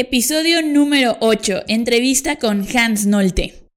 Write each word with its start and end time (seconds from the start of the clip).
Episodio 0.00 0.62
número 0.62 1.16
8. 1.18 1.64
Entrevista 1.66 2.36
con 2.36 2.64
Hans 2.72 3.04
Nolte. 3.04 3.67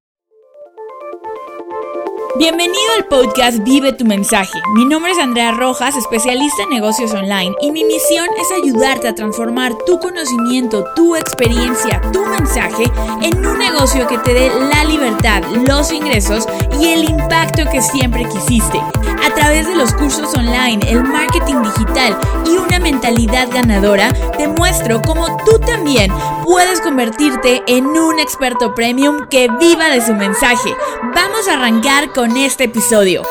Bienvenido 2.38 2.78
al 2.96 3.04
podcast 3.08 3.58
Vive 3.62 3.92
tu 3.92 4.06
mensaje. 4.06 4.58
Mi 4.74 4.86
nombre 4.86 5.12
es 5.12 5.18
Andrea 5.18 5.52
Rojas, 5.52 5.96
especialista 5.96 6.62
en 6.62 6.70
negocios 6.70 7.12
online, 7.12 7.54
y 7.60 7.70
mi 7.70 7.84
misión 7.84 8.26
es 8.40 8.50
ayudarte 8.50 9.06
a 9.06 9.14
transformar 9.14 9.74
tu 9.84 9.98
conocimiento, 9.98 10.82
tu 10.96 11.14
experiencia, 11.14 12.00
tu 12.10 12.24
mensaje 12.24 12.84
en 13.20 13.46
un 13.46 13.58
negocio 13.58 14.06
que 14.06 14.16
te 14.16 14.32
dé 14.32 14.50
la 14.50 14.82
libertad, 14.84 15.42
los 15.66 15.92
ingresos 15.92 16.46
y 16.80 16.86
el 16.86 17.04
impacto 17.04 17.64
que 17.70 17.82
siempre 17.82 18.24
quisiste. 18.24 18.80
A 19.24 19.34
través 19.34 19.66
de 19.66 19.76
los 19.76 19.92
cursos 19.92 20.34
online, 20.34 20.80
el 20.88 21.04
marketing 21.04 21.62
digital 21.62 22.16
y 22.46 22.56
una 22.56 22.78
mentalidad 22.78 23.48
ganadora, 23.52 24.12
te 24.36 24.48
muestro 24.48 25.02
cómo 25.02 25.26
tú 25.44 25.58
también 25.58 26.10
puedes 26.44 26.80
convertirte 26.80 27.62
en 27.66 27.86
un 27.86 28.18
experto 28.18 28.74
premium 28.74 29.28
que 29.28 29.48
viva 29.60 29.90
de 29.90 30.04
su 30.04 30.14
mensaje. 30.14 30.74
Vamos 31.14 31.46
a 31.48 31.54
arrancar 31.54 32.12
con 32.12 32.21
con 32.22 32.36
este 32.36 32.62
episodio. 32.62 33.24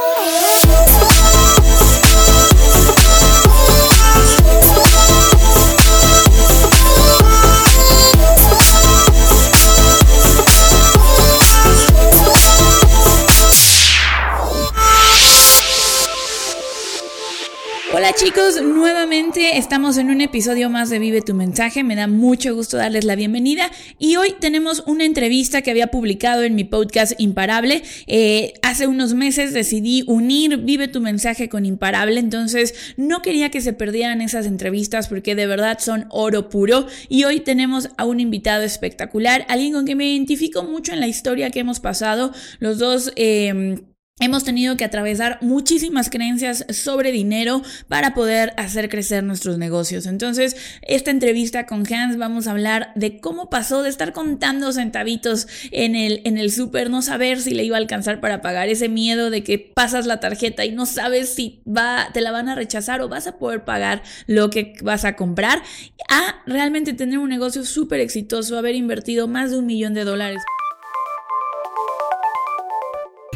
Hola 18.12 18.26
chicos, 18.26 18.62
nuevamente 18.62 19.58
estamos 19.58 19.98
en 19.98 20.10
un 20.10 20.20
episodio 20.20 20.70
más 20.70 20.90
de 20.90 21.00
Vive 21.00 21.22
tu 21.22 21.34
mensaje. 21.34 21.82
Me 21.82 21.96
da 21.96 22.08
mucho 22.08 22.54
gusto 22.54 22.76
darles 22.76 23.06
la 23.06 23.16
bienvenida 23.16 23.72
y 24.00 24.18
hoy 24.18 24.36
tenemos 24.38 24.84
una 24.86 25.06
entrevista 25.06 25.62
que 25.62 25.72
había 25.72 25.88
publicado 25.88 26.44
en 26.44 26.54
mi 26.54 26.66
podcast 26.66 27.14
Imparable. 27.20 27.84
Eh, 28.08 28.52
hace 28.64 28.88
unos 28.88 29.14
meses 29.14 29.54
decidí 29.54 30.04
unir 30.08 30.58
Vive 30.58 30.90
tu 30.90 31.00
mensaje 31.00 31.48
con 31.48 31.66
Imparable, 31.66 32.20
entonces 32.20 32.74
no 32.98 33.22
quería 33.22 33.50
que 33.50 33.62
se 33.62 33.72
perdieran 33.72 34.20
esas 34.20 34.46
entrevistas 34.46 35.08
porque 35.08 35.34
de 35.34 35.48
verdad 35.48 35.80
son 35.80 36.08
oro 36.10 36.50
puro 36.50 36.88
y 37.08 37.24
hoy 37.24 37.40
tenemos 37.40 37.92
a 37.96 38.04
un 38.04 38.20
invitado 38.20 38.64
espectacular, 38.64 39.46
alguien 39.48 39.72
con 39.72 39.86
quien 39.86 39.98
me 39.98 40.12
identifico 40.12 40.64
mucho 40.64 40.92
en 40.92 41.00
la 41.00 41.08
historia 41.08 41.50
que 41.50 41.62
hemos 41.62 41.80
pasado. 41.80 42.34
Los 42.60 42.78
dos... 42.78 43.14
Eh, 43.16 43.82
Hemos 44.24 44.44
tenido 44.44 44.78
que 44.78 44.86
atravesar 44.86 45.40
muchísimas 45.42 46.12
creencias 46.12 46.64
sobre 46.70 47.12
dinero 47.12 47.64
para 47.88 48.14
poder 48.14 48.54
hacer 48.56 48.88
crecer 48.88 49.24
nuestros 49.24 49.58
negocios. 49.58 50.06
Entonces, 50.06 50.56
esta 50.84 51.10
entrevista 51.10 51.66
con 51.66 51.92
Hans 51.92 52.20
vamos 52.20 52.46
a 52.46 52.52
hablar 52.52 52.92
de 52.94 53.20
cómo 53.20 53.50
pasó 53.50 53.82
de 53.82 53.90
estar 53.90 54.14
contando 54.14 54.72
centavitos 54.74 55.48
en 55.72 55.96
el, 55.96 56.22
en 56.24 56.38
el 56.38 56.52
súper, 56.52 56.92
no 56.92 57.02
saber 57.02 57.42
si 57.42 57.56
le 57.56 57.64
iba 57.64 57.78
a 57.78 57.80
alcanzar 57.80 58.20
para 58.20 58.44
pagar, 58.44 58.70
ese 58.70 58.90
miedo 58.90 59.32
de 59.32 59.44
que 59.44 59.58
pasas 59.58 60.06
la 60.06 60.20
tarjeta 60.20 60.66
y 60.66 60.72
no 60.72 60.86
sabes 60.86 61.34
si 61.34 61.64
va, 61.68 62.10
te 62.14 62.22
la 62.22 62.30
van 62.30 62.48
a 62.48 62.54
rechazar 62.54 63.02
o 63.02 63.10
vas 63.10 63.26
a 63.26 63.40
poder 63.40 63.66
pagar 63.66 64.04
lo 64.28 64.52
que 64.52 64.76
vas 64.84 65.04
a 65.04 65.16
comprar, 65.16 65.64
a 66.10 66.44
realmente 66.46 66.94
tener 66.94 67.18
un 67.18 67.30
negocio 67.30 67.66
súper 67.66 68.00
exitoso, 68.00 68.56
haber 68.56 68.76
invertido 68.76 69.28
más 69.28 69.50
de 69.50 69.58
un 69.58 69.66
millón 69.66 69.96
de 69.96 70.04
dólares. 70.04 70.44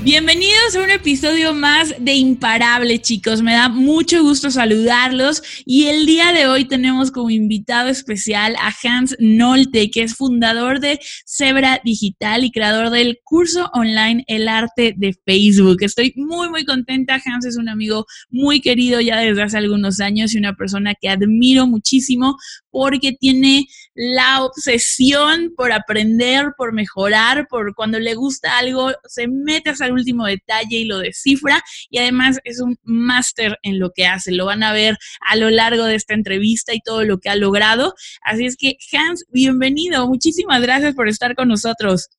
Bienvenidos 0.05 0.75
a 0.75 0.83
un 0.83 0.91
episodio 0.91 1.55
más 1.55 1.95
de 1.99 2.13
Imparable, 2.13 3.01
chicos. 3.01 3.41
Me 3.41 3.53
da 3.53 3.69
mucho 3.69 4.21
gusto 4.21 4.51
saludarlos 4.51 5.41
y 5.65 5.85
el 5.85 6.05
día 6.05 6.31
de 6.31 6.45
hoy 6.45 6.65
tenemos 6.65 7.09
como 7.09 7.31
invitado 7.31 7.89
especial 7.89 8.55
a 8.59 8.71
Hans 8.83 9.15
Nolte, 9.17 9.89
que 9.89 10.03
es 10.03 10.13
fundador 10.13 10.79
de 10.79 10.99
Zebra 11.25 11.81
Digital 11.83 12.43
y 12.43 12.51
creador 12.51 12.91
del 12.91 13.17
curso 13.23 13.71
online 13.73 14.23
El 14.27 14.47
Arte 14.47 14.93
de 14.95 15.15
Facebook. 15.25 15.77
Estoy 15.81 16.13
muy, 16.15 16.49
muy 16.49 16.65
contenta. 16.65 17.19
Hans 17.25 17.47
es 17.47 17.57
un 17.57 17.67
amigo 17.67 18.05
muy 18.29 18.61
querido 18.61 19.01
ya 19.01 19.17
desde 19.17 19.41
hace 19.41 19.57
algunos 19.57 19.99
años 20.01 20.35
y 20.35 20.37
una 20.37 20.53
persona 20.53 20.93
que 20.93 21.09
admiro 21.09 21.65
muchísimo 21.65 22.37
porque 22.75 23.13
tiene 23.17 23.67
la 23.93 24.43
obsesión 24.43 25.53
por 25.55 25.71
aprender, 25.71 26.47
por 26.57 26.73
mejorar, 26.73 27.47
por 27.47 27.73
cuando 27.73 28.01
le 28.01 28.15
gusta 28.15 28.57
algo, 28.57 28.91
se 29.05 29.29
mete 29.29 29.69
hasta 29.69 29.85
el 29.85 29.93
último 29.93 30.25
detalle 30.25 30.79
y 30.79 30.83
lo 30.83 30.97
descifra 30.97 31.63
y 31.89 31.99
además 31.99 32.37
es 32.43 32.59
un 32.59 32.77
máster 32.83 33.57
en 33.63 33.79
lo 33.79 33.91
que 33.95 34.07
hace. 34.07 34.33
Lo 34.33 34.43
van 34.47 34.61
a 34.61 34.73
ver 34.73 34.97
a 35.21 35.37
lo 35.37 35.49
largo 35.51 35.85
de 35.85 35.95
esta 35.95 36.15
entrevista 36.15 36.73
y 36.73 36.81
todo 36.81 37.05
lo 37.05 37.19
que 37.19 37.29
ha 37.29 37.37
logrado. 37.37 37.95
Así 38.21 38.45
es 38.45 38.57
que 38.57 38.75
Hans, 38.91 39.23
bienvenido. 39.29 40.05
Muchísimas 40.09 40.61
gracias 40.61 40.95
por 40.95 41.07
estar 41.07 41.33
con 41.33 41.47
nosotros. 41.47 42.09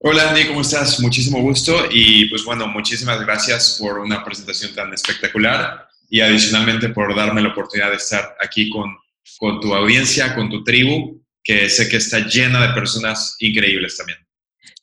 Hola 0.00 0.28
Andy, 0.28 0.48
¿cómo 0.48 0.60
estás? 0.60 1.00
Muchísimo 1.00 1.40
gusto 1.40 1.86
y 1.90 2.26
pues 2.26 2.44
bueno, 2.44 2.68
muchísimas 2.68 3.18
gracias 3.22 3.78
por 3.80 3.98
una 3.98 4.22
presentación 4.22 4.74
tan 4.74 4.92
espectacular 4.92 5.88
y 6.10 6.20
adicionalmente 6.20 6.90
por 6.90 7.16
darme 7.16 7.40
la 7.40 7.48
oportunidad 7.48 7.88
de 7.88 7.96
estar 7.96 8.36
aquí 8.38 8.68
con 8.68 8.94
con 9.38 9.60
tu 9.60 9.74
audiencia, 9.74 10.34
con 10.34 10.50
tu 10.50 10.62
tribu, 10.64 11.22
que 11.42 11.68
sé 11.68 11.88
que 11.88 11.96
está 11.96 12.20
llena 12.26 12.66
de 12.66 12.74
personas 12.74 13.36
increíbles 13.40 13.96
también. 13.96 14.18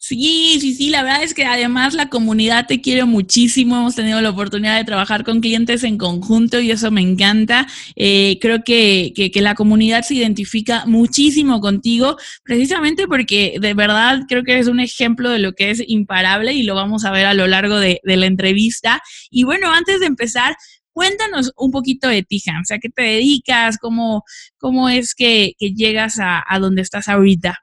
Sí, 0.01 0.57
sí, 0.61 0.73
sí, 0.75 0.89
la 0.89 1.03
verdad 1.03 1.23
es 1.23 1.33
que 1.33 1.43
además 1.43 1.93
la 1.93 2.09
comunidad 2.09 2.67
te 2.67 2.79
quiere 2.79 3.03
muchísimo, 3.03 3.77
hemos 3.77 3.95
tenido 3.95 4.21
la 4.21 4.29
oportunidad 4.29 4.77
de 4.77 4.85
trabajar 4.85 5.25
con 5.25 5.41
clientes 5.41 5.83
en 5.83 5.97
conjunto 5.97 6.61
y 6.61 6.71
eso 6.71 6.89
me 6.89 7.01
encanta. 7.01 7.67
Eh, 7.97 8.37
creo 8.39 8.63
que, 8.63 9.11
que, 9.13 9.41
la 9.41 9.55
comunidad 9.55 10.03
se 10.03 10.15
identifica 10.15 10.85
muchísimo 10.85 11.59
contigo, 11.59 12.15
precisamente 12.43 13.07
porque 13.07 13.57
de 13.59 13.73
verdad 13.73 14.21
creo 14.29 14.43
que 14.43 14.53
eres 14.53 14.67
un 14.67 14.79
ejemplo 14.79 15.29
de 15.31 15.39
lo 15.39 15.51
que 15.51 15.69
es 15.69 15.83
imparable 15.85 16.53
y 16.53 16.63
lo 16.63 16.75
vamos 16.75 17.03
a 17.03 17.11
ver 17.11 17.25
a 17.25 17.33
lo 17.33 17.47
largo 17.47 17.77
de 17.77 17.99
la 18.05 18.25
entrevista. 18.25 19.01
Y 19.29 19.43
bueno, 19.43 19.69
antes 19.71 19.99
de 19.99 20.05
empezar, 20.05 20.55
Cuéntanos 20.99 21.53
un 21.55 21.71
poquito 21.71 22.09
de 22.09 22.23
ti, 22.23 22.41
Hans, 22.47 22.71
¿a 22.71 22.77
qué 22.77 22.89
te 22.89 23.03
dedicas? 23.03 23.77
¿Cómo, 23.77 24.25
cómo 24.57 24.89
es 24.89 25.15
que, 25.15 25.53
llegas 25.57 26.19
a, 26.19 26.43
a, 26.45 26.59
donde 26.59 26.81
estás 26.81 27.07
ahorita? 27.07 27.57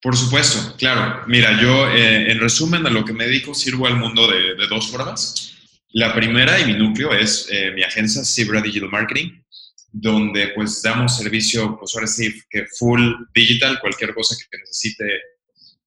Por 0.00 0.16
supuesto, 0.16 0.76
claro. 0.76 1.24
Mira, 1.26 1.60
yo 1.60 1.88
eh, 1.88 2.30
en 2.30 2.38
resumen 2.38 2.86
a 2.86 2.90
lo 2.90 3.04
que 3.04 3.12
me 3.12 3.26
dedico 3.26 3.52
sirvo 3.52 3.88
al 3.88 3.96
mundo 3.96 4.28
de, 4.28 4.54
dos 4.68 4.92
formas. 4.92 5.56
La 5.88 6.14
primera 6.14 6.60
y 6.60 6.66
mi 6.66 6.74
núcleo 6.74 7.12
es 7.12 7.48
eh, 7.50 7.72
mi 7.74 7.82
agencia 7.82 8.24
Zebra 8.24 8.60
Digital 8.60 8.90
Marketing, 8.90 9.42
donde 9.90 10.52
pues 10.54 10.80
damos 10.80 11.16
servicio, 11.16 11.76
pues 11.80 11.96
ahora 11.96 12.06
sí, 12.06 12.32
que 12.48 12.64
full 12.78 13.02
digital, 13.34 13.80
cualquier 13.80 14.14
cosa 14.14 14.36
que 14.36 14.56
necesite 14.56 15.04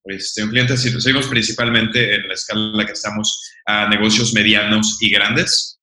pues, 0.04 0.36
un 0.44 0.50
cliente. 0.50 0.76
Seguimos 0.76 1.28
principalmente 1.28 2.16
en 2.16 2.28
la 2.28 2.34
escala 2.34 2.72
en 2.72 2.78
la 2.80 2.86
que 2.86 2.92
estamos 2.92 3.50
a 3.66 3.88
negocios 3.88 4.34
medianos 4.34 4.98
y 5.00 5.10
grandes 5.10 5.78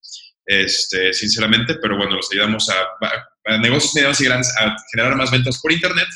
este, 0.48 1.12
sinceramente, 1.12 1.74
pero 1.74 1.98
bueno, 1.98 2.16
los 2.16 2.32
ayudamos 2.32 2.70
a, 2.70 3.58
negocios 3.58 3.94
medianos 3.94 4.20
y 4.20 4.24
grandes 4.24 4.54
a 4.58 4.74
generar 4.90 5.14
más 5.14 5.30
ventas 5.30 5.60
por 5.60 5.72
Internet, 5.72 6.08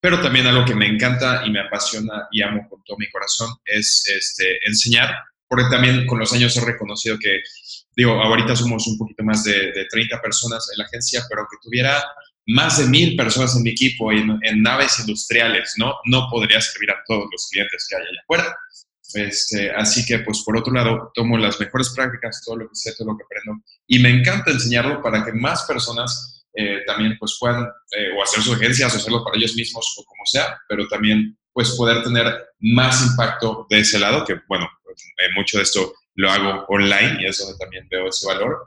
pero 0.00 0.20
también 0.22 0.46
algo 0.46 0.64
que 0.64 0.74
me 0.74 0.86
encanta 0.86 1.42
y 1.46 1.50
me 1.50 1.60
apasiona 1.60 2.26
y 2.30 2.42
amo 2.42 2.66
con 2.68 2.82
todo 2.84 2.96
mi 2.98 3.10
corazón 3.10 3.54
es 3.64 4.04
este, 4.14 4.58
enseñar, 4.66 5.14
porque 5.46 5.66
también 5.70 6.06
con 6.06 6.18
los 6.18 6.32
años 6.32 6.56
he 6.56 6.64
reconocido 6.64 7.18
que, 7.18 7.42
digo, 7.94 8.12
ahorita 8.12 8.56
somos 8.56 8.86
un 8.86 8.96
poquito 8.96 9.22
más 9.22 9.44
de, 9.44 9.86
30 9.90 10.20
personas 10.22 10.66
en 10.72 10.78
la 10.78 10.86
agencia, 10.86 11.22
pero 11.28 11.46
que 11.50 11.58
tuviera 11.62 12.02
más 12.46 12.78
de 12.78 12.86
mil 12.86 13.16
personas 13.16 13.54
en 13.54 13.62
mi 13.62 13.70
equipo 13.70 14.12
en, 14.12 14.38
en 14.42 14.62
naves 14.62 14.98
industriales, 14.98 15.74
¿no? 15.76 15.94
No 16.06 16.28
podría 16.30 16.60
servir 16.60 16.90
a 16.90 17.02
todos 17.06 17.26
los 17.30 17.48
clientes 17.50 17.86
que 17.88 17.96
hay 17.96 18.02
allá 18.02 18.20
afuera. 18.22 18.56
Este, 19.14 19.70
así 19.70 20.04
que, 20.04 20.18
pues, 20.20 20.42
por 20.42 20.56
otro 20.56 20.72
lado, 20.72 21.10
tomo 21.14 21.38
las 21.38 21.58
mejores 21.60 21.92
prácticas, 21.94 22.42
todo 22.44 22.56
lo 22.56 22.68
que 22.68 22.74
sé, 22.74 22.94
todo 22.96 23.12
lo 23.12 23.16
que 23.16 23.24
aprendo, 23.24 23.62
y 23.86 23.98
me 23.98 24.10
encanta 24.10 24.50
enseñarlo 24.50 25.02
para 25.02 25.24
que 25.24 25.32
más 25.32 25.64
personas 25.64 26.44
eh, 26.54 26.82
también, 26.86 27.16
pues, 27.18 27.36
puedan 27.38 27.64
eh, 27.64 28.10
o 28.16 28.22
hacer 28.22 28.42
sugerencias 28.42 28.92
o 28.92 28.96
hacerlo 28.96 29.24
para 29.24 29.36
ellos 29.36 29.54
mismos 29.54 29.94
o 29.98 30.04
como 30.04 30.24
sea, 30.26 30.58
pero 30.68 30.86
también, 30.88 31.36
pues, 31.52 31.70
poder 31.72 32.02
tener 32.02 32.26
más 32.60 33.06
impacto 33.06 33.66
de 33.70 33.80
ese 33.80 33.98
lado, 33.98 34.24
que, 34.24 34.36
bueno, 34.48 34.68
eh, 34.88 35.28
mucho 35.36 35.58
de 35.58 35.64
esto 35.64 35.94
lo 36.16 36.30
hago 36.30 36.64
online 36.68 37.18
y 37.20 37.26
es 37.26 37.38
donde 37.38 37.58
también 37.58 37.88
veo 37.88 38.08
ese 38.08 38.26
valor. 38.26 38.58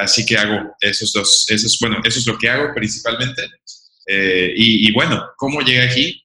así 0.00 0.24
que 0.24 0.36
hago 0.36 0.74
esos 0.80 1.12
dos, 1.12 1.46
eso 1.48 1.66
es, 1.66 1.78
bueno, 1.80 1.98
eso 2.04 2.18
es 2.18 2.26
lo 2.26 2.36
que 2.38 2.48
hago 2.48 2.72
principalmente. 2.74 3.42
Y, 4.06 4.88
y, 4.88 4.92
bueno, 4.92 5.30
¿cómo 5.36 5.60
llegué 5.60 5.82
aquí? 5.82 6.24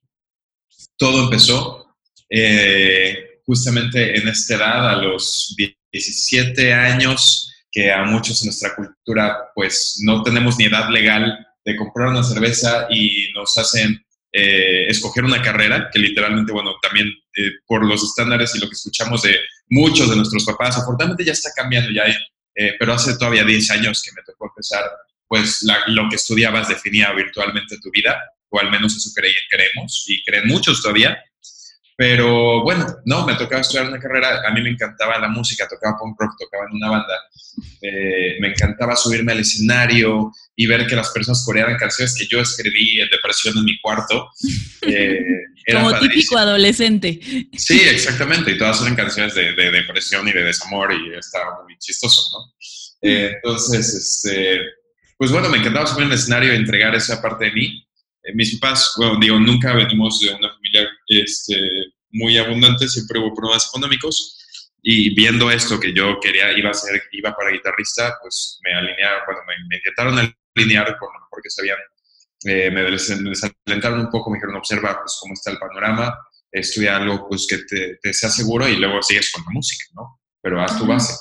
Todo 0.97 1.25
empezó 1.25 1.83
eh, 2.35 3.32
justamente 3.53 4.17
en 4.17 4.27
esta 4.27 4.55
edad, 4.55 4.89
a 4.89 4.95
los 4.95 5.55
17 5.91 6.73
años, 6.73 7.53
que 7.71 7.91
a 7.91 8.03
muchos 8.03 8.41
en 8.41 8.47
nuestra 8.47 8.73
cultura 8.75 9.37
pues 9.53 9.99
no 10.03 10.23
tenemos 10.23 10.57
ni 10.57 10.65
edad 10.65 10.89
legal 10.89 11.45
de 11.63 11.75
comprar 11.75 12.07
una 12.07 12.23
cerveza 12.23 12.87
y 12.89 13.31
nos 13.35 13.55
hacen 13.59 14.03
eh, 14.31 14.87
escoger 14.87 15.23
una 15.23 15.39
carrera, 15.39 15.89
que 15.93 15.99
literalmente, 15.99 16.51
bueno, 16.51 16.71
también 16.81 17.07
eh, 17.35 17.51
por 17.67 17.85
los 17.85 18.03
estándares 18.03 18.55
y 18.55 18.59
lo 18.59 18.67
que 18.67 18.73
escuchamos 18.73 19.21
de 19.21 19.35
muchos 19.69 20.09
de 20.09 20.15
nuestros 20.15 20.45
papás, 20.45 20.77
afortunadamente 20.77 21.25
ya 21.25 21.33
está 21.33 21.51
cambiando, 21.55 21.91
ya 21.91 22.03
hay, 22.05 22.15
pero 22.79 22.93
hace 22.93 23.15
todavía 23.17 23.43
10 23.43 23.69
años 23.71 24.01
que 24.03 24.11
me 24.13 24.23
tocó 24.23 24.47
empezar, 24.47 24.83
pues 25.27 25.63
lo 25.87 26.09
que 26.09 26.15
estudiabas 26.15 26.69
definía 26.69 27.11
virtualmente 27.13 27.77
tu 27.79 27.91
vida, 27.91 28.19
o 28.49 28.59
al 28.59 28.71
menos 28.71 28.95
eso 28.95 29.11
creemos 29.13 30.05
y 30.07 30.23
creen 30.23 30.47
muchos 30.47 30.81
todavía. 30.81 31.23
Pero 31.95 32.63
bueno, 32.63 32.87
no, 33.05 33.25
me 33.25 33.35
tocaba 33.35 33.61
estudiar 33.61 33.87
una 33.87 33.99
carrera, 33.99 34.41
a 34.47 34.51
mí 34.51 34.61
me 34.61 34.71
encantaba 34.71 35.19
la 35.19 35.27
música, 35.27 35.67
tocaba 35.67 35.97
punk 35.97 36.19
rock, 36.19 36.33
tocaba 36.39 36.65
en 36.67 36.75
una 36.77 36.89
banda, 36.89 37.13
eh, 37.81 38.37
me 38.39 38.47
encantaba 38.49 38.95
subirme 38.95 39.31
al 39.31 39.39
escenario 39.39 40.31
y 40.55 40.65
ver 40.65 40.87
que 40.87 40.95
las 40.95 41.11
personas 41.11 41.43
coreaban 41.45 41.77
canciones 41.77 42.15
que 42.15 42.25
yo 42.25 42.39
escribí 42.39 42.99
en 42.99 43.09
depresión 43.09 43.57
en 43.57 43.65
mi 43.65 43.79
cuarto. 43.79 44.29
Eh, 44.85 45.17
Como 45.71 45.97
típico 45.97 46.37
adolescente. 46.37 47.19
Sí, 47.55 47.79
exactamente, 47.79 48.51
y 48.51 48.57
todas 48.57 48.81
eran 48.81 48.95
canciones 48.95 49.33
de, 49.33 49.53
depresión 49.53 50.27
y 50.27 50.33
de 50.33 50.43
desamor 50.43 50.91
y 50.91 51.17
estaba 51.17 51.63
muy 51.63 51.77
chistoso, 51.77 52.21
¿no? 52.33 52.53
Eh, 53.01 53.31
entonces, 53.35 53.93
este, 53.93 54.59
pues 55.17 55.31
bueno, 55.31 55.47
me 55.47 55.59
encantaba 55.59 55.87
subir 55.87 56.05
al 56.07 56.13
escenario 56.13 56.53
y 56.53 56.57
entregar 56.57 56.93
esa 56.95 57.21
parte 57.21 57.45
de 57.45 57.51
mí 57.51 57.82
mis 58.33 58.57
papás, 58.59 58.93
bueno, 58.97 59.19
digo, 59.19 59.39
nunca 59.39 59.73
venimos 59.73 60.19
de 60.19 60.33
una 60.33 60.49
familia 60.53 60.87
este, 61.07 61.55
muy 62.11 62.37
abundante, 62.37 62.87
siempre 62.87 63.19
hubo 63.19 63.33
problemas 63.33 63.67
económicos. 63.67 64.39
Y 64.81 65.15
viendo 65.15 65.49
esto 65.49 65.79
que 65.79 65.93
yo 65.93 66.19
quería, 66.19 66.57
iba 66.57 66.69
a 66.69 66.73
ser, 66.73 67.01
iba 67.11 67.33
para 67.33 67.51
guitarrista, 67.51 68.17
pues 68.21 68.59
me 68.63 68.73
alinearon, 68.73 69.21
bueno, 69.25 69.41
me, 69.69 69.77
intentaron 69.77 70.35
alinear 70.55 70.97
con 70.97 71.13
lo 71.13 71.19
mejor 71.19 71.41
que 71.41 71.49
sabían. 71.49 71.77
Eh, 72.45 72.69
me 72.69 72.83
desalentaron 72.83 74.01
un 74.01 74.09
poco, 74.09 74.29
me 74.29 74.37
dijeron, 74.37 74.57
observa 74.57 74.99
pues 74.99 75.17
cómo 75.21 75.33
está 75.33 75.51
el 75.51 75.57
panorama, 75.57 76.17
estudia 76.51 76.97
algo 76.97 77.27
pues 77.29 77.47
que 77.47 77.59
te, 77.59 77.97
te, 78.01 78.13
sea 78.13 78.29
seguro 78.29 78.67
y 78.67 78.75
luego 78.75 79.01
sigues 79.01 79.31
con 79.31 79.43
la 79.45 79.51
música, 79.51 79.85
¿no? 79.95 80.19
Pero 80.41 80.61
haz 80.61 80.77
tu 80.77 80.85
base. 80.85 81.13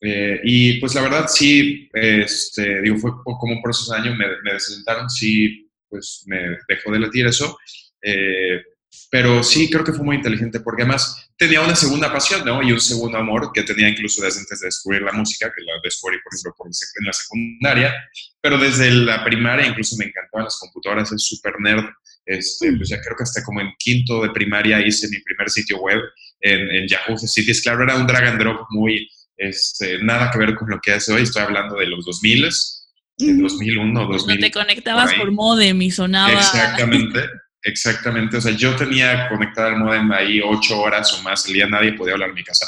Eh, 0.00 0.40
y 0.44 0.80
pues 0.80 0.94
la 0.94 1.02
verdad 1.02 1.26
sí, 1.28 1.90
este, 1.92 2.80
digo, 2.80 2.96
fue 2.96 3.10
como 3.24 3.60
por 3.60 3.70
esos 3.70 3.90
años 3.92 4.16
me, 4.16 4.26
me 4.42 4.54
desalentaron, 4.54 5.10
sí 5.10 5.65
pues 5.88 6.24
me 6.26 6.58
dejó 6.68 6.92
de 6.92 7.00
latir 7.00 7.26
eso. 7.26 7.58
Eh, 8.02 8.62
pero 9.10 9.42
sí 9.42 9.70
creo 9.70 9.84
que 9.84 9.92
fue 9.92 10.04
muy 10.04 10.16
inteligente 10.16 10.60
porque 10.60 10.82
además 10.82 11.28
tenía 11.36 11.60
una 11.60 11.76
segunda 11.76 12.12
pasión, 12.12 12.44
¿no? 12.44 12.62
Y 12.62 12.72
un 12.72 12.80
segundo 12.80 13.18
amor 13.18 13.50
que 13.52 13.62
tenía 13.62 13.88
incluso 13.88 14.22
desde 14.22 14.40
antes 14.40 14.60
de 14.60 14.66
descubrir 14.66 15.02
la 15.02 15.12
música, 15.12 15.52
que 15.54 15.62
la 15.62 15.74
descubrí, 15.82 16.16
por 16.22 16.32
ejemplo, 16.34 16.54
en 17.00 17.06
la 17.06 17.12
secundaria, 17.12 17.94
pero 18.40 18.58
desde 18.58 18.90
la 18.90 19.24
primaria 19.24 19.66
incluso 19.66 19.96
me 19.96 20.06
encantaban 20.06 20.44
las 20.44 20.58
computadoras, 20.58 21.12
es 21.12 21.22
súper 21.22 21.54
nerd. 21.60 21.84
Este, 22.24 22.72
pues 22.72 22.88
ya 22.88 23.00
creo 23.00 23.16
que 23.16 23.22
hasta 23.22 23.44
como 23.44 23.60
en 23.60 23.70
quinto 23.78 24.22
de 24.22 24.30
primaria 24.30 24.84
hice 24.84 25.08
mi 25.08 25.20
primer 25.20 25.48
sitio 25.48 25.78
web 25.78 26.00
en, 26.40 26.70
en 26.70 26.88
Yahoo 26.88 27.16
Cities. 27.16 27.62
Claro, 27.62 27.84
era 27.84 27.96
un 27.96 28.06
drag 28.06 28.24
and 28.24 28.40
drop 28.40 28.66
muy, 28.70 29.08
este, 29.36 30.02
nada 30.02 30.30
que 30.30 30.38
ver 30.38 30.54
con 30.54 30.68
lo 30.68 30.80
que 30.80 30.92
hace 30.92 31.12
hoy. 31.12 31.22
Estoy 31.22 31.42
hablando 31.42 31.76
de 31.76 31.86
los 31.86 32.04
2000s 32.04 32.75
en 33.18 33.42
2001, 33.42 34.06
2000. 34.06 34.36
No 34.36 34.40
te 34.40 34.50
conectabas 34.50 35.14
por, 35.14 35.30
modem 35.32 35.80
y 35.82 35.90
sonaba. 35.90 36.32
Exactamente, 36.32 37.20
exactamente. 37.62 38.36
O 38.36 38.40
sea, 38.40 38.52
yo 38.52 38.76
tenía 38.76 39.28
conectado 39.28 39.68
el 39.68 39.76
modem 39.76 40.12
ahí 40.12 40.40
ocho 40.44 40.80
horas 40.80 41.12
o 41.14 41.22
más 41.22 41.46
el 41.46 41.54
día, 41.54 41.66
nadie 41.66 41.92
podía 41.92 42.14
hablar 42.14 42.30
en 42.30 42.34
mi 42.34 42.44
casa. 42.44 42.66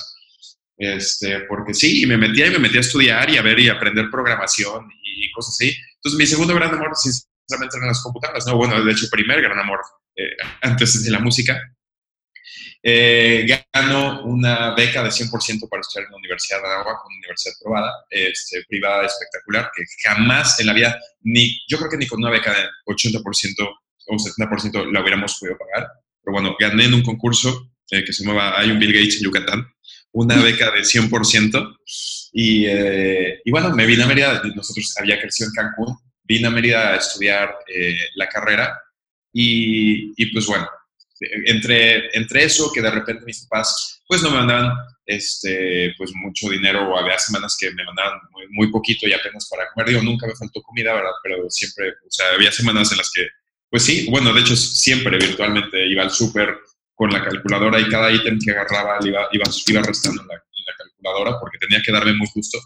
Este, 0.76 1.40
porque 1.40 1.74
sí, 1.74 2.02
y 2.02 2.06
me 2.06 2.16
metía 2.16 2.46
y 2.46 2.50
me 2.50 2.60
metía 2.60 2.78
a 2.78 2.82
estudiar 2.82 3.28
y 3.30 3.36
a 3.36 3.42
ver 3.42 3.58
y 3.58 3.68
aprender 3.68 4.10
programación 4.10 4.88
y 5.02 5.30
cosas 5.32 5.54
así. 5.54 5.76
Entonces, 5.96 6.18
mi 6.18 6.26
segundo 6.26 6.54
gran 6.54 6.72
amor, 6.72 6.90
sinceramente, 6.94 7.76
eran 7.76 7.88
las 7.88 8.02
computadoras, 8.02 8.46
¿no? 8.46 8.56
Bueno, 8.56 8.82
de 8.82 8.92
hecho, 8.92 9.06
primer 9.10 9.42
gran 9.42 9.58
amor 9.58 9.80
eh, 10.16 10.36
antes 10.62 11.04
de 11.04 11.10
la 11.10 11.18
música 11.18 11.60
eh, 12.82 13.44
gano 13.72 14.24
una 14.24 14.74
beca 14.74 15.02
de 15.02 15.10
100% 15.10 15.68
para 15.68 15.80
estudiar 15.80 16.06
en 16.06 16.12
la 16.12 16.16
Universidad 16.16 16.62
de 16.62 16.66
Anáhuac, 16.66 17.04
una 17.06 17.16
universidad 17.16 17.54
probada, 17.62 17.92
este, 18.10 18.64
privada 18.68 19.06
espectacular, 19.06 19.70
que 19.74 19.84
jamás 20.04 20.60
en 20.60 20.66
la 20.66 20.72
vida, 20.72 20.98
ni, 21.22 21.60
yo 21.68 21.78
creo 21.78 21.90
que 21.90 21.96
ni 21.96 22.06
con 22.06 22.20
una 22.20 22.30
beca 22.30 22.52
de 22.52 22.64
80% 22.86 23.22
o 24.06 24.16
70% 24.16 24.92
la 24.92 25.00
hubiéramos 25.00 25.38
podido 25.38 25.58
pagar. 25.58 25.88
Pero 26.22 26.32
bueno, 26.32 26.56
gané 26.58 26.84
en 26.84 26.94
un 26.94 27.02
concurso 27.02 27.72
eh, 27.90 28.04
que 28.04 28.12
se 28.12 28.24
llamaba 28.24 28.58
Hay 28.58 28.70
un 28.70 28.78
Bill 28.78 28.92
Gates 28.92 29.16
en 29.16 29.24
Yucatán, 29.24 29.66
una 30.12 30.36
beca 30.36 30.70
de 30.70 30.80
100%. 30.80 31.76
Y, 32.32 32.66
eh, 32.66 33.40
y 33.44 33.50
bueno, 33.50 33.74
me 33.74 33.86
vine 33.86 34.04
a 34.04 34.06
Mérida, 34.06 34.42
nosotros 34.54 34.94
había 34.98 35.20
crecido 35.20 35.48
en 35.48 35.54
Cancún, 35.54 35.96
vine 36.22 36.46
a 36.46 36.50
Mérida 36.50 36.92
a 36.92 36.96
estudiar 36.96 37.54
la 38.14 38.28
carrera 38.28 38.78
y, 39.32 40.12
y 40.16 40.26
pues 40.32 40.46
bueno, 40.46 40.68
entre, 41.20 42.16
entre 42.16 42.44
eso, 42.44 42.70
que 42.72 42.82
de 42.82 42.90
repente 42.90 43.24
mis 43.24 43.46
papás 43.46 43.98
pues 44.08 44.22
no 44.22 44.30
me 44.30 44.38
mandaban 44.38 44.72
este, 45.04 45.94
pues 45.96 46.12
mucho 46.14 46.48
dinero, 46.50 46.88
o 46.88 46.98
había 46.98 47.18
semanas 47.18 47.56
que 47.58 47.70
me 47.72 47.84
mandaban 47.84 48.20
muy, 48.50 48.70
poquito 48.70 49.06
y 49.06 49.12
apenas 49.12 49.48
para 49.48 49.68
comer. 49.70 49.88
Digo, 49.88 50.02
nunca 50.02 50.26
me 50.26 50.34
faltó 50.34 50.62
comida, 50.62 50.94
¿verdad? 50.94 51.12
Pero 51.22 51.48
siempre, 51.50 51.90
o 51.90 52.10
sea, 52.10 52.26
había 52.34 52.52
semanas 52.52 52.90
en 52.92 52.98
las 52.98 53.10
que, 53.10 53.26
pues 53.70 53.84
sí, 53.84 54.06
bueno, 54.10 54.32
de 54.32 54.40
hecho 54.40 54.56
siempre 54.56 55.18
virtualmente 55.18 55.86
iba 55.86 56.02
al 56.02 56.10
súper 56.10 56.58
con 56.94 57.10
la 57.10 57.22
calculadora 57.22 57.80
y 57.80 57.88
cada 57.88 58.10
ítem 58.10 58.38
que 58.38 58.50
agarraba 58.50 58.98
iba, 59.06 59.28
iba, 59.32 59.44
iba 59.66 59.82
restando 59.82 60.22
en 60.22 60.28
la, 60.28 60.42
calculadora 60.76 61.40
porque 61.40 61.58
tenía 61.58 61.82
que 61.82 61.92
darme 61.92 62.12
muy 62.14 62.28
justo. 62.28 62.58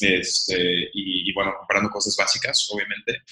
Este, 0.00 0.90
y, 0.92 1.30
y, 1.30 1.32
bueno, 1.32 1.54
comprando 1.58 1.90
cosas 1.90 2.16
básicas, 2.16 2.68
obviamente. 2.70 3.22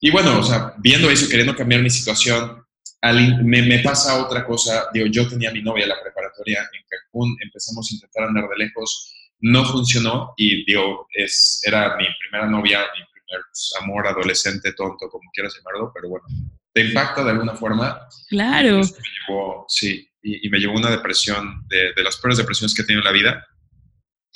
Y 0.00 0.10
bueno, 0.10 0.38
o 0.38 0.42
sea, 0.42 0.74
viendo 0.78 1.10
eso, 1.10 1.28
queriendo 1.28 1.54
cambiar 1.54 1.82
mi 1.82 1.90
situación, 1.90 2.64
me, 3.02 3.62
me, 3.62 3.78
pasa 3.80 4.24
otra 4.24 4.44
cosa, 4.46 4.88
digo, 4.92 5.06
yo 5.06 5.28
tenía 5.28 5.50
a 5.50 5.52
mi 5.52 5.62
novia 5.62 5.84
en 5.84 5.88
la 5.88 6.00
preparatoria 6.00 6.60
en 6.60 6.82
Cancún, 6.88 7.36
empezamos 7.42 7.90
a 7.90 7.94
intentar 7.94 8.24
andar 8.24 8.48
de 8.48 8.64
lejos, 8.64 9.12
no 9.40 9.64
funcionó 9.64 10.34
y 10.36 10.64
digo, 10.64 11.08
es, 11.12 11.60
era 11.64 11.96
mi 11.96 12.06
primera 12.20 12.48
novia, 12.48 12.80
mi 12.80 13.04
primer 13.12 13.44
amor 13.80 14.06
adolescente, 14.06 14.72
tonto, 14.72 15.08
como 15.08 15.30
quieras 15.32 15.54
llamarlo, 15.56 15.90
pero 15.92 16.08
bueno, 16.08 16.26
te 16.72 16.84
impacta 16.84 17.24
de 17.24 17.30
alguna 17.32 17.54
forma. 17.54 18.06
Claro. 18.28 18.78
me 18.78 18.82
llevó, 18.82 19.66
sí, 19.68 20.08
y, 20.22 20.48
me 20.48 20.58
llevó 20.58 20.74
una 20.74 20.90
depresión, 20.90 21.66
de, 21.68 21.92
de 21.94 22.02
las 22.04 22.16
peores 22.18 22.38
depresiones 22.38 22.74
que 22.74 22.82
he 22.82 22.84
tenido 22.84 23.00
en 23.00 23.06
la 23.06 23.12
vida 23.12 23.46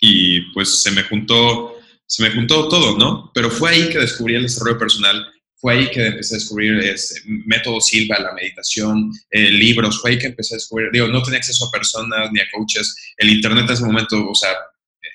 y 0.00 0.40
pues 0.52 0.82
se 0.82 0.90
me 0.90 1.04
juntó, 1.04 1.76
se 2.06 2.22
me 2.22 2.30
juntó 2.30 2.68
todo, 2.68 2.98
¿no? 2.98 3.30
Pero 3.32 3.50
fue 3.50 3.70
ahí 3.70 3.88
que 3.88 3.98
descubrí 3.98 4.34
el 4.34 4.42
desarrollo 4.42 4.78
personal 4.78 5.32
fue 5.66 5.74
ahí 5.74 5.90
que 5.90 6.06
empecé 6.06 6.36
a 6.36 6.38
descubrir 6.38 6.78
este, 6.78 7.22
método 7.24 7.80
Silva, 7.80 8.20
la 8.20 8.32
meditación, 8.34 9.10
eh, 9.30 9.50
libros, 9.50 10.00
fue 10.00 10.12
ahí 10.12 10.18
que 10.20 10.28
empecé 10.28 10.54
a 10.54 10.58
descubrir, 10.58 10.90
digo, 10.92 11.08
no 11.08 11.20
tenía 11.24 11.38
acceso 11.38 11.66
a 11.66 11.72
personas 11.72 12.30
ni 12.30 12.38
a 12.38 12.46
coaches, 12.52 12.94
el 13.16 13.30
Internet 13.30 13.64
en 13.66 13.72
ese 13.72 13.84
momento, 13.84 14.30
o 14.30 14.34
sea, 14.36 14.50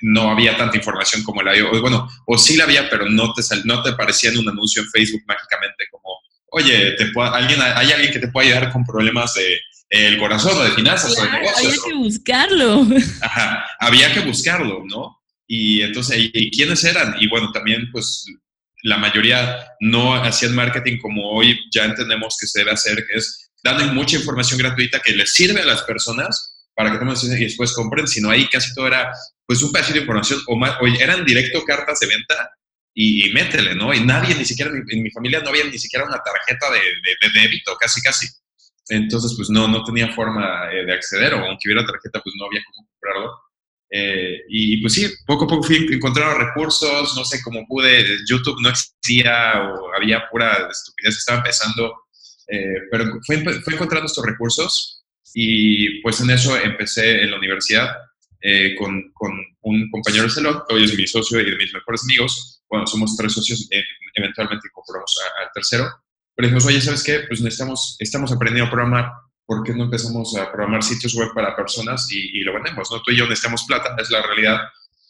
no 0.02 0.30
había 0.30 0.58
tanta 0.58 0.76
información 0.76 1.24
como 1.24 1.42
la 1.42 1.54
hoy, 1.54 1.80
bueno, 1.80 2.06
o 2.28 2.38
sí 2.38 2.58
la 2.58 2.66
había, 2.66 2.90
pero 2.90 3.06
no 3.08 3.34
te, 3.34 3.42
no 3.64 3.82
te 3.82 3.92
aparecía 3.92 4.32
en 4.32 4.40
un 4.40 4.50
anuncio 4.50 4.82
en 4.82 4.90
Facebook 4.90 5.22
mágicamente 5.26 5.86
como, 5.90 6.20
oye, 6.48 6.98
te 6.98 7.10
alguien, 7.16 7.62
hay 7.62 7.92
alguien 7.94 8.12
que 8.12 8.20
te 8.20 8.28
pueda 8.28 8.50
ayudar 8.50 8.74
con 8.74 8.84
problemas 8.84 9.34
de 9.36 9.58
el 9.90 10.20
corazón 10.20 10.58
o 10.58 10.64
de 10.66 10.72
finanzas 10.72 11.18
o 11.18 11.24
de 11.24 11.32
negocios. 11.32 11.58
Había 11.60 11.84
que 11.86 11.94
buscarlo. 11.94 12.88
Ajá, 13.22 13.66
había 13.80 14.14
que 14.14 14.20
buscarlo, 14.20 14.84
¿no? 14.86 15.18
Y 15.48 15.82
entonces, 15.82 16.30
¿y 16.34 16.52
quiénes 16.52 16.84
eran? 16.84 17.16
Y 17.22 17.30
bueno, 17.30 17.54
también 17.54 17.90
pues 17.94 18.26
la 18.84 18.98
mayoría 18.98 19.68
no 19.80 20.16
hacían 20.16 20.56
marketing 20.56 21.00
como 21.00 21.32
hoy 21.32 21.60
ya 21.74 21.86
entendemos 21.86 22.38
que 22.40 22.48
se 22.48 22.60
debe 22.60 22.72
hacer, 22.72 23.06
que 23.08 23.18
es 23.18 23.52
dando 23.64 23.94
mucha 23.94 24.18
información 24.18 24.60
gratuita 24.60 25.00
que 25.00 25.14
les 25.14 25.34
sirve 25.34 25.62
a 25.62 25.66
las 25.66 25.84
personas 25.84 26.52
para 26.76 26.92
que 26.92 26.98
tomen 26.98 27.16
y 27.16 27.44
después 27.44 27.74
compren, 27.74 28.08
sino 28.08 28.30
ahí 28.30 28.48
casi 28.48 28.74
todo 28.74 28.88
era 28.88 29.12
pues 29.46 29.62
un 29.62 29.72
pedacito 29.72 29.96
de 29.96 30.02
información 30.02 30.40
o, 30.48 30.56
más, 30.56 30.78
o 30.82 30.88
eran 30.88 31.26
directo 31.26 31.64
cartas 31.64 32.00
de 32.00 32.08
venta 32.08 32.52
y, 32.94 33.32
métele, 33.34 33.76
¿no? 33.76 33.94
Y 33.94 34.02
nadie, 34.02 34.36
ni 34.36 34.46
siquiera 34.46 34.72
en 34.72 35.04
mi 35.04 35.12
familia 35.12 35.40
no 35.42 35.50
había 35.50 35.64
ni 35.64 35.78
siquiera 35.78 36.06
una 36.06 36.22
tarjeta 36.22 36.72
de, 36.72 36.80
de, 36.80 37.40
débito, 37.40 37.76
casi, 37.78 38.02
casi. 38.02 38.28
Entonces, 38.90 39.34
pues 39.38 39.50
no, 39.50 39.68
no 39.68 39.84
tenía 39.84 40.12
forma 40.12 40.70
eh, 40.72 40.86
de 40.86 40.94
acceder, 40.94 41.34
o 41.34 41.46
aunque 41.46 41.68
hubiera 41.70 41.86
tarjeta, 41.86 42.20
pues 42.22 42.36
no 42.38 42.46
había 42.48 42.62
cómo 42.66 42.88
comprarlo. 42.88 43.32
Eh, 43.94 44.44
y 44.48 44.78
pues 44.80 44.94
sí, 44.94 45.06
poco 45.28 45.44
a 45.44 45.48
poco 45.48 45.64
fui 45.64 45.86
encontrando 45.92 46.38
recursos, 46.38 47.14
no 47.14 47.26
sé 47.26 47.42
cómo 47.44 47.68
pude, 47.68 48.06
YouTube 48.26 48.62
no 48.62 48.70
existía 48.70 49.62
o 49.64 49.94
había 49.94 50.30
pura 50.32 50.70
estupidez, 50.72 51.18
estaba 51.18 51.40
empezando, 51.40 51.94
eh, 52.48 52.88
pero 52.90 53.20
fue, 53.26 53.44
fue, 53.44 53.74
encontrando 53.74 54.06
estos 54.06 54.26
recursos 54.26 55.04
y 55.34 56.02
pues 56.02 56.22
en 56.22 56.30
eso 56.30 56.58
empecé 56.58 57.22
en 57.22 57.32
la 57.32 57.38
universidad 57.38 57.94
eh, 58.40 58.76
con, 58.80 59.12
con, 59.14 59.32
un 59.64 59.92
compañero 59.92 60.24
de 60.24 60.30
salón, 60.30 60.64
que 60.68 60.74
hoy 60.74 60.86
es 60.86 60.98
mi 60.98 61.06
socio 61.06 61.42
y 61.42 61.52
de 61.52 61.58
mis 61.58 61.74
mejores 61.74 62.02
amigos, 62.04 62.64
bueno, 62.70 62.88
somos 62.88 63.16
tres 63.18 63.34
socios, 63.34 63.68
eventualmente 64.16 64.68
incorporamos 64.70 65.14
al 65.40 65.50
tercero, 65.54 65.88
pero 66.34 66.48
dijimos, 66.48 66.66
oye, 66.66 66.82
¿sabes 66.82 67.04
qué? 67.04 67.20
Pues 67.28 67.42
necesitamos, 67.42 67.98
estamos 68.00 68.32
aprendiendo 68.32 68.68
a 68.68 68.72
programar, 68.72 69.12
¿por 69.52 69.64
qué 69.64 69.74
no 69.74 69.84
empezamos 69.84 70.34
a 70.38 70.50
programar 70.50 70.82
sitios 70.82 71.14
web 71.14 71.28
para 71.36 71.54
personas 71.54 72.08
y, 72.10 72.40
lo 72.40 72.54
vendemos? 72.54 72.90
¿no? 72.90 73.02
Tú 73.02 73.12
y 73.12 73.18
yo 73.18 73.26
necesitamos 73.26 73.66
plata, 73.66 73.98
es 74.02 74.10
la 74.10 74.22
realidad. 74.22 74.62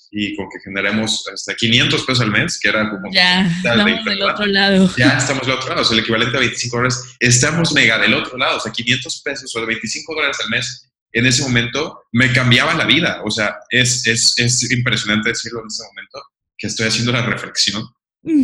Y 0.10 0.36
con 0.36 0.50
que 0.50 0.60
generemos 0.63 1.24
hasta 1.31 1.53
500 1.53 2.01
pesos 2.01 2.21
al 2.21 2.31
mes, 2.31 2.60
que 2.60 2.69
era 2.69 2.89
como... 2.89 3.13
Ya, 3.13 3.45
estamos 3.45 4.03
del 4.03 4.24
otro 4.24 4.45
lado. 4.48 4.89
Ya 4.98 5.15
estamos 5.15 5.45
del 5.45 5.55
otro 5.57 5.69
lado, 5.69 5.81
o 5.83 5.86
sea, 5.86 5.93
el 5.93 6.01
equivalente 6.01 6.36
a 6.36 6.39
25 6.39 6.75
dólares. 6.75 7.15
Estamos 7.19 7.71
mega 7.74 8.00
del 8.00 8.15
otro 8.15 8.36
lado, 8.36 8.57
o 8.57 8.60
sea, 8.60 8.71
500 8.71 9.21
pesos 9.21 9.55
o 9.55 9.63
25 9.63 10.15
dólares 10.15 10.38
al 10.43 10.50
mes 10.50 10.91
en 11.12 11.25
ese 11.27 11.43
momento 11.43 12.05
me 12.12 12.33
cambiaba 12.33 12.74
la 12.74 12.86
vida. 12.86 13.21
O 13.24 13.29
sea, 13.29 13.57
es, 13.69 14.07
es, 14.07 14.33
es 14.38 14.71
impresionante 14.71 15.29
decirlo 15.29 15.60
en 15.62 15.67
ese 15.67 15.83
momento, 15.83 16.19
que 16.57 16.65
estoy 16.65 16.88
haciendo 16.88 17.12
la 17.12 17.27
reflexión. 17.27 17.88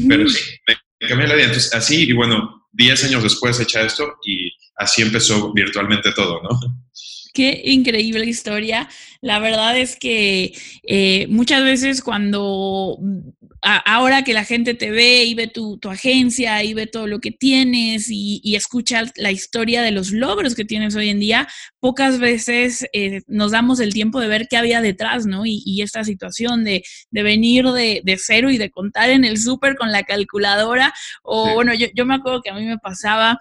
Pero 0.08 0.30
sí, 0.30 0.40
me 0.68 1.08
cambió 1.08 1.26
la 1.26 1.34
vida. 1.34 1.46
Entonces, 1.46 1.74
así, 1.74 2.04
y 2.04 2.14
bueno, 2.14 2.68
10 2.74 3.06
años 3.06 3.24
después 3.24 3.60
echa 3.60 3.82
esto 3.82 4.18
y 4.24 4.47
así 4.78 5.02
empezó 5.02 5.52
virtualmente 5.54 6.12
todo, 6.14 6.42
¿no? 6.42 6.50
Qué 7.34 7.62
increíble 7.66 8.26
historia. 8.26 8.90
La 9.22 9.38
verdad 9.38 9.78
es 9.78 9.96
que 9.96 10.58
eh, 10.82 11.28
muchas 11.30 11.64
veces 11.64 12.02
cuando 12.02 12.98
ahora 13.62 14.24
que 14.24 14.34
la 14.34 14.44
gente 14.44 14.74
te 14.74 14.92
ve 14.92 15.26
y 15.26 15.36
ve 15.36 15.48
tu, 15.48 15.80
agencia 15.90 16.64
y 16.64 16.74
ve 16.74 16.88
todo 16.88 17.06
lo 17.06 17.20
que 17.20 17.32
tienes 17.32 18.08
y, 18.10 18.56
escucha 18.56 19.04
la 19.18 19.32
historia 19.32 19.84
de 19.84 19.92
los 19.92 20.12
logros 20.12 20.56
que 20.56 20.66
tienes 20.66 20.96
hoy 20.96 21.10
en 21.10 21.20
día, 21.20 21.48
pocas 21.80 22.18
veces 22.18 22.88
eh, 22.94 23.22
nos 23.28 23.52
damos 23.52 23.80
el 23.80 23.94
tiempo 23.94 24.20
de 24.20 24.28
ver 24.28 24.48
qué 24.50 24.58
había 24.58 24.82
detrás, 24.82 25.28
¿no? 25.28 25.44
Y, 25.46 25.82
esta 25.84 26.04
situación 26.04 26.64
de, 26.64 26.84
venir 27.12 27.66
de, 27.66 28.18
cero 28.18 28.50
y 28.50 28.58
de 28.58 28.72
contar 28.72 29.12
en 29.12 29.26
el 29.26 29.38
súper 29.38 29.76
con 29.76 29.92
la 29.92 30.04
calculadora. 30.04 30.94
O 31.22 31.54
bueno, 31.54 31.74
yo, 31.76 31.86
yo 31.94 32.06
me 32.06 32.16
acuerdo 32.16 32.42
que 32.42 32.50
a 32.50 32.56
mí 32.56 32.66
me 32.66 32.80
pasaba 32.80 33.38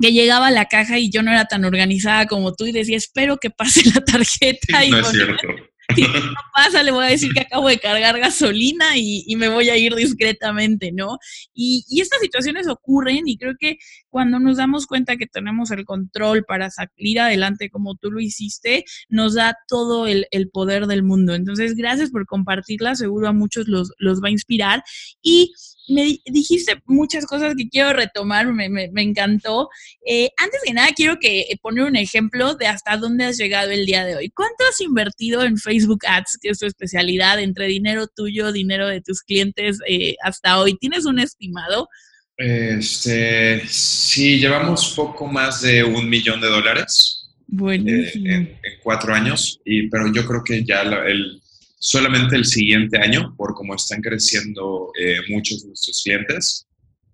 que 0.00 0.12
llegaba 0.12 0.48
a 0.48 0.52
la 0.52 0.66
caja 0.66 0.98
y 0.98 1.10
yo 1.10 1.22
no 1.22 1.30
era 1.30 1.46
tan 1.46 1.64
organizada 1.64 2.26
como 2.26 2.54
tú 2.54 2.66
y 2.66 2.72
decía, 2.72 2.96
espero 2.96 3.38
que 3.38 3.50
pase 3.50 3.82
la 3.94 4.04
tarjeta. 4.04 4.84
y 4.84 4.90
no 4.90 5.00
es 5.00 5.08
cierto. 5.08 5.48
Si 5.96 6.02
no 6.02 6.10
pasa, 6.52 6.82
le 6.82 6.90
voy 6.90 7.06
a 7.06 7.08
decir 7.08 7.32
que 7.32 7.40
acabo 7.40 7.66
de 7.66 7.78
cargar 7.78 8.18
gasolina 8.20 8.96
y, 8.96 9.34
me 9.36 9.48
voy 9.48 9.70
a 9.70 9.76
ir 9.78 9.94
discretamente, 9.94 10.92
¿no? 10.92 11.16
Y, 11.54 11.82
estas 11.98 12.20
situaciones 12.20 12.68
ocurren 12.68 13.26
y 13.26 13.38
creo 13.38 13.54
que 13.58 13.78
cuando 14.10 14.38
nos 14.38 14.58
damos 14.58 14.86
cuenta 14.86 15.16
que 15.16 15.26
tenemos 15.26 15.70
el 15.70 15.86
control 15.86 16.44
para 16.44 16.70
salir 16.70 17.20
adelante 17.20 17.70
como 17.70 17.94
tú 17.94 18.10
lo 18.10 18.20
hiciste, 18.20 18.84
nos 19.08 19.34
da 19.34 19.56
todo 19.66 20.06
el, 20.06 20.26
poder 20.52 20.86
del 20.86 21.02
mundo. 21.02 21.34
Entonces, 21.34 21.74
gracias 21.74 22.10
por 22.10 22.26
compartirla, 22.26 22.94
seguro 22.94 23.28
a 23.28 23.32
muchos 23.32 23.66
los, 23.66 23.92
los 23.96 24.22
va 24.22 24.28
a 24.28 24.32
inspirar. 24.32 24.82
Y 25.22 25.52
me 25.88 26.20
dijiste 26.26 26.80
muchas 26.86 27.26
cosas 27.26 27.54
que 27.56 27.68
quiero 27.68 27.92
retomar, 27.92 28.46
me, 28.52 28.68
me, 28.68 29.02
encantó. 29.02 29.68
Eh, 30.06 30.30
antes 30.36 30.60
de 30.66 30.74
nada, 30.74 30.88
quiero 30.94 31.18
que 31.18 31.40
eh, 31.40 31.58
poner 31.60 31.84
un 31.84 31.96
ejemplo 31.96 32.54
de 32.54 32.66
hasta 32.66 32.96
dónde 32.96 33.24
has 33.24 33.38
llegado 33.38 33.70
el 33.70 33.86
día 33.86 34.04
de 34.04 34.16
hoy. 34.16 34.30
¿Cuánto 34.30 34.64
has 34.68 34.80
invertido 34.80 35.42
en 35.42 35.56
Facebook 35.56 36.00
Ads, 36.06 36.38
que 36.40 36.50
es 36.50 36.58
tu 36.58 36.66
especialidad, 36.66 37.40
entre 37.40 37.66
dinero 37.66 38.06
tuyo, 38.06 38.52
dinero 38.52 38.86
de 38.86 39.00
tus 39.00 39.22
clientes 39.22 39.78
eh, 39.88 40.16
hasta 40.22 40.60
hoy? 40.60 40.76
¿Tienes 40.76 41.06
un 41.06 41.18
estimado? 41.20 41.88
Este, 42.36 43.66
sí, 43.66 44.38
llevamos 44.38 44.92
poco 44.94 45.26
más 45.26 45.62
de 45.62 45.82
un 45.82 46.08
millón 46.08 46.40
de 46.40 46.48
dólares. 46.48 47.30
Buenísimo. 47.46 48.28
en, 48.28 48.58
cuatro 48.82 49.14
años, 49.14 49.58
y, 49.64 49.88
pero 49.88 50.12
yo 50.12 50.24
creo 50.26 50.44
que 50.44 50.62
ya 50.64 50.82
el 50.82 51.40
solamente 51.78 52.36
el 52.36 52.44
siguiente 52.44 52.98
año, 52.98 53.34
por 53.36 53.54
cómo 53.54 53.74
están 53.74 54.00
creciendo 54.00 54.90
eh, 54.98 55.20
muchos 55.28 55.62
de 55.62 55.68
nuestros 55.68 56.02
clientes. 56.02 56.66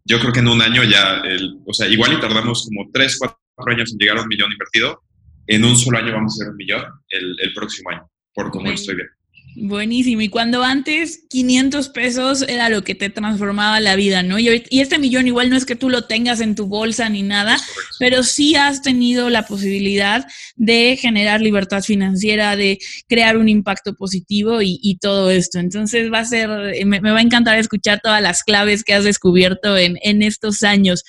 Yo 0.05 0.19
creo 0.21 0.33
que 0.33 0.41
en 0.41 0.49
un 0.49 0.63
año 0.63 0.83
ya, 0.85 1.21
el, 1.21 1.59
o 1.67 1.73
sea, 1.73 1.87
igual 1.89 2.13
y 2.13 2.21
tardamos 2.21 2.67
como 2.67 2.91
tres, 2.93 3.19
cuatro 3.19 3.39
años 3.67 3.93
en 3.93 3.99
llegar 3.99 4.19
a 4.19 4.23
un 4.23 4.29
millón 4.29 4.53
invertido. 4.53 5.03
En 5.47 5.65
un 5.65 5.77
solo 5.77 5.99
año 5.99 6.13
vamos 6.13 6.35
a 6.35 6.45
ser 6.45 6.51
un 6.51 6.57
millón 6.57 6.85
el, 7.11 7.37
el 7.41 7.53
próximo 7.53 7.91
año, 7.91 8.11
por 8.35 8.51
cómo 8.51 8.71
estoy 8.71 8.97
viendo. 8.97 9.13
Buenísimo. 9.57 10.21
Y 10.21 10.29
cuando 10.29 10.65
antes 10.65 11.27
500 11.31 11.89
pesos 11.91 12.43
era 12.43 12.69
lo 12.69 12.83
que 12.83 12.97
te 12.97 13.09
transformaba 13.09 13.79
la 13.79 13.95
vida, 13.95 14.25
¿no? 14.25 14.39
Y, 14.39 14.49
este 14.71 14.99
millón 14.99 15.29
igual 15.29 15.49
no 15.49 15.57
es 15.57 15.65
que 15.65 15.77
tú 15.77 15.91
lo 15.91 16.07
tengas 16.07 16.41
en 16.41 16.57
tu 16.57 16.67
bolsa 16.67 17.09
ni 17.09 17.23
nada, 17.23 17.57
pero 18.01 18.25
sí 18.25 18.57
has 18.57 18.83
tenido 18.83 19.31
la 19.31 19.47
posibilidad 19.47 20.27
de 20.57 20.97
generar 21.01 21.41
libertad 21.41 21.83
financiera, 21.83 22.57
de 22.57 22.79
crear 23.09 23.37
un 23.37 23.49
impacto 23.49 23.95
positivo 23.95 24.59
y, 24.61 24.99
todo 25.01 25.31
esto. 25.31 25.59
Entonces 25.59 26.13
va 26.13 26.21
a 26.21 26.25
ser, 26.25 26.49
me, 26.87 27.01
va 27.01 27.19
a 27.19 27.23
encantar 27.23 27.59
escuchar 27.59 28.01
todas 28.03 28.23
las 28.23 28.43
claves 28.43 28.83
que 28.83 28.95
has 28.95 29.05
descubierto 29.05 29.77
en, 29.77 29.99
en 30.03 30.23
estos 30.23 30.63
años. 30.63 31.05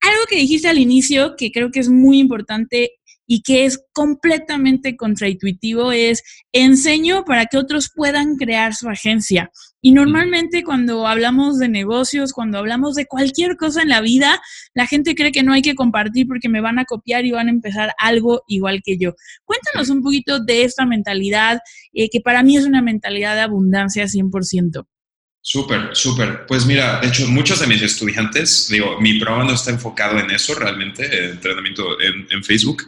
Algo 0.00 0.24
que 0.28 0.36
dijiste 0.36 0.68
al 0.68 0.78
inicio 0.78 1.34
que 1.36 1.52
creo 1.52 1.70
que 1.70 1.80
es 1.80 1.88
muy 1.88 2.18
importante 2.18 2.92
y 3.26 3.42
que 3.42 3.64
es 3.64 3.84
completamente 3.92 4.96
contraintuitivo 4.96 5.92
es 5.92 6.22
enseño 6.52 7.24
para 7.24 7.46
que 7.46 7.58
otros 7.58 7.90
puedan 7.94 8.36
crear 8.36 8.74
su 8.74 8.88
agencia. 8.88 9.50
Y 9.80 9.92
normalmente 9.92 10.62
cuando 10.62 11.06
hablamos 11.06 11.58
de 11.58 11.68
negocios, 11.68 12.32
cuando 12.32 12.58
hablamos 12.58 12.94
de 12.94 13.06
cualquier 13.06 13.56
cosa 13.56 13.82
en 13.82 13.88
la 13.88 14.00
vida, 14.00 14.40
la 14.74 14.86
gente 14.86 15.14
cree 15.14 15.32
que 15.32 15.42
no 15.42 15.52
hay 15.52 15.62
que 15.62 15.74
compartir 15.74 16.26
porque 16.28 16.48
me 16.48 16.60
van 16.60 16.78
a 16.78 16.84
copiar 16.84 17.24
y 17.24 17.32
van 17.32 17.48
a 17.48 17.50
empezar 17.50 17.92
algo 17.98 18.42
igual 18.46 18.80
que 18.84 18.96
yo. 18.96 19.14
Cuéntanos 19.44 19.90
un 19.90 20.02
poquito 20.02 20.38
de 20.38 20.64
esta 20.64 20.86
mentalidad, 20.86 21.60
eh, 21.92 22.08
que 22.10 22.20
para 22.20 22.42
mí 22.42 22.56
es 22.56 22.64
una 22.64 22.82
mentalidad 22.82 23.34
de 23.34 23.40
abundancia 23.40 24.06
100%. 24.06 24.86
Súper, 25.44 25.90
súper. 25.92 26.46
Pues 26.46 26.64
mira, 26.66 27.00
de 27.00 27.08
hecho, 27.08 27.26
muchos 27.26 27.58
de 27.58 27.66
mis 27.66 27.82
estudiantes, 27.82 28.68
digo, 28.70 29.00
mi 29.00 29.18
programa 29.18 29.44
no 29.44 29.54
está 29.54 29.72
enfocado 29.72 30.20
en 30.20 30.30
eso 30.30 30.54
realmente, 30.54 31.04
en 31.04 31.30
entrenamiento 31.32 32.00
en, 32.00 32.44
Facebook, 32.44 32.86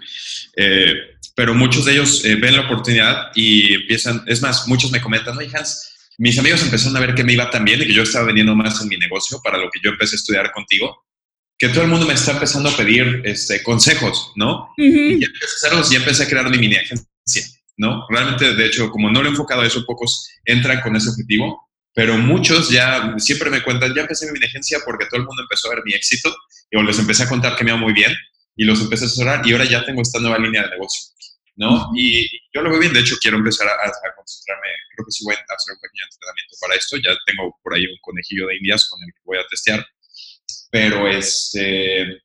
eh, 0.56 0.94
pero 1.34 1.52
muchos 1.52 1.84
de 1.84 1.94
ellos 1.94 2.24
eh, 2.24 2.36
ven 2.36 2.54
la 2.54 2.62
oportunidad 2.62 3.32
y 3.34 3.74
empiezan, 3.74 4.22
es 4.28 4.40
más, 4.40 4.68
muchos 4.68 4.92
me 4.92 5.00
comentan, 5.00 5.36
oye 5.36 5.50
Hans, 5.52 6.12
mis 6.18 6.38
amigos 6.38 6.62
empezaron 6.62 6.96
a 6.96 7.00
ver 7.00 7.16
que 7.16 7.24
me 7.24 7.32
iba 7.32 7.50
tan 7.50 7.64
bien 7.64 7.82
y 7.82 7.86
que 7.86 7.92
yo 7.92 8.04
estaba 8.04 8.26
vendiendo 8.26 8.54
más 8.54 8.80
en 8.80 8.86
mi 8.86 8.96
negocio 8.98 9.40
para 9.42 9.58
lo 9.58 9.68
que 9.68 9.80
yo 9.82 9.90
empecé 9.90 10.14
a 10.14 10.18
estudiar 10.18 10.52
contigo, 10.52 10.96
que 11.58 11.70
todo 11.70 11.82
el 11.82 11.90
mundo 11.90 12.06
me 12.06 12.14
está 12.14 12.32
empezando 12.32 12.68
a 12.68 12.76
pedir 12.76 13.22
este, 13.24 13.64
consejos, 13.64 14.30
¿no? 14.36 14.68
Y 14.76 15.18
ya 15.18 15.26
empecé, 15.26 15.68
a 15.72 15.82
ya 15.90 15.98
empecé 15.98 16.22
a 16.22 16.28
crear 16.28 16.48
mi 16.48 16.58
mini 16.58 16.76
agencia, 16.76 17.46
¿no? 17.78 18.06
Realmente, 18.08 18.54
de 18.54 18.66
hecho, 18.66 18.90
como 18.90 19.10
no 19.10 19.22
lo 19.22 19.28
he 19.28 19.32
enfocado 19.32 19.62
a 19.62 19.66
eso, 19.66 19.84
pocos 19.84 20.28
entran 20.44 20.80
con 20.82 20.94
ese 20.94 21.10
objetivo 21.10 21.64
pero 21.94 22.18
muchos 22.18 22.70
ya 22.70 23.14
siempre 23.18 23.50
me 23.50 23.62
cuentan, 23.62 23.94
ya 23.94 24.02
empecé 24.02 24.30
mi 24.32 24.44
agencia 24.44 24.80
porque 24.84 25.06
todo 25.06 25.20
el 25.20 25.26
mundo 25.26 25.42
empezó 25.42 25.68
a 25.70 25.76
ver 25.76 25.84
mi 25.84 25.94
éxito, 25.94 26.34
y 26.70 26.82
les 26.82 26.98
empecé 26.98 27.22
a 27.22 27.28
contar 27.28 27.56
que 27.56 27.64
me 27.64 27.70
iba 27.70 27.78
muy 27.78 27.92
bien 27.92 28.12
y 28.56 28.64
los 28.64 28.80
empecé 28.80 29.04
a 29.04 29.06
asesorar 29.06 29.46
y 29.46 29.52
ahora 29.52 29.64
ya 29.64 29.84
tengo 29.84 30.02
esta 30.02 30.18
nueva 30.18 30.38
línea 30.38 30.64
de 30.64 30.70
negocio, 30.70 31.12
¿no? 31.56 31.90
Y 31.94 32.28
yo 32.52 32.62
lo 32.62 32.70
veo 32.70 32.80
bien, 32.80 32.92
de 32.92 33.00
hecho 33.00 33.16
quiero 33.20 33.36
empezar 33.36 33.68
a, 33.68 34.14
concentrarme, 34.16 34.68
creo 34.94 35.06
que 35.06 35.12
sí 35.12 35.24
voy 35.24 35.34
a 35.34 35.38
hacer 35.38 35.74
un 35.74 35.80
pequeño 35.80 36.04
entrenamiento 36.10 36.56
para 36.60 36.74
esto, 36.74 36.96
ya 36.96 37.16
tengo 37.26 37.58
por 37.62 37.74
ahí 37.74 37.86
un 37.86 37.96
conejillo 38.00 38.48
de 38.48 38.56
indias 38.56 38.88
con 38.88 39.00
el 39.02 39.12
que 39.12 39.20
voy 39.24 39.38
a 39.38 39.46
testear, 39.48 39.86
pero 40.70 41.08
este... 41.08 42.22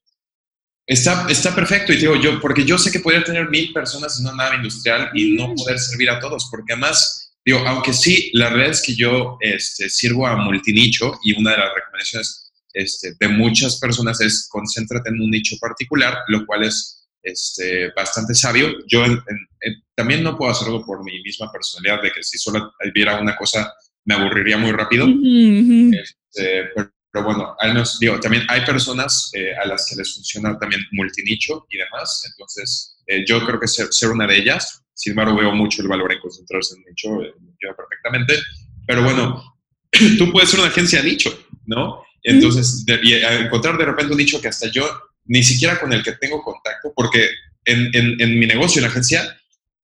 Está, 0.87 1.27
está 1.29 1.53
perfecto 1.53 1.93
y 1.93 1.97
digo 1.97 2.15
yo, 2.15 2.41
porque 2.41 2.65
yo 2.65 2.79
sé 2.79 2.91
que 2.91 2.99
podría 2.99 3.23
tener 3.23 3.47
mil 3.47 3.71
personas 3.71 4.19
en 4.19 4.25
una 4.25 4.43
nave 4.43 4.55
industrial 4.55 5.11
y 5.13 5.35
no 5.35 5.53
poder 5.53 5.77
servir 5.77 6.09
a 6.09 6.19
todos, 6.19 6.47
porque 6.49 6.73
además 6.73 7.28
Digo, 7.49 7.65
aunque 7.65 7.93
sí, 7.93 8.29
la 8.33 8.51
verdad 8.51 8.69
es 8.69 8.83
que 8.83 8.93
yo 8.93 9.39
este, 9.41 9.89
sirvo 9.89 10.27
a 10.27 10.35
multinicho 10.35 11.19
y 11.23 11.35
una 11.35 11.49
de 11.49 11.57
las 11.57 11.73
recomendaciones 11.73 12.51
este, 12.71 13.15
de 13.19 13.27
muchas 13.27 13.79
personas 13.79 14.21
es 14.21 14.47
concéntrate 14.51 15.09
en 15.09 15.19
un 15.19 15.31
nicho 15.31 15.55
particular, 15.59 16.19
lo 16.27 16.45
cual 16.45 16.65
es 16.65 17.09
este, 17.23 17.89
bastante 17.95 18.35
sabio. 18.35 18.71
Yo 18.87 19.03
también 19.95 20.21
no 20.21 20.37
puedo 20.37 20.51
hacerlo 20.51 20.85
por 20.85 21.03
mi 21.03 21.23
misma 21.23 21.51
personalidad, 21.51 22.03
de 22.03 22.11
que 22.11 22.21
si 22.21 22.37
solo 22.37 22.71
viera 22.93 23.19
una 23.19 23.35
cosa 23.35 23.73
me 24.05 24.13
aburriría 24.13 24.59
muy 24.59 24.71
rápido. 24.71 25.07
Este, 25.07 26.65
pero, 26.75 26.91
bueno, 27.13 27.55
al 27.59 27.73
menos, 27.73 27.97
digo, 27.99 28.19
también 28.19 28.45
hay 28.49 28.61
personas 28.65 29.31
eh, 29.33 29.55
a 29.55 29.65
las 29.65 29.87
que 29.87 29.95
les 29.95 30.13
funciona 30.13 30.57
también 30.57 30.81
multinicho 30.91 31.65
y 31.69 31.77
demás. 31.77 32.23
Entonces, 32.29 32.97
eh, 33.07 33.25
yo 33.27 33.43
creo 33.45 33.59
que 33.59 33.67
ser, 33.67 34.11
una 34.11 34.27
de 34.27 34.37
ellas 34.37 34.83
sin 34.93 35.11
embargo, 35.11 35.37
veo 35.37 35.53
mucho 35.53 35.81
el 35.81 35.87
valor 35.87 36.11
en 36.11 36.19
concentrarse 36.19 36.75
en 36.75 36.83
nicho, 36.83 37.21
eh, 37.21 37.33
entiendo 37.39 37.77
perfectamente. 37.77 38.37
Pero 38.85 39.01
bueno, 39.01 39.55
tú 40.17 40.29
puedes 40.29 40.49
ser 40.49 40.59
una 40.59 40.67
agencia 40.67 41.01
nicho, 41.01 41.47
¿no? 41.65 42.03
Entonces, 42.21 42.83
encontrar 42.85 43.77
de 43.77 43.85
repente 43.85 44.11
un 44.11 44.17
nicho 44.17 44.41
que 44.41 44.49
hasta 44.49 44.69
yo, 44.69 44.85
ni 45.23 45.41
siquiera 45.41 45.79
con 45.79 45.93
el 45.93 46.03
que 46.03 46.11
tengo 46.11 46.43
contacto, 46.43 46.91
porque 46.93 47.29
en, 47.63 47.91
en, 47.93 48.39
mi 48.39 48.45
negocio, 48.45 48.79
en 48.79 48.83
la 48.83 48.89
agencia, 48.89 49.38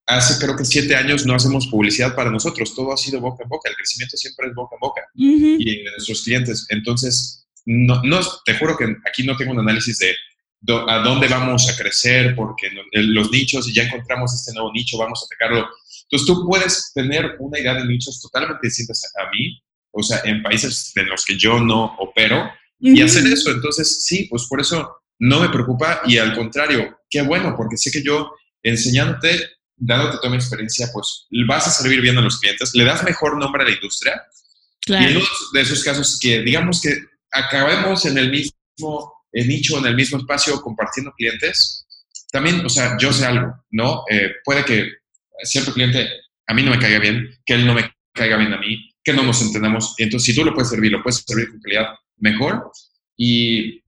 hace 0.05 0.43
creo 0.43 0.55
que 0.55 0.65
siete 0.65 0.95
años 0.95 1.25
no 1.25 1.35
hacemos 1.35 1.67
publicidad 1.67 2.15
para 2.15 2.29
nosotros, 2.29 2.75
todo 2.75 2.93
ha 2.93 2.97
sido 2.97 3.19
boca 3.19 3.43
en 3.43 3.49
boca, 3.49 3.69
el 3.69 3.75
crecimiento 3.75 4.17
siempre 4.17 4.47
es 4.47 4.53
boca 4.53 4.75
en 4.75 4.79
boca 4.79 5.01
y 5.15 5.83
de 5.83 5.91
nuestros 5.91 6.23
clientes. 6.23 6.67
Entonces, 6.69 7.47
no, 7.65 8.01
no, 8.03 8.19
te 8.45 8.55
juro 8.57 8.77
que 8.77 8.95
aquí 9.09 9.23
no 9.23 9.35
tengo 9.35 9.51
un 9.51 9.59
análisis 9.59 9.97
de 9.99 10.15
a 10.87 10.99
dónde 10.99 11.27
vamos 11.27 11.69
a 11.69 11.75
crecer, 11.75 12.35
porque 12.35 12.69
los 12.91 13.31
nichos, 13.31 13.67
y 13.67 13.73
ya 13.73 13.83
encontramos 13.83 14.33
este 14.33 14.53
nuevo 14.53 14.71
nicho, 14.73 14.97
vamos 14.97 15.21
a 15.21 15.25
atacarlo. 15.25 15.67
Entonces 16.03 16.27
tú 16.27 16.45
puedes 16.47 16.91
tener 16.93 17.35
una 17.39 17.59
idea 17.59 17.75
de 17.75 17.85
nichos 17.85 18.19
totalmente 18.21 18.67
distintas 18.67 19.11
a 19.15 19.29
mí, 19.29 19.61
o 19.91 20.01
sea, 20.01 20.21
en 20.23 20.41
países 20.41 20.91
en 20.95 21.07
los 21.07 21.23
que 21.23 21.37
yo 21.37 21.59
no 21.59 21.95
opero, 21.99 22.49
y 22.79 23.01
hacer 23.01 23.25
eso. 23.27 23.51
Entonces, 23.51 24.05
sí, 24.05 24.27
pues 24.29 24.45
por 24.47 24.59
eso 24.59 24.97
no 25.19 25.39
me 25.39 25.49
preocupa 25.49 26.01
y 26.05 26.17
al 26.17 26.35
contrario, 26.35 26.99
qué 27.09 27.21
bueno, 27.21 27.53
porque 27.55 27.77
sé 27.77 27.91
que 27.91 28.03
yo 28.03 28.31
enseñándote, 28.61 29.39
dándote 29.77 30.17
toda 30.17 30.29
mi 30.29 30.37
experiencia, 30.37 30.87
pues 30.93 31.27
vas 31.47 31.67
a 31.67 31.71
servir 31.71 32.01
bien 32.01 32.17
a 32.17 32.21
los 32.21 32.39
clientes, 32.39 32.71
le 32.73 32.85
das 32.85 33.03
mejor 33.03 33.37
nombre 33.37 33.63
a 33.63 33.67
la 33.67 33.73
industria. 33.73 34.21
Claro. 34.81 35.03
Y 35.03 35.11
en 35.11 35.17
uno 35.17 35.25
de 35.53 35.61
esos 35.61 35.83
casos 35.83 36.19
que 36.19 36.41
digamos 36.41 36.81
que 36.81 36.95
acabemos 37.31 38.05
en 38.05 38.17
el 38.17 38.31
mismo 38.31 39.15
el 39.35 39.47
nicho, 39.49 39.77
en 39.77 39.85
el 39.85 39.95
mismo 39.95 40.17
espacio, 40.17 40.61
compartiendo 40.61 41.11
clientes, 41.11 41.85
también, 42.31 42.65
o 42.65 42.69
sea, 42.69 42.95
yo 42.97 43.11
sé 43.11 43.25
algo, 43.25 43.53
¿no? 43.71 44.03
Eh, 44.09 44.31
puede 44.45 44.63
que 44.63 44.89
cierto 45.43 45.73
cliente 45.73 46.09
a 46.47 46.53
mí 46.53 46.63
no 46.63 46.71
me 46.71 46.79
caiga 46.79 46.99
bien, 46.99 47.29
que 47.45 47.53
él 47.53 47.65
no 47.65 47.73
me 47.73 47.91
caiga 48.13 48.37
bien 48.37 48.53
a 48.53 48.57
mí, 48.57 48.93
que 49.03 49.13
no 49.13 49.23
nos 49.23 49.41
entendamos. 49.41 49.93
Entonces, 49.97 50.27
si 50.27 50.35
tú 50.35 50.45
lo 50.45 50.53
puedes 50.53 50.69
servir, 50.69 50.91
lo 50.91 51.03
puedes 51.03 51.23
servir 51.27 51.49
con 51.49 51.59
calidad 51.59 51.95
mejor, 52.17 52.71
Y 53.17 53.83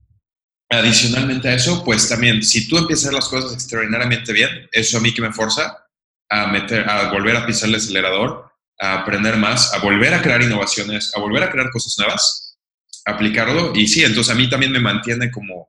adicionalmente 0.68 1.48
a 1.48 1.54
eso, 1.54 1.82
pues 1.84 2.08
también, 2.08 2.42
si 2.42 2.68
tú 2.68 2.78
empiezas 2.78 3.06
a 3.06 3.08
hacer 3.08 3.14
las 3.14 3.28
cosas 3.28 3.52
extraordinariamente 3.54 4.32
bien, 4.32 4.68
eso 4.72 4.98
a 4.98 5.00
mí 5.00 5.14
que 5.14 5.22
me 5.22 5.32
forza 5.32 5.86
a, 6.28 6.46
meter, 6.48 6.88
a 6.88 7.10
volver 7.10 7.36
a 7.36 7.46
pisar 7.46 7.68
el 7.68 7.76
acelerador, 7.76 8.50
a 8.78 9.00
aprender 9.00 9.36
más, 9.36 9.72
a 9.74 9.78
volver 9.78 10.14
a 10.14 10.22
crear 10.22 10.42
innovaciones, 10.42 11.12
a 11.14 11.20
volver 11.20 11.42
a 11.42 11.50
crear 11.50 11.70
cosas 11.70 11.96
nuevas, 11.98 12.58
aplicarlo. 13.06 13.72
Y 13.74 13.88
sí, 13.88 14.04
entonces 14.04 14.32
a 14.32 14.36
mí 14.36 14.48
también 14.48 14.72
me 14.72 14.80
mantiene 14.80 15.30
como, 15.30 15.66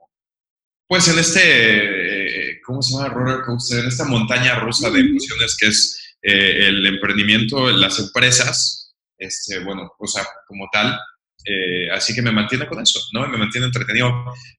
pues 0.88 1.08
en 1.08 1.20
este, 1.20 2.52
eh, 2.52 2.62
¿cómo 2.66 2.82
se 2.82 2.94
llama? 2.94 3.10
Roller 3.10 3.42
coaster, 3.46 3.80
en 3.80 3.88
esta 3.88 4.06
montaña 4.06 4.60
rusa 4.60 4.90
de 4.90 5.00
emociones 5.00 5.56
que 5.60 5.68
es 5.68 6.00
eh, 6.22 6.68
el 6.68 6.86
emprendimiento, 6.86 7.70
las 7.72 8.00
empresas, 8.00 8.94
este, 9.18 9.60
bueno, 9.60 9.92
o 9.98 10.08
sea, 10.08 10.26
como 10.48 10.68
tal. 10.72 11.00
Eh, 11.46 11.90
así 11.92 12.14
que 12.14 12.22
me 12.22 12.32
mantiene 12.32 12.68
con 12.68 12.82
eso, 12.82 13.00
¿no? 13.14 13.28
Me 13.28 13.38
mantiene 13.38 13.68
entretenido. 13.68 14.12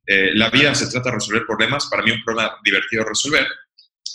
la 0.06 0.50
vida 0.50 0.74
se 0.74 0.88
trata 0.88 1.10
de 1.10 1.16
resolver 1.16 1.44
problemas. 1.46 1.86
Para 1.86 2.02
mí 2.02 2.10
un 2.10 2.22
problema 2.24 2.56
divertido 2.64 3.04
resolver 3.04 3.46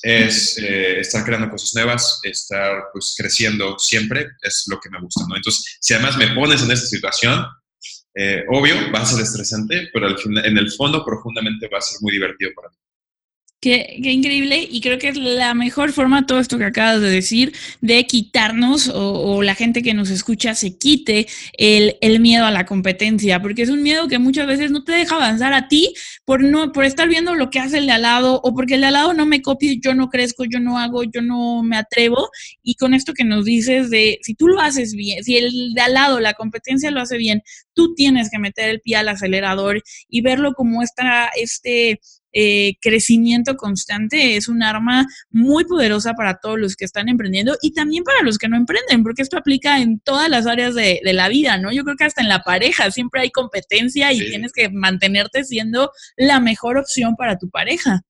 es 0.05 0.59
eh, 0.59 0.99
estar 0.99 1.25
creando 1.25 1.49
cosas 1.49 1.73
nuevas, 1.73 2.19
estar 2.21 2.85
pues 2.93 3.15
creciendo 3.17 3.79
siempre, 3.79 4.27
es 4.43 4.65
lo 4.67 4.79
que 4.79 4.89
me 4.91 5.01
gusta, 5.01 5.25
¿no? 5.27 5.35
Entonces, 5.35 5.77
si 5.81 5.95
además 5.95 6.15
me 6.17 6.27
pones 6.35 6.61
en 6.61 6.71
esta 6.71 6.85
situación, 6.85 7.43
eh, 8.13 8.45
obvio, 8.49 8.75
va 8.93 9.01
a 9.01 9.05
ser 9.05 9.23
estresante, 9.23 9.89
pero 9.91 10.05
al 10.05 10.15
en 10.45 10.57
el 10.59 10.71
fondo 10.71 11.03
profundamente 11.03 11.67
va 11.73 11.79
a 11.79 11.81
ser 11.81 11.97
muy 12.01 12.11
divertido 12.11 12.51
para 12.55 12.69
mí. 12.69 12.75
Qué, 13.65 13.97
increíble 13.99 14.67
y 14.69 14.79
creo 14.79 14.99
que 14.99 15.07
es 15.07 15.17
la 15.17 15.55
mejor 15.55 15.91
forma, 15.91 16.27
todo 16.27 16.39
esto 16.39 16.59
que 16.59 16.65
acabas 16.65 17.01
de 17.01 17.09
decir, 17.09 17.51
de 17.81 18.05
quitarnos 18.05 18.91
o, 18.93 19.41
la 19.41 19.55
gente 19.55 19.81
que 19.81 19.95
nos 19.95 20.11
escucha 20.11 20.53
se 20.53 20.77
quite 20.77 21.25
el, 21.57 21.97
el, 22.01 22.19
miedo 22.19 22.45
a 22.45 22.51
la 22.51 22.67
competencia, 22.67 23.41
porque 23.41 23.63
es 23.63 23.69
un 23.69 23.81
miedo 23.81 24.07
que 24.07 24.19
muchas 24.19 24.45
veces 24.45 24.69
no 24.69 24.83
te 24.83 24.91
deja 24.91 25.15
avanzar 25.15 25.53
a 25.53 25.67
ti 25.67 25.95
por, 26.25 26.43
no, 26.43 26.71
por 26.73 26.85
estar 26.85 27.09
viendo 27.09 27.33
lo 27.33 27.49
que 27.49 27.57
hace 27.57 27.79
el 27.79 27.87
de 27.87 27.93
al 27.93 28.03
lado 28.03 28.39
o 28.43 28.53
porque 28.53 28.75
el 28.75 28.81
de 28.81 28.87
al 28.87 28.93
lado 28.93 29.15
no 29.15 29.25
me 29.25 29.41
copie, 29.41 29.79
yo 29.83 29.95
no 29.95 30.09
crezco, 30.09 30.45
yo 30.45 30.59
no 30.59 30.77
hago, 30.77 31.03
yo 31.03 31.23
no 31.23 31.63
me 31.63 31.77
atrevo. 31.77 32.29
Y 32.61 32.75
con 32.75 32.93
esto 32.93 33.13
que 33.13 33.23
nos 33.23 33.45
dices 33.45 33.89
de 33.89 34.19
si 34.21 34.35
tú 34.35 34.47
lo 34.47 34.61
haces 34.61 34.93
bien, 34.93 35.23
si 35.23 35.37
el 35.37 35.73
de 35.73 35.81
al 35.81 35.95
lado, 35.95 36.19
la 36.19 36.35
competencia 36.35 36.91
lo 36.91 37.01
hace 37.01 37.17
bien, 37.17 37.41
tú 37.73 37.95
tienes 37.95 38.29
que 38.29 38.37
meter 38.37 38.69
el 38.69 38.81
pie 38.81 38.97
al 38.97 39.09
acelerador 39.09 39.81
y 40.07 40.21
verlo 40.21 40.53
como 40.53 40.83
esta, 40.83 41.31
este 41.35 41.99
eh, 42.37 42.75
crecimiento 42.81 43.55
constante 43.55 44.35
es 44.35 44.49
un 44.49 44.61
arma 44.61 45.07
muy 45.29 45.63
poderosa 45.63 46.15
para 46.15 46.37
todos 46.37 46.59
los 46.59 46.75
que 46.75 46.83
están 46.83 47.07
emprendiendo 47.07 47.55
y 47.61 47.71
también 47.71 48.03
para 48.03 48.23
los 48.23 48.37
que 48.37 48.49
no 48.49 48.57
emprenden, 48.57 49.03
porque 49.03 49.21
esto 49.21 49.37
aplica 49.37 49.81
en 49.81 50.01
todas 50.01 50.29
las 50.29 50.45
áreas 50.45 50.75
de, 50.75 50.99
la 51.01 51.29
vida, 51.29 51.57
¿no? 51.57 51.71
Yo 51.71 51.85
creo 51.85 51.95
que 51.95 52.03
hasta 52.03 52.21
en 52.21 52.27
la 52.27 52.41
pareja 52.41 52.91
siempre 52.91 53.21
hay 53.21 53.31
competencia 53.31 54.11
y 54.11 54.19
tienes 54.19 54.51
que 54.51 54.69
mantenerte 54.69 55.45
siendo 55.45 55.91
la 56.17 56.41
mejor 56.41 56.77
opción 56.77 57.15
para 57.15 57.37
tu 57.37 57.49
pareja. 57.49 58.01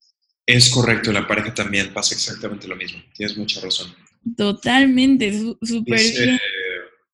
Es 0.47 0.69
correcto, 0.69 1.11
en 1.11 1.15
la 1.15 1.27
pareja 1.27 1.53
también 1.53 1.93
pasa 1.93 2.15
exactamente 2.15 2.67
lo 2.67 2.75
mismo. 2.75 2.99
Tienes 3.13 3.37
mucha 3.37 3.61
razón. 3.61 3.93
Totalmente, 4.35 5.39
súper 5.61 5.99
bien. 5.99 6.39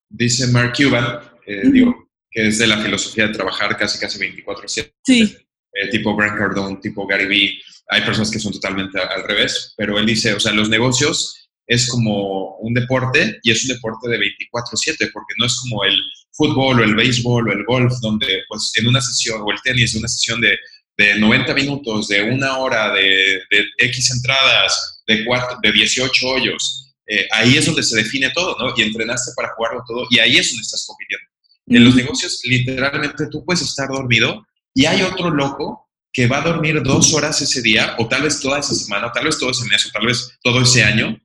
Dice 0.07 0.47
Mark 0.47 0.73
Cuban, 0.77 1.19
eh, 1.45 1.69
digo, 1.69 2.09
que 2.29 2.47
es 2.47 2.57
de 2.57 2.67
la 2.67 2.77
filosofía 2.77 3.27
de 3.27 3.33
trabajar 3.33 3.75
casi 3.75 3.99
casi 3.99 4.17
24/7. 4.17 4.93
Sí. 5.03 5.35
Eh, 5.73 5.89
tipo 5.89 6.15
Grant 6.15 6.37
Cardone, 6.37 6.79
tipo 6.81 7.07
Gary 7.07 7.25
Vee. 7.25 7.61
Hay 7.87 8.01
personas 8.01 8.31
que 8.31 8.39
son 8.39 8.51
totalmente 8.51 8.99
al 8.99 9.23
revés, 9.23 9.73
pero 9.77 9.97
él 9.97 10.05
dice, 10.05 10.33
o 10.33 10.39
sea, 10.39 10.51
los 10.53 10.69
negocios 10.69 11.49
es 11.67 11.87
como 11.87 12.57
un 12.57 12.73
deporte 12.73 13.39
y 13.43 13.51
es 13.51 13.63
un 13.63 13.75
deporte 13.75 14.09
de 14.09 14.17
24/7, 14.17 15.09
porque 15.13 15.33
no 15.37 15.45
es 15.45 15.57
como 15.57 15.83
el 15.83 15.97
fútbol 16.31 16.79
o 16.79 16.83
el 16.83 16.95
béisbol 16.95 17.49
o 17.49 17.51
el 17.53 17.63
golf, 17.65 17.93
donde 18.01 18.43
pues 18.47 18.71
en 18.75 18.87
una 18.87 19.01
sesión, 19.01 19.41
o 19.41 19.51
el 19.51 19.61
tenis, 19.61 19.95
una 19.95 20.07
sesión 20.07 20.41
de, 20.41 20.57
de 20.97 21.19
90 21.19 21.53
minutos, 21.53 22.07
de 22.07 22.23
una 22.23 22.57
hora, 22.57 22.93
de, 22.93 23.41
de 23.49 23.65
X 23.77 24.11
entradas, 24.11 25.03
de, 25.07 25.23
cuatro, 25.25 25.57
de 25.61 25.71
18 25.71 26.27
hoyos, 26.27 26.93
eh, 27.07 27.27
ahí 27.31 27.57
es 27.57 27.65
donde 27.65 27.83
se 27.83 27.97
define 27.97 28.29
todo, 28.31 28.55
¿no? 28.57 28.73
Y 28.75 28.83
entrenaste 28.83 29.31
para 29.35 29.53
jugarlo 29.55 29.83
todo 29.87 30.07
y 30.09 30.19
ahí 30.19 30.37
es 30.37 30.49
donde 30.49 30.61
estás 30.61 30.85
compitiendo. 30.85 31.25
En 31.67 31.85
los 31.85 31.95
negocios, 31.95 32.41
literalmente, 32.43 33.27
tú 33.29 33.45
puedes 33.45 33.61
estar 33.61 33.87
dormido 33.89 34.45
y 34.73 34.85
hay 34.85 35.01
otro 35.01 35.29
loco 35.29 35.89
que 36.13 36.27
va 36.27 36.39
a 36.39 36.41
dormir 36.41 36.81
dos 36.83 37.13
horas 37.13 37.41
ese 37.41 37.61
día, 37.61 37.95
o 37.97 38.07
tal 38.07 38.23
vez 38.23 38.39
toda 38.39 38.59
esa 38.59 38.75
semana, 38.75 39.07
o 39.07 39.11
tal 39.11 39.25
vez 39.25 39.37
todo 39.37 39.51
ese 39.51 39.65
mes, 39.65 39.85
o 39.85 39.91
tal 39.91 40.05
vez 40.05 40.37
todo 40.43 40.61
ese 40.61 40.83
año, 40.83 41.17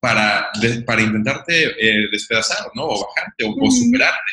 para, 0.00 0.50
para 0.84 1.02
intentarte 1.02 1.64
eh, 1.78 2.08
despedazar, 2.10 2.68
¿no? 2.74 2.86
O 2.86 3.06
bajarte, 3.06 3.44
o, 3.44 3.70
superarte. 3.70 4.32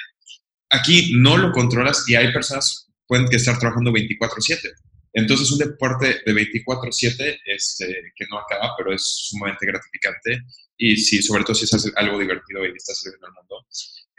Aquí 0.71 1.11
no 1.15 1.37
lo 1.37 1.51
controlas 1.51 2.03
y 2.07 2.15
hay 2.15 2.33
personas 2.33 2.87
que 2.87 2.93
pueden 3.05 3.27
estar 3.31 3.59
trabajando 3.59 3.91
24/7. 3.91 4.71
Entonces, 5.13 5.51
un 5.51 5.59
deporte 5.59 6.21
de 6.25 6.33
24/7 6.33 7.39
este, 7.45 8.13
que 8.15 8.25
no 8.31 8.39
acaba, 8.39 8.73
pero 8.77 8.93
es 8.93 9.03
sumamente 9.29 9.67
gratificante. 9.67 10.41
Y 10.75 10.97
sí, 10.97 11.21
sobre 11.21 11.43
todo 11.43 11.53
si 11.53 11.65
es 11.65 11.91
algo 11.95 12.17
divertido 12.17 12.65
y 12.65 12.71
estás 12.75 12.99
sirviendo 12.99 13.27
al 13.27 13.33
mundo, 13.33 13.67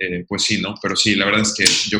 eh, 0.00 0.24
pues 0.26 0.44
sí, 0.44 0.60
¿no? 0.62 0.74
Pero 0.80 0.96
sí, 0.96 1.14
la 1.14 1.26
verdad 1.26 1.42
es 1.42 1.54
que 1.54 1.64
yo 1.90 1.98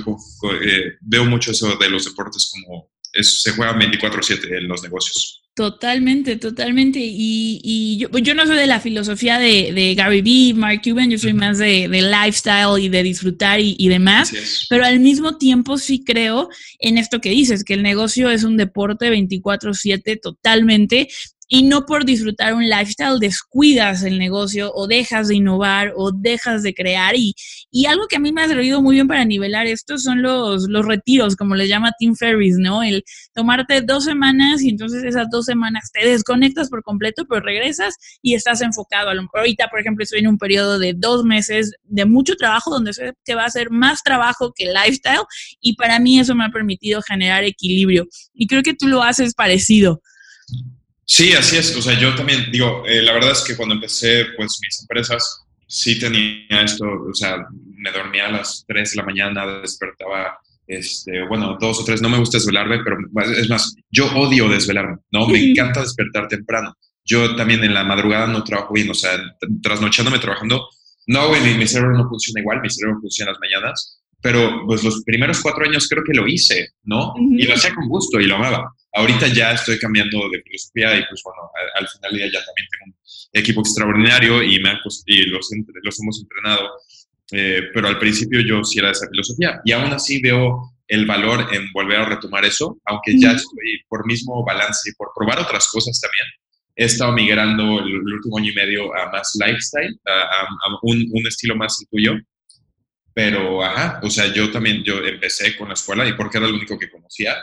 eh, 0.63 0.95
veo 1.03 1.27
mucho 1.27 1.51
eso 1.51 1.77
de 1.77 1.91
los 1.91 2.07
deportes 2.07 2.51
como 2.51 2.91
se 3.13 3.51
juega 3.53 3.75
24/7 3.79 4.57
en 4.57 4.69
los 4.69 4.83
negocios. 4.83 5.43
Totalmente, 5.55 6.37
totalmente. 6.37 7.01
Y, 7.03 7.99
yo, 7.99 8.09
yo, 8.09 8.35
no 8.35 8.47
soy 8.47 8.57
de 8.57 8.67
la 8.67 8.81
filosofía 8.81 9.39
de, 9.39 9.95
Gary 9.95 10.23
Vee, 10.23 10.55
Mark 10.55 10.81
Cuban, 10.83 11.11
yo 11.11 11.19
soy 11.19 11.35
más 11.35 11.59
de, 11.59 11.89
lifestyle 11.89 12.83
y 12.83 12.89
de 12.89 13.03
disfrutar 13.03 13.61
y, 13.61 13.77
y 13.79 13.89
demás. 13.89 14.33
Pero 14.71 14.87
al 14.87 15.01
mismo 15.01 15.37
tiempo 15.37 15.77
sí 15.77 16.03
creo 16.03 16.49
en 16.79 16.97
esto 16.97 17.21
que 17.21 17.31
dices, 17.31 17.65
que 17.65 17.75
el 17.75 17.83
negocio 17.83 18.31
es 18.31 18.45
un 18.45 18.57
deporte 18.57 19.11
24/7 19.11 20.21
totalmente 20.23 21.09
y 21.53 21.65
no 21.65 21.85
por 21.85 22.05
disfrutar 22.05 22.55
un 22.55 22.69
lifestyle 22.71 23.19
descuidas 23.19 24.05
el 24.05 24.21
negocio 24.21 24.73
o 24.73 24.87
dejas 24.87 25.27
de 25.27 25.35
innovar 25.35 25.93
o 25.97 26.13
dejas 26.13 26.63
de 26.63 26.73
crear. 26.73 27.17
Y, 27.17 27.35
y 27.73 27.87
algo 27.87 28.07
que 28.07 28.17
a 28.17 28.21
mí 28.21 28.31
me 28.31 28.43
ha 28.43 28.47
servido 28.47 28.81
muy 28.81 28.95
bien 28.95 29.09
para 29.09 29.25
nivelar 29.25 29.67
esto 29.67 29.99
son 29.99 30.23
los, 30.23 30.69
los 30.69 30.87
retiros, 30.87 31.35
como 31.35 31.57
les 31.57 31.69
llama 31.69 31.91
Tim 31.99 32.15
Ferris, 32.15 32.55
¿no? 32.57 32.85
El 32.85 33.03
tomarte 33.35 33.81
dos 33.81 34.05
semanas 34.05 34.63
y 34.63 34.69
entonces 34.69 35.03
esas 35.03 35.27
dos 35.29 35.45
semanas 35.45 35.91
te 35.93 36.07
desconectas 36.07 36.71
por 36.71 36.85
completo, 36.85 37.27
pero 37.29 37.41
regresas 37.41 37.97
y 38.23 38.35
estás 38.35 38.61
enfocado. 38.61 39.11
Ahorita, 39.35 39.67
por 39.67 39.81
ejemplo, 39.81 40.05
estoy 40.05 40.21
en 40.21 40.29
un 40.29 40.39
periodo 40.39 40.79
de 40.79 40.95
dos 40.97 41.25
meses 41.25 41.73
de 41.83 42.05
mucho 42.05 42.37
trabajo 42.37 42.71
donde 42.71 42.93
sé 42.93 43.15
que 43.25 43.35
va 43.35 43.45
a 43.45 43.51
ser 43.51 43.73
más 43.73 44.05
trabajo 44.05 44.53
que 44.55 44.67
lifestyle 44.67 45.25
y 45.61 45.75
para 45.75 45.99
mí 45.99 46.21
eso 46.21 46.37
me 46.37 46.45
ha 46.45 46.51
permitido 46.51 47.03
generar 47.03 47.43
equilibrio. 47.43 48.07
Y 48.33 48.47
creo 48.47 48.63
que 48.63 48.75
tú 48.75 48.87
lo 48.87 49.03
haces 49.03 49.35
parecido. 49.35 50.01
Sí, 51.13 51.33
así 51.33 51.57
es. 51.57 51.77
O 51.77 51.83
sea, 51.83 51.99
yo 51.99 52.15
también 52.15 52.53
digo, 52.53 52.85
eh, 52.87 53.03
la 53.03 53.13
verdad 53.13 53.33
es 53.33 53.43
que 53.43 53.57
cuando 53.57 53.75
empecé, 53.75 54.27
pues 54.37 54.61
mis 54.63 54.81
empresas, 54.83 55.45
sí 55.67 55.99
tenía 55.99 56.63
esto, 56.63 56.85
o 56.87 57.13
sea, 57.13 57.49
me 57.75 57.91
dormía 57.91 58.29
a 58.29 58.31
las 58.31 58.65
3 58.69 58.93
de 58.93 58.97
la 58.97 59.03
mañana, 59.03 59.45
despertaba, 59.61 60.39
este, 60.69 61.27
bueno, 61.27 61.59
dos 61.61 61.81
o 61.81 61.85
tres, 61.85 62.01
no 62.01 62.09
me 62.09 62.19
gusta 62.19 62.39
desvelarme, 62.39 62.85
pero 62.85 62.97
es 63.37 63.51
más, 63.51 63.75
yo 63.91 64.07
odio 64.15 64.49
desvelarme, 64.49 64.99
¿no? 65.11 65.27
Me 65.27 65.41
encanta 65.51 65.81
despertar 65.81 66.29
temprano. 66.29 66.77
Yo 67.05 67.35
también 67.35 67.65
en 67.65 67.75
la 67.75 67.83
madrugada 67.83 68.29
no 68.29 68.45
trabajo 68.45 68.73
bien, 68.73 68.89
o 68.89 68.95
sea, 68.95 69.11
trasnochándome 69.65 70.21
trabajando, 70.21 70.69
no, 71.09 71.29
mi, 71.31 71.55
mi 71.55 71.67
cerebro 71.67 71.99
no 71.99 72.09
funciona 72.09 72.41
igual, 72.41 72.61
mi 72.61 72.71
cerebro 72.71 73.01
funciona 73.01 73.33
en 73.33 73.35
las 73.35 73.41
mañanas, 73.41 74.01
pero 74.23 74.65
pues 74.67 74.85
los 74.85 75.03
primeros 75.05 75.41
cuatro 75.41 75.65
años 75.65 75.89
creo 75.89 76.05
que 76.05 76.15
lo 76.15 76.27
hice, 76.27 76.71
¿no? 76.85 77.15
Y 77.17 77.47
lo 77.47 77.55
hacía 77.55 77.75
con 77.75 77.89
gusto 77.89 78.21
y 78.21 78.27
lo 78.27 78.37
amaba. 78.37 78.73
Ahorita 78.93 79.29
ya 79.29 79.53
estoy 79.53 79.79
cambiando 79.79 80.29
de 80.29 80.43
filosofía 80.43 80.99
y 80.99 81.05
pues 81.09 81.23
bueno, 81.25 81.51
al, 81.75 81.89
final 81.89 82.13
ya, 82.13 82.27
ya 82.27 82.45
también 82.45 82.67
tengo 82.71 82.85
un 82.87 82.95
equipo 83.33 83.61
extraordinario 83.61 84.43
y, 84.43 84.61
me 84.61 84.73
y 85.07 85.27
los, 85.27 85.49
los 85.83 86.01
hemos 86.01 86.21
entrenado, 86.21 86.71
eh, 87.33 87.63
pero 87.73 87.89
al 87.89 87.99
principio 87.99 88.41
yo 88.41 88.63
sí 88.65 88.79
era 88.79 88.89
de 88.89 88.93
esa 88.93 89.09
filosofía 89.09 89.61
y 89.65 89.73
aún 89.73 89.93
así 89.93 90.21
veo 90.21 90.75
el 90.89 91.07
valor 91.07 91.47
en 91.55 91.73
volver 91.73 92.01
a 92.01 92.05
retomar 92.07 92.45
eso, 92.45 92.77
aunque 92.85 93.19
ya 93.19 93.31
estoy 93.31 93.81
por 93.89 94.05
mismo 94.07 94.45
balance 94.45 94.91
y 94.91 94.95
por 94.97 95.11
probar 95.15 95.39
otras 95.39 95.69
cosas 95.69 95.99
también. 96.01 96.27
He 96.75 96.85
estado 96.87 97.13
migrando 97.13 97.79
el, 97.79 97.95
último 97.95 98.39
año 98.39 98.51
y 98.51 98.55
medio 98.55 98.95
a 98.97 99.11
más 99.13 99.39
lifestyle, 99.39 99.97
a, 100.07 100.47
un, 100.83 101.09
un 101.13 101.27
estilo 101.27 101.55
más 101.55 101.79
el 101.81 101.89
tuyo 101.89 102.21
pero, 103.13 103.65
ajá, 103.65 104.01
o 104.03 104.11
sea, 104.11 104.33
yo 104.33 104.51
también, 104.51 104.83
yo 104.85 104.99
empecé 104.99 105.57
con 105.57 105.69
la 105.69 105.75
escuela 105.75 106.07
y 106.07 106.13
porque 106.15 106.39
era 106.39 106.47
lo 106.47 106.57
único 106.57 106.79
que 106.79 106.91
conocía, 106.91 107.37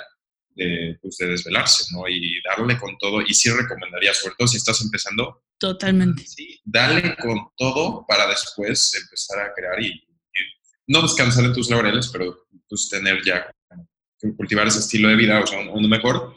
de, 0.56 0.98
pues, 1.02 1.18
de 1.18 1.28
desvelarse, 1.28 1.86
¿no? 1.94 2.08
Y 2.08 2.42
darle 2.42 2.78
con 2.78 2.98
todo. 2.98 3.22
Y 3.22 3.34
sí 3.34 3.50
recomendaría, 3.50 4.14
sobre 4.14 4.36
todo 4.38 4.48
si 4.48 4.58
estás 4.58 4.82
empezando. 4.82 5.44
Totalmente. 5.60 6.26
Sí, 6.26 6.60
dale 6.64 7.16
con 7.18 7.50
todo 7.56 8.06
para 8.08 8.28
después 8.28 8.94
empezar 8.96 9.40
a 9.40 9.54
crear 9.54 9.82
y, 9.82 10.04
no 10.90 11.02
descansar 11.02 11.44
en 11.44 11.54
tus 11.54 11.70
laureles, 11.70 12.08
pero 12.08 12.48
pues 12.70 12.88
tener 12.90 13.22
ya, 13.26 13.52
cultivar 14.38 14.68
ese 14.68 14.80
estilo 14.80 15.10
de 15.10 15.18
vida, 15.18 15.42
o 15.42 15.46
sea, 15.46 15.60
uno 15.60 15.88
mejor. 15.88 16.34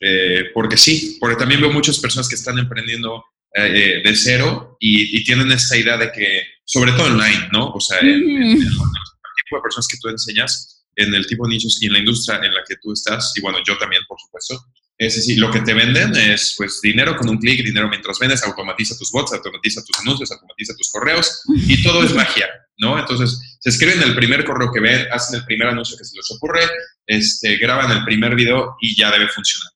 Eh, 0.00 0.50
porque 0.52 0.76
sí, 0.76 1.16
porque 1.20 1.36
también 1.36 1.60
veo 1.60 1.72
muchas 1.72 2.00
personas 2.00 2.28
que 2.28 2.34
están 2.34 2.58
emprendiendo 2.58 3.24
eh, 3.56 4.02
de 4.04 4.16
cero 4.16 4.76
y, 4.80 5.16
y, 5.16 5.22
tienen 5.22 5.52
esta 5.52 5.76
idea 5.76 5.96
de 5.96 6.10
que, 6.10 6.42
sobre 6.64 6.90
todo 6.92 7.06
online, 7.06 7.48
¿no? 7.52 7.70
O 7.70 7.80
sea, 7.80 8.00
el, 8.00 8.20
tipo 8.20 9.56
de 9.56 9.62
personas 9.62 9.86
que 9.86 9.96
tú 9.98 10.08
enseñas 10.08 10.84
en 10.96 11.14
el 11.14 11.24
tipo 11.26 11.46
de 11.46 11.54
nichos 11.54 11.80
y 11.80 11.86
en 11.86 11.92
la 11.92 11.98
industria 12.00 12.40
en 12.42 12.52
la 12.52 12.62
que 12.66 12.74
tú 12.82 12.92
estás, 12.92 13.32
y 13.36 13.40
bueno, 13.40 13.58
yo 13.64 13.78
también, 13.78 14.02
por 14.08 14.18
supuesto, 14.20 14.60
es 14.98 15.16
decir, 15.16 15.38
lo 15.38 15.50
que 15.50 15.60
te 15.60 15.74
venden 15.74 16.16
es 16.16 16.54
pues 16.56 16.80
dinero 16.80 17.16
con 17.16 17.28
un 17.28 17.38
clic, 17.38 17.64
dinero 17.64 17.88
mientras 17.88 18.18
vendes, 18.18 18.42
automatiza 18.44 18.96
tus 18.96 19.10
bots, 19.10 19.32
automatiza 19.32 19.84
tus 19.84 19.98
anuncios, 20.00 20.30
automatiza 20.32 20.74
tus 20.76 20.90
correos 20.90 21.42
y 21.54 21.82
todo 21.82 22.02
es 22.02 22.14
magia, 22.14 22.48
¿no? 22.78 22.98
Entonces, 22.98 23.58
se 23.60 23.70
escriben 23.70 24.02
el 24.02 24.14
primer 24.16 24.44
correo 24.44 24.72
que 24.72 24.80
ven, 24.80 25.06
hacen 25.12 25.38
el 25.38 25.44
primer 25.44 25.68
anuncio 25.68 25.96
que 25.96 26.04
se 26.04 26.16
les 26.16 26.30
ocurre, 26.32 26.60
este, 27.06 27.56
graban 27.56 27.90
el 27.90 28.04
primer 28.04 28.34
video 28.34 28.76
y 28.80 28.96
ya 28.96 29.10
debe 29.10 29.28
funcionar. 29.28 29.72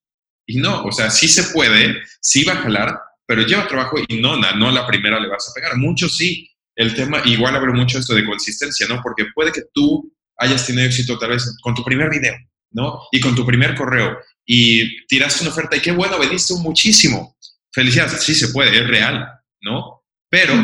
Y 0.47 0.57
no, 0.57 0.85
o 0.85 0.93
sea, 0.93 1.11
sí 1.11 1.29
se 1.29 1.53
puede, 1.53 1.97
sí 2.21 2.45
va 2.45 2.55
a 2.55 2.63
jalar, 2.63 2.99
pero 3.29 3.43
lleva 3.43 3.69
trabajo 3.69 3.99
y 4.09 4.21
no, 4.21 4.37
no 4.37 4.71
la 4.71 4.87
primera 4.87 5.21
le 5.21 5.29
vas 5.29 5.51
a 5.51 5.53
pegar. 5.55 5.77
Muchos 5.77 6.17
sí. 6.17 6.51
El 6.75 6.95
tema, 6.95 7.21
igual 7.25 7.55
habrá 7.55 7.73
mucho 7.73 7.99
esto 7.99 8.15
de 8.15 8.25
consistencia, 8.25 8.87
¿no? 8.89 9.01
Porque 9.03 9.27
puede 9.35 9.53
que 9.53 9.63
tú 9.75 10.11
hayas 10.39 10.65
tenido 10.67 10.87
éxito 10.87 11.19
tal 11.19 11.31
vez 11.31 11.57
con 11.61 11.75
tu 11.75 11.85
primer 11.85 12.09
video, 12.09 12.35
¿no? 12.71 13.03
Y 13.13 13.21
con 13.21 13.35
tu 13.35 13.45
primer 13.45 13.75
correo 13.75 14.17
y 14.47 15.05
tiraste 15.07 15.43
una 15.43 15.51
oferta 15.51 15.77
y 15.77 15.81
qué 15.81 15.93
bueno, 15.93 16.19
vendiste 16.19 16.55
muchísimo. 16.55 17.37
Felicidades, 17.71 18.23
sí 18.23 18.35
se 18.35 18.49
puede, 18.49 18.79
es 18.79 18.89
real, 18.89 19.29
¿no? 19.61 20.05
Pero 20.31 20.55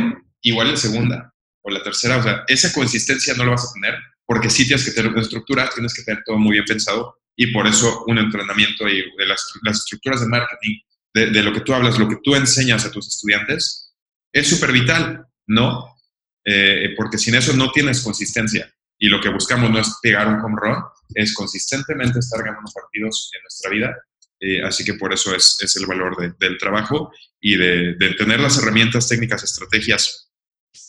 igual 0.41 0.71
la 0.71 0.77
segunda 0.79 1.35
o 1.63 1.71
la 1.71 1.83
tercera, 1.83 2.17
o 2.17 2.23
sea, 2.23 2.45
esa 2.49 2.73
consistencia 2.73 3.35
no 3.35 3.45
la 3.45 3.51
vas 3.51 3.69
a 3.69 3.73
tener 3.75 3.99
porque 4.25 4.49
sí 4.49 4.67
tienes 4.67 4.87
que 4.87 4.93
tener 4.93 5.13
una 5.13 5.21
estructura, 5.21 5.69
tienes 5.75 5.93
que 5.93 6.03
tener 6.03 6.23
todo 6.25 6.39
muy 6.39 6.53
bien 6.53 6.65
pensado 6.65 7.19
y 7.37 7.49
por 7.49 7.67
eso 7.67 8.05
un 8.07 8.19
entrenamiento 8.19 8.89
y 8.89 9.05
de 9.19 9.27
las, 9.27 9.45
estructuras 9.71 10.21
de 10.21 10.29
marketing, 10.29 10.79
de, 11.15 11.43
lo 11.43 11.53
que 11.53 11.61
tú 11.61 11.73
hablas, 11.73 11.99
lo 11.99 12.09
que 12.09 12.19
tú 12.23 12.35
enseñas 12.35 12.85
a 12.85 12.91
tus 12.91 13.09
estudiantes, 13.09 13.95
es 14.33 14.49
súper 14.49 14.73
vital, 14.73 15.25
¿no? 15.47 15.97
Eh, 16.45 16.93
porque 16.97 17.19
sin 17.19 17.37
eso 17.37 17.55
no 17.55 17.71
tienes 17.71 18.03
consistencia 18.03 18.71
y 18.99 19.09
lo 19.09 19.21
que 19.21 19.29
buscamos 19.29 19.71
no 19.71 19.79
es 19.79 19.95
pegar 20.03 20.29
un 20.29 20.41
home 20.41 20.57
run, 20.61 20.83
es 21.15 21.35
consistentemente 21.35 22.19
estar 22.19 22.43
ganando 22.45 22.71
partidos 22.73 23.31
en 23.35 23.43
nuestra 23.43 23.71
vida. 23.71 23.97
Eh, 24.41 24.63
así 24.63 24.85
que 24.85 24.95
por 24.95 25.13
eso 25.13 25.35
es, 25.35 25.77
el 25.77 25.87
valor 25.87 26.37
del 26.39 26.59
trabajo 26.59 27.13
y 27.41 27.57
de, 27.57 27.95
tener 28.19 28.41
las 28.41 28.59
herramientas, 28.59 29.09
técnicas, 29.09 29.43
estrategias 29.43 30.31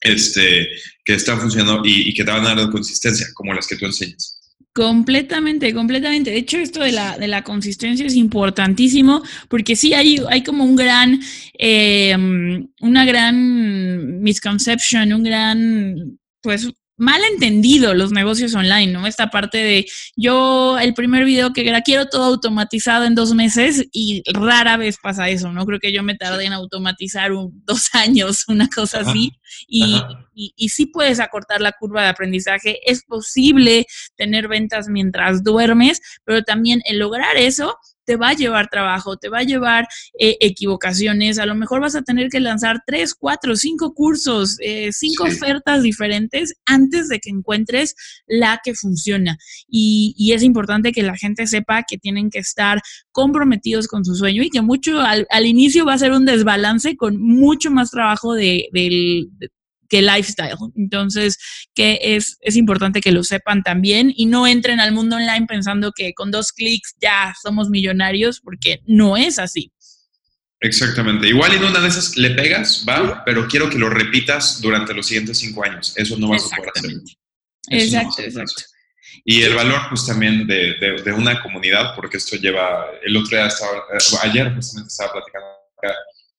este, 0.02 0.70
que 1.04 1.14
están 1.14 1.40
funcionando 1.40 1.82
y, 1.86 2.14
que 2.14 2.24
te 2.24 2.32
van 2.32 2.46
a 2.46 2.56
dar 2.56 2.70
consistencia, 2.70 3.28
como 3.34 3.54
las 3.54 3.68
que 3.68 3.76
tú 3.76 3.86
enseñas. 3.86 4.40
Completamente, 4.76 5.74
completamente. 5.74 6.32
De 6.32 6.38
hecho, 6.38 6.58
esto 6.58 6.84
de 6.84 6.92
la, 6.92 7.18
de 7.18 7.30
la 7.30 7.46
consistencia 7.46 8.06
es 8.06 8.16
importantísimo 8.16 9.24
porque 9.48 9.78
sí 9.78 9.94
hay, 9.94 10.22
hay 10.28 10.44
como 10.44 10.66
un 10.66 10.76
gran, 10.76 11.22
eh, 11.58 12.14
una 12.82 13.06
gran 13.06 14.22
misconception, 14.22 15.14
un 15.14 15.24
gran, 15.24 16.20
pues, 16.42 16.70
mal 16.98 17.22
entendido 17.32 17.94
los 17.94 18.12
negocios 18.12 18.54
online, 18.56 18.92
¿no? 18.92 19.08
Esta 19.08 19.30
parte 19.30 19.58
de 19.58 19.86
yo 20.16 20.80
el 20.80 20.94
primer 20.94 21.26
video 21.26 21.52
que 21.52 21.68
era 21.68 21.82
quiero 21.82 22.08
todo 22.08 22.24
automatizado 22.24 23.06
en 23.06 23.16
dos 23.16 23.34
meses 23.34 23.86
y 23.92 24.24
rara 24.34 24.78
vez 24.78 24.98
pasa 25.02 25.30
eso, 25.30 25.52
¿no? 25.52 25.66
Creo 25.66 25.80
que 25.80 25.92
yo 25.92 26.04
me 26.04 26.16
tardé 26.16 26.46
en 26.46 26.54
automatizar 26.54 27.34
un, 27.34 27.62
dos 27.66 27.90
años, 27.94 28.46
una 28.48 28.70
cosa 28.70 29.02
así, 29.02 29.32
y, 29.68 30.02
y, 30.34 30.54
y, 30.56 30.70
sí 30.70 30.86
puedes 30.86 31.20
acortar 31.20 31.62
la 31.62 31.74
curva 31.74 32.04
de 32.04 32.10
aprendizaje, 32.10 32.80
es 32.90 33.04
posible 33.04 33.86
tener 34.16 34.48
ventas 34.48 34.88
mientras 34.88 35.44
duermes, 35.44 36.02
pero 36.24 36.44
también 36.44 36.82
el 36.86 37.00
lograr 37.00 37.38
eso 37.38 37.78
te 38.06 38.16
va 38.16 38.30
a 38.30 38.34
llevar 38.34 38.70
trabajo, 38.70 39.18
te 39.18 39.30
va 39.30 39.40
a 39.40 39.44
llevar 39.44 39.88
eh, 40.20 40.38
equivocaciones, 40.40 41.40
a 41.40 41.46
lo 41.46 41.56
mejor 41.56 41.82
vas 41.82 41.96
a 41.96 42.02
tener 42.02 42.30
que 42.30 42.40
lanzar 42.40 42.82
tres, 42.86 43.14
cuatro, 43.14 43.56
cinco 43.56 43.94
cursos, 43.94 44.58
eh, 44.62 44.92
cinco 44.92 45.26
ofertas 45.26 45.84
diferentes 45.84 46.54
antes 46.66 47.10
de 47.10 47.20
que 47.20 47.30
encuentres 47.30 47.96
la 48.28 48.62
que 48.64 48.74
funciona. 48.76 49.38
Y, 49.68 50.14
es 50.36 50.44
importante 50.44 50.92
que 50.92 51.02
la 51.02 51.16
gente 51.16 51.48
sepa 51.48 51.84
que 51.84 51.98
tienen 51.98 52.30
que 52.30 52.40
estar 52.40 52.82
comprometidos 53.14 53.88
con 53.88 54.04
su 54.04 54.16
sueño 54.16 54.44
y 54.44 54.50
que 54.50 54.62
mucho 54.62 55.00
al, 55.00 55.46
inicio 55.46 55.86
va 55.86 55.94
a 55.94 55.98
ser 55.98 56.12
un 56.12 56.26
desbalance 56.26 56.98
con 56.98 57.22
mucho 57.22 57.72
más 57.72 57.92
trabajo 57.92 58.34
de, 58.34 58.68
del, 58.74 59.30
que 59.90 60.02
lifestyle. 60.02 60.56
Entonces, 60.76 61.38
que 61.74 62.00
es, 62.02 62.38
es 62.42 62.56
importante 62.56 63.02
que 63.02 63.12
lo 63.12 63.24
sepan 63.24 63.64
también 63.64 64.14
y 64.16 64.26
no 64.26 64.48
entren 64.48 64.80
al 64.80 64.92
mundo 64.92 65.16
online 65.16 65.46
pensando 65.48 65.92
que 65.92 66.14
con 66.14 66.32
dos 66.32 66.52
clics 66.52 66.96
ya 67.02 67.34
somos 67.42 67.70
millonarios, 67.70 68.40
porque 68.42 68.82
no 68.86 69.18
es 69.18 69.40
así. 69.40 69.72
Exactamente. 70.62 71.28
Igual 71.28 71.54
en 71.54 71.64
una 71.64 71.80
de 71.80 71.88
esas 71.88 72.18
le 72.18 72.32
pegas, 72.32 72.86
va, 72.88 73.24
pero 73.26 73.48
quiero 73.48 73.70
que 73.70 73.78
lo 73.78 73.90
repitas 73.90 74.62
durante 74.62 74.94
los 74.94 75.06
siguientes 75.06 75.38
cinco 75.38 75.64
años. 75.64 75.94
Eso 75.96 76.18
no 76.18 76.30
vas 76.30 76.52
a 76.52 76.56
poder 76.56 76.72
hacer. 76.76 76.92
exacto, 77.70 78.22
exacto. 78.22 78.64
Y 79.24 79.42
el 79.44 79.56
valor, 79.56 79.82
pues 79.90 80.06
también 80.06 80.46
de, 80.46 81.02
de, 81.04 81.14
una 81.14 81.42
comunidad, 81.42 81.96
porque 81.96 82.18
esto 82.18 82.36
lleva. 82.36 82.86
El 83.04 83.18
otro 83.18 83.38
día 83.38 83.48
estaba, 83.48 83.78
eh, 83.78 84.18
ayer 84.24 84.54
justamente 84.54 84.90
estaba 84.90 85.14
platicando 85.14 85.48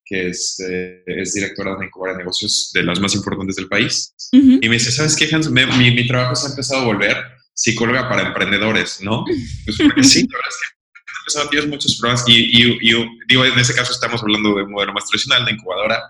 que 0.06 0.28
es, 0.28 0.56
eh, 0.60 1.02
es 1.06 1.34
directora 1.34 1.76
de 1.76 1.86
incubadora 1.86 2.12
de 2.12 2.18
negocios 2.18 2.70
de 2.72 2.84
las 2.84 3.00
más 3.00 3.14
importantes 3.16 3.56
del 3.56 3.68
país. 3.68 4.14
Y 4.30 4.68
me 4.68 4.76
dice, 4.76 4.92
¿sabes 4.92 5.16
qué, 5.16 5.28
Hans? 5.34 5.50
mi, 5.50 5.66
mi, 5.66 6.06
trabajo 6.06 6.36
se 6.36 6.46
ha 6.46 6.50
empezado 6.50 6.82
a 6.82 6.86
volver 6.86 7.16
psicóloga 7.52 8.08
para 8.08 8.28
emprendedores, 8.28 9.00
¿no? 9.00 9.24
Pues 9.64 9.78
porque 9.82 10.04
sí, 10.04 10.20
la 10.20 10.38
verdad 10.38 10.50
es 10.50 10.56
que 10.56 10.76
empezado 11.26 11.46
a 11.46 11.50
tener 11.50 11.68
muchos 11.68 11.98
problemas 11.98 12.24
y, 12.28 12.62
y, 12.62 13.08
digo, 13.28 13.44
en 13.44 13.58
ese 13.58 13.74
caso 13.74 13.92
estamos 13.92 14.22
hablando 14.22 14.54
de 14.54 14.62
un 14.62 14.70
modelo 14.70 14.92
más 14.92 15.06
tradicional 15.06 15.44
de 15.44 15.52
incubadora, 15.52 16.00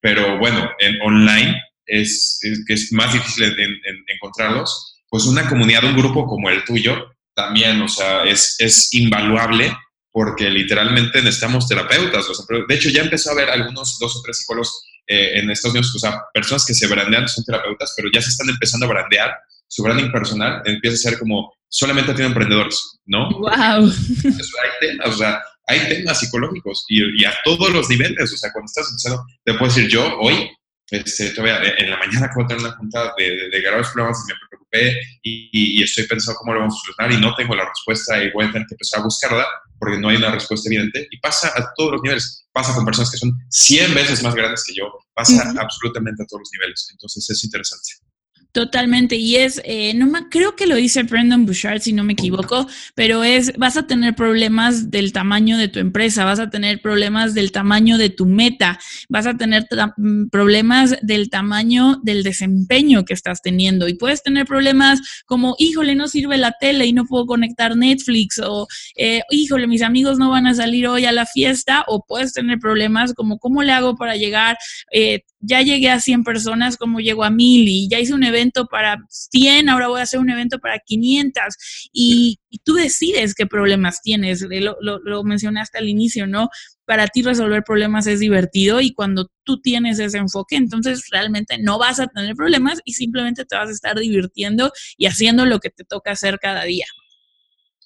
pero 0.00 0.38
bueno, 0.38 0.68
en 0.80 1.00
online 1.02 1.62
es, 1.86 2.40
es, 2.42 2.64
es 2.66 2.92
más 2.92 3.12
difícil 3.12 3.44
en, 3.44 3.60
en, 3.60 4.04
encontrarlos. 4.08 4.94
Pues 5.08 5.26
una 5.26 5.48
comunidad, 5.48 5.84
un 5.84 5.96
grupo 5.96 6.26
como 6.26 6.50
el 6.50 6.64
tuyo, 6.64 7.12
también, 7.34 7.80
o 7.80 7.88
sea, 7.88 8.24
es, 8.24 8.56
es 8.58 8.92
invaluable 8.92 9.72
porque 10.16 10.48
literalmente 10.48 11.20
necesitamos 11.20 11.68
terapeutas. 11.68 12.26
de 12.66 12.74
hecho, 12.74 12.88
ya 12.88 13.02
empezó 13.02 13.28
a 13.28 13.32
haber 13.34 13.50
algunos 13.50 13.98
dos 13.98 14.16
o 14.16 14.22
tres 14.22 14.38
psicólogos 14.38 14.82
eh, 15.06 15.32
en 15.34 15.50
Estados 15.50 15.74
Unidos, 15.74 15.94
o 15.94 15.98
sea, 15.98 16.22
personas 16.32 16.64
que 16.64 16.72
se 16.72 16.86
brandean, 16.86 17.28
son 17.28 17.44
terapeutas, 17.44 17.92
pero 17.94 18.08
ya 18.10 18.22
se 18.22 18.30
están 18.30 18.48
empezando 18.48 18.86
a 18.86 18.88
brandear. 18.88 19.36
Su 19.68 19.82
branding 19.82 20.10
personal 20.10 20.62
empieza 20.64 20.94
a 20.94 21.10
ser 21.10 21.18
como 21.18 21.52
solamente 21.68 22.14
tiene 22.14 22.28
emprendedores, 22.28 22.98
¿no? 23.04 23.28
¡Wow! 23.28 23.50
hay 23.50 24.70
temas, 24.80 25.06
o 25.06 25.18
sea, 25.18 25.42
hay 25.66 25.86
temas 25.86 26.18
psicológicos 26.18 26.86
y, 26.88 27.22
a 27.26 27.34
todos 27.44 27.70
los 27.70 27.90
niveles. 27.90 28.32
O 28.32 28.36
sea, 28.38 28.50
cuando 28.54 28.70
estás 28.70 28.88
empezando, 28.88 29.22
te 29.44 29.52
puedo 29.52 29.66
decir, 29.66 29.86
yo 29.86 30.16
hoy, 30.18 30.50
este, 30.92 31.28
todavía 31.32 31.74
en 31.76 31.90
la 31.90 31.98
mañana 31.98 32.24
acabo 32.24 32.44
de 32.44 32.54
tener 32.54 32.64
una 32.64 32.76
junta 32.78 33.12
de, 33.18 33.50
de, 33.50 33.60
graves 33.60 33.88
problemas 33.88 34.24
y 34.24 34.32
me 34.32 34.38
preocupé 34.48 34.98
y, 35.22 35.78
y, 35.78 35.82
estoy 35.82 36.06
pensando 36.06 36.38
cómo 36.38 36.54
lo 36.54 36.60
vamos 36.60 36.76
a 36.76 36.80
solucionar 36.86 37.12
y 37.12 37.20
no 37.20 37.34
tengo 37.34 37.54
la 37.54 37.68
respuesta 37.68 38.24
y 38.24 38.30
voy 38.30 38.46
a 38.46 38.52
tener 38.52 38.66
que 38.66 38.76
empezar 38.76 39.00
a 39.00 39.04
buscarla 39.04 39.46
porque 39.78 39.98
no 39.98 40.08
hay 40.08 40.16
una 40.16 40.30
respuesta 40.30 40.68
evidente 40.68 41.06
y 41.10 41.18
pasa 41.18 41.48
a 41.48 41.72
todos 41.76 41.92
los 41.92 42.02
niveles. 42.02 42.46
Pasa 42.52 42.74
con 42.74 42.84
personas 42.84 43.10
que 43.10 43.18
son 43.18 43.32
100 43.50 43.94
veces 43.94 44.22
más 44.22 44.34
grandes 44.34 44.64
que 44.64 44.74
yo, 44.74 44.84
pasa 45.14 45.52
absolutamente 45.58 46.22
a 46.22 46.26
todos 46.26 46.40
los 46.40 46.50
niveles. 46.52 46.88
Entonces 46.90 47.28
es 47.28 47.44
interesante. 47.44 48.05
Totalmente, 48.56 49.16
y 49.16 49.36
es, 49.36 49.60
eh, 49.66 49.92
no 49.92 50.06
me, 50.06 50.30
creo 50.30 50.56
que 50.56 50.66
lo 50.66 50.76
dice 50.76 51.02
Brendan 51.02 51.44
Bouchard, 51.44 51.82
si 51.82 51.92
no 51.92 52.04
me 52.04 52.14
equivoco, 52.14 52.66
pero 52.94 53.22
es, 53.22 53.54
vas 53.58 53.76
a 53.76 53.86
tener 53.86 54.14
problemas 54.14 54.90
del 54.90 55.12
tamaño 55.12 55.58
de 55.58 55.68
tu 55.68 55.78
empresa, 55.78 56.24
vas 56.24 56.40
a 56.40 56.48
tener 56.48 56.80
problemas 56.80 57.34
del 57.34 57.52
tamaño 57.52 57.98
de 57.98 58.08
tu 58.08 58.24
meta, 58.24 58.78
vas 59.10 59.26
a 59.26 59.36
tener 59.36 59.66
mm, 59.98 60.28
problemas 60.28 60.96
del 61.02 61.28
tamaño 61.28 62.00
del 62.02 62.22
desempeño 62.22 63.04
que 63.04 63.12
estás 63.12 63.42
teniendo, 63.42 63.88
y 63.88 63.94
puedes 63.94 64.22
tener 64.22 64.46
problemas 64.46 65.02
como, 65.26 65.54
híjole, 65.58 65.94
no 65.94 66.08
sirve 66.08 66.38
la 66.38 66.52
tele 66.58 66.86
y 66.86 66.94
no 66.94 67.04
puedo 67.04 67.26
conectar 67.26 67.76
Netflix, 67.76 68.38
o, 68.42 68.66
eh, 68.96 69.20
híjole, 69.28 69.66
mis 69.66 69.82
amigos 69.82 70.18
no 70.18 70.30
van 70.30 70.46
a 70.46 70.54
salir 70.54 70.88
hoy 70.88 71.04
a 71.04 71.12
la 71.12 71.26
fiesta, 71.26 71.84
o 71.88 72.06
puedes 72.08 72.32
tener 72.32 72.58
problemas 72.58 73.12
como, 73.12 73.36
¿cómo 73.38 73.62
le 73.62 73.72
hago 73.72 73.96
para 73.96 74.16
llegar? 74.16 74.56
Eh, 74.94 75.24
ya 75.40 75.62
llegué 75.62 75.90
a 75.90 76.00
100 76.00 76.24
personas, 76.24 76.76
como 76.76 77.00
llego 77.00 77.24
a 77.24 77.30
1000 77.30 77.68
y 77.68 77.88
ya 77.88 78.00
hice 78.00 78.14
un 78.14 78.24
evento 78.24 78.66
para 78.66 78.98
100, 79.08 79.68
ahora 79.68 79.88
voy 79.88 80.00
a 80.00 80.04
hacer 80.04 80.20
un 80.20 80.30
evento 80.30 80.58
para 80.58 80.78
500 80.78 81.42
y, 81.92 82.38
tú 82.64 82.74
decides 82.74 83.34
qué 83.34 83.46
problemas 83.46 84.00
tienes, 84.02 84.40
lo, 84.40 84.76
lo, 84.80 84.98
lo, 84.98 85.22
mencionaste 85.22 85.78
al 85.78 85.88
inicio, 85.88 86.26
¿no? 86.26 86.48
Para 86.86 87.06
ti 87.06 87.22
resolver 87.22 87.62
problemas 87.62 88.06
es 88.06 88.18
divertido 88.18 88.80
y 88.80 88.92
cuando 88.92 89.30
tú 89.44 89.60
tienes 89.60 89.98
ese 89.98 90.18
enfoque, 90.18 90.56
entonces 90.56 91.04
realmente 91.12 91.58
no 91.58 91.78
vas 91.78 92.00
a 92.00 92.06
tener 92.06 92.34
problemas 92.34 92.80
y 92.84 92.94
simplemente 92.94 93.44
te 93.44 93.56
vas 93.56 93.68
a 93.68 93.72
estar 93.72 93.98
divirtiendo 93.98 94.72
y 94.96 95.06
haciendo 95.06 95.44
lo 95.44 95.60
que 95.60 95.70
te 95.70 95.84
toca 95.84 96.12
hacer 96.12 96.38
cada 96.40 96.64
día. 96.64 96.86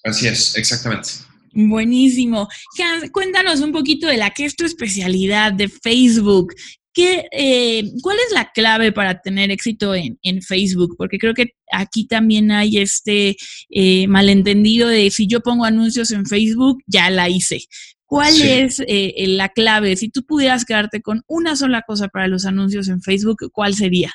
Así 0.03 0.27
es, 0.27 0.55
exactamente. 0.55 1.09
Buenísimo. 1.53 2.47
Hans, 2.79 3.11
cuéntanos 3.11 3.59
un 3.59 3.71
poquito 3.71 4.07
de 4.07 4.17
la 4.17 4.29
que 4.31 4.45
es 4.45 4.55
tu 4.55 4.65
especialidad 4.65 5.51
de 5.51 5.67
Facebook. 5.67 6.53
¿Qué, 6.93 7.27
eh, 7.31 7.89
¿Cuál 8.01 8.17
es 8.27 8.33
la 8.33 8.51
clave 8.51 8.91
para 8.91 9.21
tener 9.21 9.49
éxito 9.49 9.95
en, 9.95 10.41
Facebook? 10.41 10.95
Porque 10.97 11.17
creo 11.17 11.33
que 11.33 11.55
aquí 11.71 12.05
también 12.05 12.51
hay 12.51 12.77
este 12.77 13.37
eh, 13.69 14.07
malentendido 14.07 14.89
de 14.89 15.09
si 15.09 15.27
yo 15.27 15.39
pongo 15.39 15.63
anuncios 15.63 16.11
en 16.11 16.25
Facebook, 16.25 16.83
ya 16.87 17.09
la 17.09 17.29
hice. 17.29 17.61
¿Cuál 18.05 18.41
es 18.41 18.83
eh, 18.87 19.13
la 19.27 19.47
clave? 19.47 19.95
Si 19.95 20.09
tú 20.09 20.25
pudieras 20.25 20.65
quedarte 20.65 21.01
con 21.01 21.23
una 21.27 21.55
sola 21.55 21.81
cosa 21.83 22.09
para 22.09 22.27
los 22.27 22.45
anuncios 22.45 22.89
en 22.89 23.01
Facebook, 23.01 23.49
¿cuál 23.53 23.73
sería? 23.73 24.13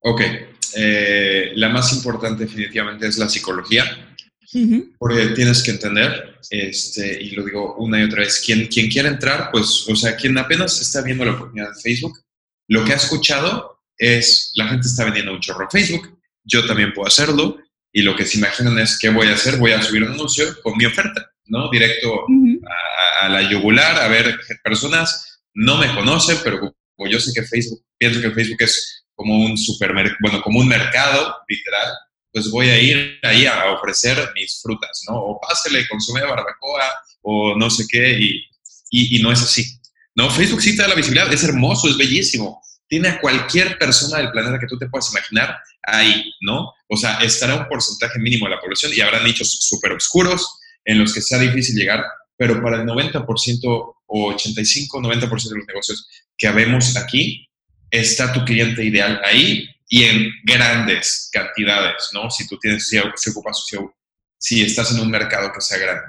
Ok, 0.00 0.22
la 1.54 1.68
más 1.68 1.92
importante 1.94 2.46
definitivamente 2.46 3.06
es 3.06 3.16
la 3.16 3.28
psicología, 3.28 3.84
porque 4.98 5.26
tienes 5.28 5.62
que 5.62 5.72
entender, 5.72 6.38
este, 6.50 7.22
y 7.22 7.30
lo 7.30 7.44
digo 7.44 7.76
una 7.76 8.00
y 8.00 8.04
otra 8.04 8.20
vez, 8.20 8.42
quien, 8.44 8.66
quien 8.66 8.88
quiera 8.88 9.08
entrar, 9.08 9.50
pues, 9.50 9.86
o 9.88 9.96
sea, 9.96 10.16
quien 10.16 10.36
apenas 10.38 10.80
está 10.80 11.02
viendo 11.02 11.24
la 11.24 11.32
oportunidad 11.32 11.74
de 11.74 11.80
Facebook, 11.80 12.18
lo 12.68 12.84
que 12.84 12.92
ha 12.92 12.96
escuchado 12.96 13.80
es, 13.98 14.52
la 14.56 14.68
gente 14.68 14.86
está 14.88 15.04
vendiendo 15.04 15.32
un 15.32 15.40
chorro 15.40 15.64
en 15.64 15.70
Facebook, 15.70 16.18
yo 16.44 16.66
también 16.66 16.92
puedo 16.92 17.08
hacerlo, 17.08 17.58
y 17.92 18.02
lo 18.02 18.16
que 18.16 18.26
se 18.26 18.38
imaginan 18.38 18.78
es, 18.78 18.98
¿qué 18.98 19.10
voy 19.10 19.28
a 19.28 19.34
hacer? 19.34 19.56
Voy 19.56 19.72
a 19.72 19.80
subir 19.80 20.02
un 20.02 20.12
anuncio 20.12 20.46
con 20.62 20.76
mi 20.76 20.84
oferta, 20.84 21.30
¿no? 21.46 21.70
Directo 21.70 22.26
a, 23.22 23.28
la 23.28 23.48
yugular, 23.48 24.00
a 24.00 24.08
ver, 24.08 24.38
personas 24.62 25.40
no 25.54 25.78
me 25.78 25.94
conocen, 25.94 26.38
pero 26.42 26.74
yo 27.08 27.20
sé 27.20 27.30
que 27.32 27.46
Facebook, 27.46 27.84
pienso 27.96 28.20
que 28.20 28.32
Facebook 28.32 28.58
es 28.60 29.04
como 29.14 29.44
un 29.44 29.56
supermercado, 29.56 30.16
bueno, 30.20 30.42
como 30.42 30.58
un 30.58 30.68
mercado, 30.68 31.36
literal, 31.48 31.92
pues 32.34 32.50
voy 32.50 32.68
a 32.68 32.82
ir 32.82 33.20
ahí 33.22 33.46
a 33.46 33.70
ofrecer 33.70 34.18
mis 34.34 34.60
frutas, 34.60 35.04
¿no? 35.08 35.14
O 35.14 35.40
pásele, 35.40 35.86
consume 35.86 36.20
barbacoa, 36.22 36.82
o 37.22 37.56
no 37.56 37.70
sé 37.70 37.84
qué, 37.88 38.18
y, 38.18 38.44
y, 38.90 39.22
no 39.22 39.30
es 39.30 39.40
así. 39.40 39.64
No, 40.16 40.28
Facebook 40.28 40.60
sí 40.60 40.74
te 40.74 40.82
da 40.82 40.88
la 40.88 40.96
visibilidad, 40.96 41.32
es 41.32 41.44
hermoso, 41.44 41.88
es 41.88 41.96
bellísimo, 41.96 42.60
tiene 42.88 43.08
a 43.08 43.20
cualquier 43.20 43.78
persona 43.78 44.18
del 44.18 44.32
planeta 44.32 44.58
que 44.58 44.66
tú 44.66 44.76
te 44.76 44.88
puedas 44.88 45.12
imaginar 45.12 45.56
ahí, 45.84 46.24
¿no? 46.40 46.72
O 46.88 46.96
sea, 46.96 47.18
estará 47.18 47.54
un 47.54 47.68
porcentaje 47.68 48.18
mínimo 48.18 48.46
de 48.46 48.56
la 48.56 48.60
población 48.60 48.90
y 48.92 49.00
habrá 49.00 49.22
nichos 49.22 49.56
súper 49.60 49.92
oscuros 49.92 50.58
en 50.84 50.98
los 50.98 51.14
que 51.14 51.22
sea 51.22 51.38
difícil 51.38 51.76
llegar, 51.76 52.04
pero 52.36 52.60
para 52.60 52.78
el 52.78 52.82
90% 52.82 53.94
o 54.06 54.32
85, 54.34 55.00
90% 55.00 55.48
de 55.50 55.56
los 55.56 55.66
negocios 55.68 56.08
que 56.36 56.50
vemos 56.50 56.96
aquí, 56.96 57.48
está 57.92 58.32
tu 58.32 58.44
cliente 58.44 58.84
ideal 58.84 59.20
ahí 59.24 59.68
y 59.94 60.02
en 60.02 60.32
grandes 60.42 61.28
cantidades, 61.32 62.08
¿no? 62.12 62.28
Si 62.28 62.48
tú 62.48 62.58
tienes, 62.58 62.88
si, 62.88 62.98
ocupas, 62.98 63.64
si, 63.64 63.76
si, 64.36 64.62
estás 64.62 64.90
en 64.90 64.98
un 64.98 65.08
mercado 65.08 65.52
que 65.52 65.60
sea 65.60 65.78
grande. 65.78 66.02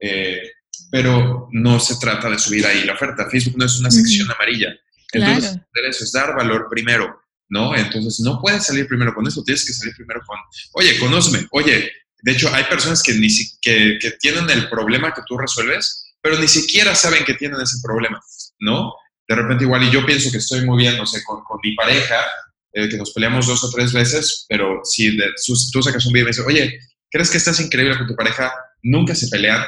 Eh, 0.00 0.50
pero 0.90 1.46
no 1.52 1.78
se 1.78 1.96
trata 1.96 2.30
de 2.30 2.38
subir 2.38 2.64
ahí 2.64 2.84
la 2.84 2.94
oferta. 2.94 3.28
Facebook 3.28 3.58
no 3.58 3.66
es 3.66 3.78
una 3.80 3.90
sección 3.90 4.30
amarilla. 4.30 4.74
Entonces, 5.12 5.58
eso 5.90 6.04
es 6.04 6.12
dar 6.12 6.34
valor 6.36 6.68
primero, 6.70 7.20
¿no? 7.50 7.76
Entonces, 7.76 8.18
no 8.20 8.40
puedes 8.40 8.64
salir 8.64 8.88
primero 8.88 9.12
con 9.14 9.26
eso, 9.26 9.44
tienes 9.44 9.66
que 9.66 9.74
salir 9.74 9.94
primero 9.94 10.22
con, 10.26 10.38
oye, 10.72 10.98
conóceme, 10.98 11.46
oye, 11.50 11.92
de 12.22 12.32
hecho, 12.32 12.48
hay 12.54 12.64
personas 12.64 13.02
que, 13.02 13.12
ni 13.12 13.28
que, 13.60 13.98
que 14.00 14.12
tienen 14.12 14.48
el 14.48 14.70
problema 14.70 15.12
que 15.12 15.20
tú 15.26 15.36
resuelves, 15.36 16.14
pero 16.22 16.38
ni 16.38 16.48
siquiera 16.48 16.94
saben 16.94 17.26
que 17.26 17.34
tienen 17.34 17.60
ese 17.60 17.76
problema, 17.82 18.22
¿no? 18.60 18.94
De 19.28 19.34
repente 19.34 19.64
igual, 19.64 19.82
y 19.82 19.90
yo 19.90 20.06
pienso 20.06 20.30
que 20.30 20.38
estoy 20.38 20.64
muy 20.64 20.78
bien, 20.78 20.96
no 20.96 21.04
sé, 21.04 21.22
con, 21.24 21.44
con 21.44 21.58
mi 21.62 21.74
pareja, 21.74 22.24
eh, 22.72 22.88
que 22.88 22.98
nos 22.98 23.12
peleamos 23.12 23.46
dos 23.46 23.64
o 23.64 23.70
tres 23.70 23.92
veces, 23.92 24.44
pero 24.48 24.80
si 24.84 25.16
de, 25.16 25.32
tú 25.72 25.82
sacas 25.82 26.04
un 26.06 26.12
video 26.12 26.24
y 26.24 26.26
me 26.26 26.30
dices, 26.30 26.46
oye, 26.46 26.78
¿crees 27.10 27.30
que 27.30 27.38
estás 27.38 27.58
increíble 27.60 27.96
con 27.96 28.06
tu 28.06 28.14
pareja? 28.14 28.52
Nunca 28.82 29.14
se 29.14 29.28
pelean. 29.28 29.64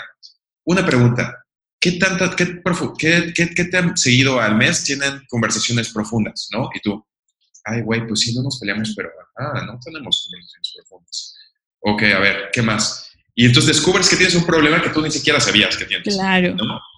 Una 0.65 0.85
pregunta, 0.85 1.45
¿qué, 1.81 1.93
tanta, 1.93 2.37
qué, 2.37 2.63
qué, 2.99 3.33
qué, 3.35 3.55
qué 3.55 3.65
te 3.65 3.77
han 3.79 3.97
seguido 3.97 4.39
al 4.39 4.57
mes? 4.57 4.85
Tienen 4.85 5.23
conversaciones 5.29 5.89
profundas, 5.91 6.49
¿no? 6.53 6.69
Y 6.75 6.81
tú, 6.81 7.05
ay, 7.65 7.81
güey, 7.83 8.07
pues 8.07 8.21
sí, 8.21 8.35
no 8.35 8.43
nos 8.43 8.59
peleamos, 8.59 8.93
pero 8.95 9.09
ah, 9.37 9.65
no 9.67 9.79
tenemos 9.83 10.27
conversaciones 10.27 10.73
profundas. 10.77 11.37
Ok, 11.81 12.03
a 12.03 12.19
ver, 12.19 12.51
¿qué 12.53 12.61
más? 12.61 13.11
Y 13.35 13.47
entonces 13.47 13.77
descubres 13.77 14.11
que 14.11 14.17
tienes 14.17 14.35
un 14.35 14.45
problema 14.45 14.83
que 14.83 14.91
tú 14.91 15.01
ni 15.01 15.11
siquiera 15.11 15.41
sabías 15.41 15.77
que 15.77 15.87
tienes. 15.87 16.15
Claro. 16.15 16.55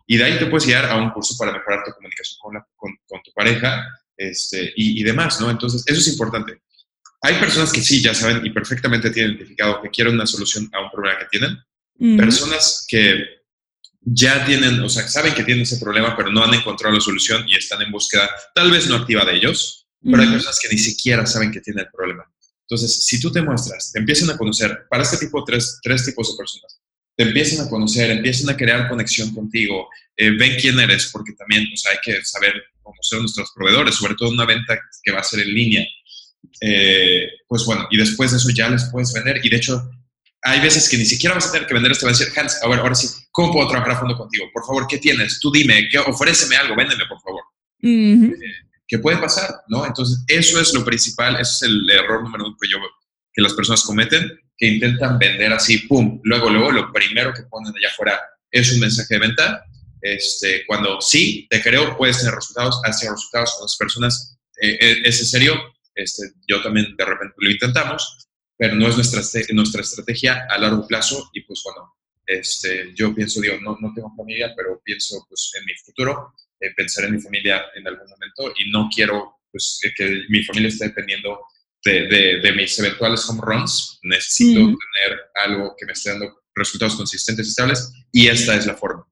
Y 0.08 0.16
de 0.16 0.24
ahí 0.24 0.38
te 0.38 0.46
puedes 0.46 0.66
guiar 0.66 0.86
a 0.86 0.96
un 0.96 1.10
curso 1.10 1.36
para 1.38 1.52
mejorar 1.52 1.84
tu 1.84 1.92
comunicación 1.92 2.38
con, 2.40 2.54
con, 2.74 2.98
con 3.06 3.22
tu 3.22 3.32
pareja 3.32 3.86
este, 4.30 4.72
y, 4.76 5.00
y, 5.00 5.02
demás, 5.02 5.40
¿no? 5.40 5.50
Entonces, 5.50 5.82
eso 5.86 6.00
es 6.00 6.08
importante. 6.08 6.62
Hay 7.20 7.36
personas 7.36 7.72
que 7.72 7.80
sí, 7.80 8.02
ya 8.02 8.14
saben 8.14 8.44
y 8.44 8.50
perfectamente 8.50 9.10
tienen 9.10 9.32
identificado 9.32 9.80
que 9.80 9.90
quieren 9.90 10.14
una 10.14 10.26
solución 10.26 10.68
a 10.72 10.80
un 10.80 10.90
problema 10.90 11.18
que 11.20 11.26
tienen. 11.26 11.58
Personas 12.16 12.84
que 12.88 13.24
ya 14.00 14.44
tienen, 14.44 14.80
o 14.80 14.88
sea, 14.88 15.06
saben 15.06 15.32
que 15.32 15.44
tienen 15.44 15.62
ese 15.62 15.76
problema, 15.76 16.16
pero 16.16 16.32
no 16.32 16.42
han 16.42 16.52
encontrado 16.52 16.94
la 16.94 17.00
solución 17.00 17.44
y 17.48 17.54
están 17.54 17.80
en 17.80 17.92
búsqueda, 17.92 18.28
tal 18.54 18.72
vez 18.72 18.88
no 18.88 18.96
activa 18.96 19.24
de 19.24 19.36
ellos, 19.36 19.86
pero 20.02 20.20
hay 20.20 20.28
personas 20.28 20.58
que 20.60 20.74
ni 20.74 20.78
siquiera 20.78 21.24
saben 21.26 21.52
que 21.52 21.60
tienen 21.60 21.84
el 21.84 21.92
problema. 21.92 22.24
Entonces, 22.62 23.04
si 23.04 23.20
tú 23.20 23.30
te 23.30 23.40
muestras, 23.40 23.92
te 23.92 24.00
empiezan 24.00 24.30
a 24.30 24.36
conocer, 24.36 24.86
para 24.90 25.04
este 25.04 25.18
tipo, 25.18 25.44
tres, 25.44 25.78
tres 25.80 26.04
tipos 26.04 26.28
de 26.30 26.36
personas, 26.36 26.80
te 27.16 27.24
empiezan 27.24 27.66
a 27.66 27.70
conocer, 27.70 28.10
empiezan 28.10 28.50
a 28.50 28.56
crear 28.56 28.88
conexión 28.88 29.34
contigo, 29.34 29.88
eh, 30.16 30.30
ven 30.30 30.56
quién 30.60 30.78
eres, 30.80 31.10
porque 31.12 31.32
también, 31.32 31.66
o 31.72 31.76
sea, 31.76 31.92
hay 31.92 31.98
que 32.02 32.24
saber 32.24 32.54
conocer 32.82 33.18
a 33.18 33.22
nuestros 33.22 33.52
proveedores, 33.54 33.94
sobre 33.94 34.14
todo 34.14 34.30
una 34.30 34.46
venta 34.46 34.78
que 35.02 35.12
va 35.12 35.20
a 35.20 35.24
ser 35.24 35.40
en 35.40 35.54
línea. 35.54 35.86
Eh, 36.60 37.28
pues 37.46 37.64
bueno, 37.64 37.86
y 37.90 37.96
después 37.96 38.30
de 38.30 38.38
eso 38.38 38.48
ya 38.50 38.68
les 38.68 38.84
puedes 38.90 39.12
vender, 39.12 39.40
y 39.44 39.48
de 39.48 39.56
hecho, 39.56 39.90
hay 40.42 40.60
veces 40.60 40.88
que 40.88 40.96
ni 40.96 41.04
siquiera 41.04 41.34
vas 41.34 41.48
a 41.48 41.52
tener 41.52 41.68
que 41.68 41.74
vender 41.74 41.92
esto, 41.92 42.06
vas 42.06 42.20
a 42.20 42.24
decir, 42.24 42.38
Hans, 42.38 42.62
a 42.62 42.68
ver, 42.68 42.80
ahora 42.80 42.94
sí, 42.94 43.08
¿cómo 43.30 43.52
puedo 43.52 43.68
trabajar 43.68 43.92
a 43.92 43.98
fondo 44.00 44.16
contigo? 44.16 44.46
Por 44.52 44.64
favor, 44.64 44.86
¿qué 44.88 44.98
tienes? 44.98 45.38
Tú 45.38 45.52
dime, 45.52 45.88
¿qué, 45.90 45.98
ofréceme 45.98 46.56
algo, 46.56 46.74
véndeme, 46.74 47.04
por 47.06 47.20
favor. 47.20 47.42
Uh 47.82 48.32
¿Qué 48.86 48.98
puede 48.98 49.16
pasar? 49.16 49.48
¿no? 49.68 49.86
Entonces, 49.86 50.22
eso 50.28 50.60
es 50.60 50.74
lo 50.74 50.84
principal, 50.84 51.40
ese 51.40 51.52
es 51.52 51.62
el 51.62 51.88
error 51.88 52.22
número 52.22 52.44
uno 52.44 52.56
que 52.60 52.68
yo 52.68 52.76
que 53.32 53.40
las 53.40 53.54
personas 53.54 53.82
cometen, 53.84 54.30
que 54.62 54.68
intentan 54.68 55.18
vender 55.18 55.52
así, 55.52 55.78
pum, 55.88 56.20
luego, 56.22 56.48
luego, 56.48 56.70
lo 56.70 56.92
primero 56.92 57.34
que 57.34 57.42
ponen 57.50 57.74
allá 57.76 57.88
afuera 57.88 58.20
es 58.48 58.72
un 58.72 58.78
mensaje 58.78 59.14
de 59.14 59.18
venta. 59.18 59.64
Este, 60.00 60.64
cuando 60.66 61.00
sí, 61.00 61.48
te 61.50 61.60
creo, 61.60 61.96
puedes 61.96 62.18
tener 62.18 62.32
resultados, 62.32 62.80
has 62.84 63.02
resultados 63.02 63.54
con 63.54 63.64
las 63.64 63.76
personas, 63.76 64.38
eh, 64.60 64.78
eh, 64.80 65.02
es 65.04 65.18
en 65.18 65.26
serio, 65.26 65.54
este, 65.96 66.30
yo 66.46 66.62
también 66.62 66.94
de 66.96 67.04
repente 67.04 67.34
lo 67.38 67.50
intentamos, 67.50 68.28
pero 68.56 68.76
no 68.76 68.86
es 68.86 68.94
nuestra, 68.94 69.20
nuestra 69.52 69.80
estrategia 69.80 70.46
a 70.48 70.58
largo 70.58 70.86
plazo 70.86 71.28
y 71.32 71.40
pues 71.40 71.60
bueno, 71.64 71.96
este, 72.24 72.94
yo 72.94 73.12
pienso, 73.12 73.40
digo, 73.40 73.56
no, 73.60 73.76
no 73.80 73.92
tengo 73.92 74.14
familia, 74.16 74.52
pero 74.56 74.80
pienso 74.84 75.26
pues 75.28 75.50
en 75.58 75.64
mi 75.64 75.74
futuro 75.84 76.34
eh, 76.60 76.70
pensar 76.76 77.06
en 77.06 77.16
mi 77.16 77.20
familia 77.20 77.64
en 77.74 77.88
algún 77.88 78.08
momento 78.08 78.54
y 78.56 78.70
no 78.70 78.88
quiero 78.94 79.40
pues, 79.50 79.80
que 79.96 80.22
mi 80.28 80.44
familia 80.44 80.68
esté 80.68 80.86
dependiendo 80.86 81.40
de, 81.84 82.40
de, 82.42 82.52
mis 82.52 82.78
eventuales 82.78 83.28
home 83.28 83.40
runs. 83.42 83.98
Necesito 84.02 84.60
tener 84.60 85.18
algo 85.44 85.74
que 85.78 85.86
me 85.86 85.92
esté 85.92 86.10
dando 86.10 86.42
resultados 86.54 86.94
consistentes 86.94 87.46
y 87.46 87.50
estables 87.50 87.92
y 88.12 88.28
esta 88.28 88.56
es 88.56 88.66
la 88.66 88.74
forma. 88.74 89.06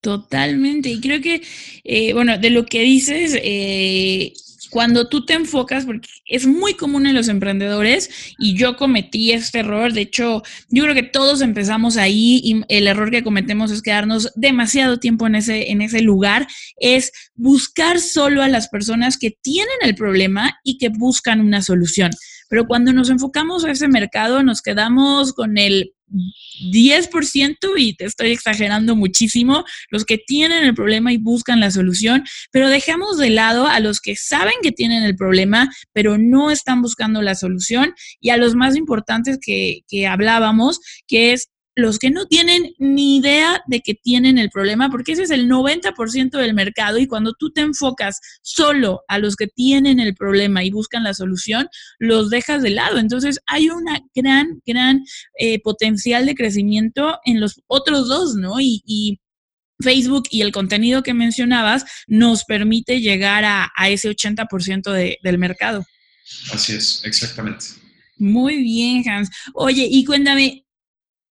Totalmente. 0.00 0.90
Y 0.90 1.00
creo 1.00 1.20
que, 1.22 1.42
eh, 1.82 2.12
bueno, 2.12 2.36
de 2.36 2.50
lo 2.50 2.66
que 2.66 2.82
dices, 2.82 3.38
eh, 3.42 4.34
cuando 4.74 5.08
tú 5.08 5.24
te 5.24 5.34
enfocas, 5.34 5.84
porque 5.84 6.08
es 6.26 6.48
muy 6.48 6.74
común 6.74 7.06
en 7.06 7.14
los 7.14 7.28
emprendedores 7.28 8.10
y 8.40 8.56
yo 8.56 8.74
cometí 8.74 9.30
este 9.30 9.60
error, 9.60 9.92
de 9.92 10.00
hecho, 10.00 10.42
yo 10.68 10.82
creo 10.82 10.96
que 10.96 11.04
todos 11.04 11.42
empezamos 11.42 11.96
ahí 11.96 12.40
y 12.42 12.64
el 12.66 12.88
error 12.88 13.12
que 13.12 13.22
cometemos 13.22 13.70
es 13.70 13.82
quedarnos 13.82 14.32
demasiado 14.34 14.98
tiempo 14.98 15.28
en 15.28 15.36
ese, 15.36 15.70
en 15.70 15.80
ese 15.80 16.02
lugar, 16.02 16.48
es 16.76 17.12
buscar 17.36 18.00
solo 18.00 18.42
a 18.42 18.48
las 18.48 18.66
personas 18.66 19.16
que 19.16 19.30
tienen 19.30 19.76
el 19.80 19.94
problema 19.94 20.58
y 20.64 20.78
que 20.78 20.88
buscan 20.88 21.40
una 21.40 21.62
solución. 21.62 22.10
Pero 22.54 22.68
cuando 22.68 22.92
nos 22.92 23.10
enfocamos 23.10 23.64
a 23.64 23.72
ese 23.72 23.88
mercado, 23.88 24.44
nos 24.44 24.62
quedamos 24.62 25.32
con 25.32 25.58
el 25.58 25.92
10% 26.72 27.56
y 27.76 27.96
te 27.96 28.04
estoy 28.04 28.30
exagerando 28.30 28.94
muchísimo, 28.94 29.64
los 29.90 30.04
que 30.04 30.18
tienen 30.18 30.62
el 30.62 30.72
problema 30.72 31.12
y 31.12 31.16
buscan 31.16 31.58
la 31.58 31.72
solución, 31.72 32.22
pero 32.52 32.68
dejamos 32.68 33.18
de 33.18 33.30
lado 33.30 33.66
a 33.66 33.80
los 33.80 34.00
que 34.00 34.14
saben 34.14 34.54
que 34.62 34.70
tienen 34.70 35.02
el 35.02 35.16
problema, 35.16 35.68
pero 35.92 36.16
no 36.16 36.52
están 36.52 36.80
buscando 36.80 37.22
la 37.22 37.34
solución 37.34 37.92
y 38.20 38.30
a 38.30 38.36
los 38.36 38.54
más 38.54 38.76
importantes 38.76 39.40
que, 39.44 39.80
que 39.88 40.06
hablábamos, 40.06 40.78
que 41.08 41.32
es 41.32 41.48
los 41.76 41.98
que 41.98 42.10
no 42.10 42.26
tienen 42.26 42.74
ni 42.78 43.16
idea 43.16 43.62
de 43.66 43.80
que 43.80 43.94
tienen 43.94 44.38
el 44.38 44.50
problema, 44.50 44.90
porque 44.90 45.12
ese 45.12 45.24
es 45.24 45.30
el 45.30 45.48
90% 45.48 46.30
del 46.30 46.54
mercado 46.54 46.98
y 46.98 47.06
cuando 47.06 47.34
tú 47.34 47.50
te 47.50 47.62
enfocas 47.62 48.20
solo 48.42 49.02
a 49.08 49.18
los 49.18 49.36
que 49.36 49.48
tienen 49.48 49.98
el 49.98 50.14
problema 50.14 50.62
y 50.62 50.70
buscan 50.70 51.04
la 51.04 51.14
solución, 51.14 51.68
los 51.98 52.30
dejas 52.30 52.62
de 52.62 52.70
lado. 52.70 52.98
Entonces 52.98 53.40
hay 53.46 53.70
una 53.70 54.00
gran, 54.14 54.60
gran 54.64 55.04
eh, 55.38 55.60
potencial 55.60 56.26
de 56.26 56.34
crecimiento 56.34 57.18
en 57.24 57.40
los 57.40 57.60
otros 57.66 58.08
dos, 58.08 58.34
¿no? 58.34 58.60
Y, 58.60 59.20
Facebook 59.82 60.28
y 60.30 60.42
el 60.42 60.52
contenido 60.52 61.02
que 61.02 61.14
mencionabas 61.14 61.84
nos 62.06 62.44
permite 62.44 63.00
llegar 63.00 63.42
a, 63.44 63.68
ese 63.88 64.08
80% 64.08 64.92
de, 64.92 65.18
del 65.20 65.36
mercado. 65.36 65.84
Así 66.52 66.74
es, 66.74 67.02
exactamente. 67.04 67.66
Muy 68.16 68.62
bien, 68.62 69.06
Hans. 69.08 69.30
Oye, 69.52 69.86
y 69.90 70.04
cuéntame, 70.04 70.63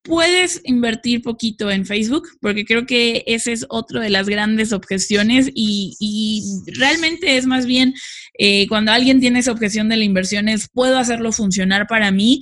puedes 0.02 0.60
invertir 0.64 1.22
poquito 1.22 1.70
en 1.70 1.84
Facebook, 1.84 2.28
porque 2.40 2.64
creo 2.64 2.86
que 2.86 3.24
ese 3.26 3.52
es 3.52 3.66
otro 3.68 4.00
de 4.00 4.10
las 4.10 4.28
grandes 4.28 4.72
objeciones 4.72 5.50
y, 5.54 6.42
realmente 6.78 7.36
es 7.36 7.46
más 7.46 7.66
bien 7.66 7.94
eh, 8.38 8.66
cuando 8.68 8.92
alguien 8.92 9.20
tiene 9.20 9.40
esa 9.40 9.52
objeción 9.52 9.88
de 9.88 9.96
la 9.96 10.04
inversión 10.04 10.48
es, 10.48 10.68
puedo 10.68 10.98
hacerlo 10.98 11.32
funcionar 11.32 11.86
para 11.86 12.10
mí. 12.10 12.40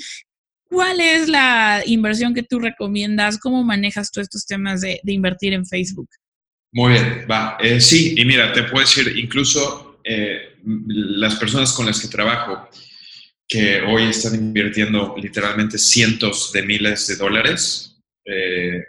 ¿Cuál 0.68 1.00
es 1.00 1.28
la 1.28 1.82
inversión 1.86 2.34
que 2.34 2.42
tú 2.42 2.58
recomiendas? 2.58 3.38
¿Cómo 3.38 3.62
manejas 3.62 4.10
tú 4.10 4.20
estos 4.20 4.46
temas 4.46 4.80
de, 4.80 5.00
invertir 5.04 5.52
en 5.52 5.64
Facebook? 5.64 6.08
Muy 6.72 6.92
bien, 6.92 7.26
va. 7.30 7.56
Eh, 7.60 7.80
sí, 7.80 8.14
y 8.16 8.24
mira, 8.24 8.52
te 8.52 8.64
puedo 8.64 8.84
decir, 8.84 9.16
incluso 9.16 10.00
eh, 10.04 10.56
las 10.64 11.36
personas 11.36 11.72
con 11.72 11.86
las 11.86 12.00
que 12.00 12.08
trabajo, 12.08 12.68
que 13.48 13.80
hoy 13.82 14.04
están 14.04 14.34
invirtiendo 14.34 15.14
literalmente 15.16 15.78
cientos 15.78 16.52
de 16.52 16.62
miles 16.62 17.06
de 17.06 17.16
dólares 17.16 17.96
eh, 18.24 18.82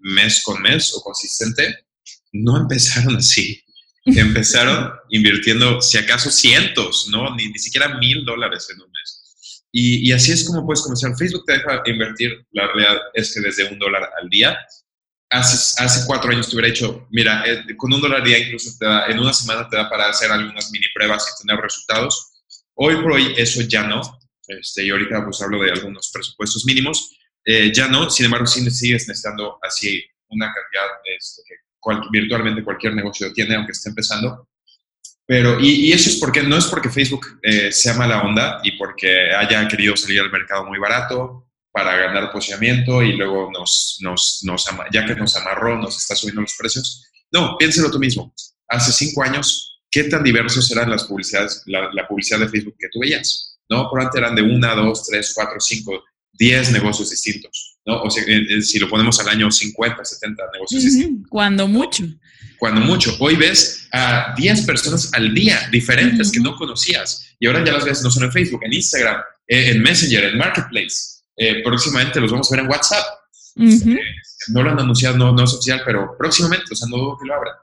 mes 0.00 0.42
con 0.42 0.60
mes 0.60 0.92
o 0.94 1.02
consistente, 1.02 1.86
no 2.32 2.58
empezaron 2.58 3.16
así. 3.16 3.62
Empezaron 4.04 4.92
invirtiendo, 5.10 5.80
si 5.80 5.98
acaso, 5.98 6.30
cientos, 6.30 7.08
¿no? 7.10 7.34
Ni, 7.34 7.48
ni 7.48 7.58
siquiera 7.58 7.98
mil 7.98 8.24
dólares 8.24 8.68
en 8.72 8.80
un 8.80 8.90
mes. 8.92 9.64
Y, 9.72 10.08
y, 10.08 10.12
así 10.12 10.30
es 10.30 10.44
como 10.44 10.64
puedes 10.64 10.82
comenzar. 10.82 11.16
Facebook 11.16 11.44
te 11.44 11.54
deja 11.54 11.82
invertir, 11.86 12.46
la 12.52 12.66
realidad 12.68 12.98
es 13.14 13.34
que 13.34 13.40
desde 13.40 13.70
un 13.70 13.78
dólar 13.78 14.08
al 14.20 14.28
día. 14.28 14.56
Hace, 15.28 15.82
hace 15.82 16.06
cuatro 16.06 16.30
años 16.30 16.48
te 16.48 16.54
hubiera 16.54 16.72
dicho, 16.72 17.08
mira, 17.10 17.42
eh, 17.46 17.76
con 17.76 17.92
un 17.92 18.00
dólar 18.00 18.20
al 18.20 18.24
día 18.24 18.38
incluso 18.38 18.70
te 18.78 18.86
da, 18.86 19.06
en 19.06 19.18
una 19.18 19.32
semana 19.32 19.68
te 19.68 19.76
da 19.76 19.90
para 19.90 20.08
hacer 20.08 20.30
algunas 20.30 20.70
mini 20.70 20.86
pruebas 20.94 21.26
y 21.26 21.44
tener 21.44 21.60
resultados. 21.60 22.35
Hoy 22.76 22.96
por 22.96 23.12
hoy 23.12 23.34
eso 23.36 23.62
ya 23.62 23.84
no. 23.86 24.00
Este, 24.46 24.84
y 24.84 24.90
ahorita 24.90 25.24
pues 25.24 25.40
hablo 25.42 25.62
de 25.62 25.72
algunos 25.72 26.10
presupuestos 26.12 26.64
mínimos. 26.66 27.16
Eh, 27.44 27.72
ya 27.72 27.88
no, 27.88 28.10
sin 28.10 28.26
embargo, 28.26 28.46
sí 28.46 28.68
sigues 28.70 29.08
necesitando 29.08 29.58
así 29.62 30.04
una 30.28 30.46
cantidad 30.46 30.86
este, 31.16 31.42
que 31.46 31.54
virtualmente 32.10 32.64
cualquier 32.64 32.94
negocio 32.94 33.32
tiene, 33.32 33.54
aunque 33.54 33.72
esté 33.72 33.88
empezando. 33.88 34.48
Pero, 35.24 35.58
y, 35.60 35.92
eso 35.92 36.08
es 36.08 36.16
porque, 36.16 36.42
no 36.42 36.56
es 36.56 36.66
porque 36.66 36.88
Facebook 36.88 37.40
eh, 37.42 37.72
sea 37.72 37.94
mala 37.94 38.22
onda 38.22 38.60
y 38.62 38.72
porque 38.72 39.32
haya 39.32 39.66
querido 39.66 39.96
salir 39.96 40.20
al 40.20 40.30
mercado 40.30 40.64
muy 40.64 40.78
barato 40.78 41.48
para 41.72 41.96
ganar 41.96 42.30
posicionamiento 42.30 43.02
y 43.02 43.16
luego 43.16 43.50
nos, 43.52 43.98
nos, 44.00 44.40
nos, 44.44 44.66
ya 44.92 45.04
que 45.04 45.14
nos 45.14 45.36
amarró, 45.36 45.76
nos 45.76 45.96
está 45.96 46.14
subiendo 46.14 46.42
los 46.42 46.54
precios. 46.56 47.04
No, 47.32 47.56
piénselo 47.58 47.90
tú 47.90 47.98
mismo. 47.98 48.32
Hace 48.68 48.92
cinco 48.92 49.22
años, 49.22 49.75
¿qué 49.96 50.04
tan 50.04 50.22
diversos 50.22 50.70
eran 50.70 50.90
las 50.90 51.04
publicidades, 51.04 51.62
la, 51.64 51.88
la 51.90 52.06
publicidad 52.06 52.38
de 52.40 52.50
Facebook 52.50 52.76
que 52.78 52.88
tú 52.92 53.00
veías? 53.00 53.56
¿No? 53.70 53.88
Por 53.88 54.02
antes 54.02 54.18
eran 54.18 54.34
de 54.34 54.42
una, 54.42 54.74
dos, 54.74 55.06
tres, 55.06 55.32
cuatro, 55.34 55.58
cinco, 55.58 56.04
diez 56.34 56.70
negocios 56.70 57.08
distintos. 57.08 57.78
¿no? 57.86 58.02
O 58.02 58.10
sea, 58.10 58.22
eh, 58.24 58.44
eh, 58.46 58.60
si 58.60 58.78
lo 58.78 58.90
ponemos 58.90 59.18
al 59.20 59.30
año 59.30 59.50
50, 59.50 60.04
70 60.04 60.42
negocios. 60.52 60.84
Cuando 61.30 61.66
mucho. 61.66 62.04
Cuando 62.58 62.82
mucho. 62.82 63.16
Hoy 63.20 63.36
ves 63.36 63.88
a 63.90 64.34
10 64.36 64.66
personas 64.66 65.14
al 65.14 65.32
día 65.32 65.66
diferentes 65.72 66.30
que 66.30 66.40
no 66.40 66.56
conocías 66.56 67.34
y 67.38 67.46
ahora 67.46 67.64
ya 67.64 67.72
las 67.72 67.86
ves 67.86 68.02
no 68.02 68.10
solo 68.10 68.26
en 68.26 68.32
Facebook, 68.32 68.64
en 68.64 68.74
Instagram, 68.74 69.22
eh, 69.48 69.70
en 69.70 69.82
Messenger, 69.82 70.24
en 70.24 70.36
Marketplace. 70.36 71.22
próximamente 71.64 72.20
los 72.20 72.30
vamos 72.30 72.52
a 72.52 72.56
ver 72.56 72.64
en 72.66 72.70
WhatsApp. 72.70 73.04
no 74.48 74.62
lo 74.62 74.70
han 74.70 74.78
anunciado, 74.78 75.16
no, 75.16 75.32
no, 75.32 75.44
es 75.44 75.54
oficial, 75.54 75.80
pero 75.86 76.14
próximamente, 76.18 76.66
o 76.70 76.76
sea, 76.76 76.86
no 76.90 76.98
dudo 76.98 77.16
que 77.18 77.26
lo 77.26 77.34
abran. 77.34 77.54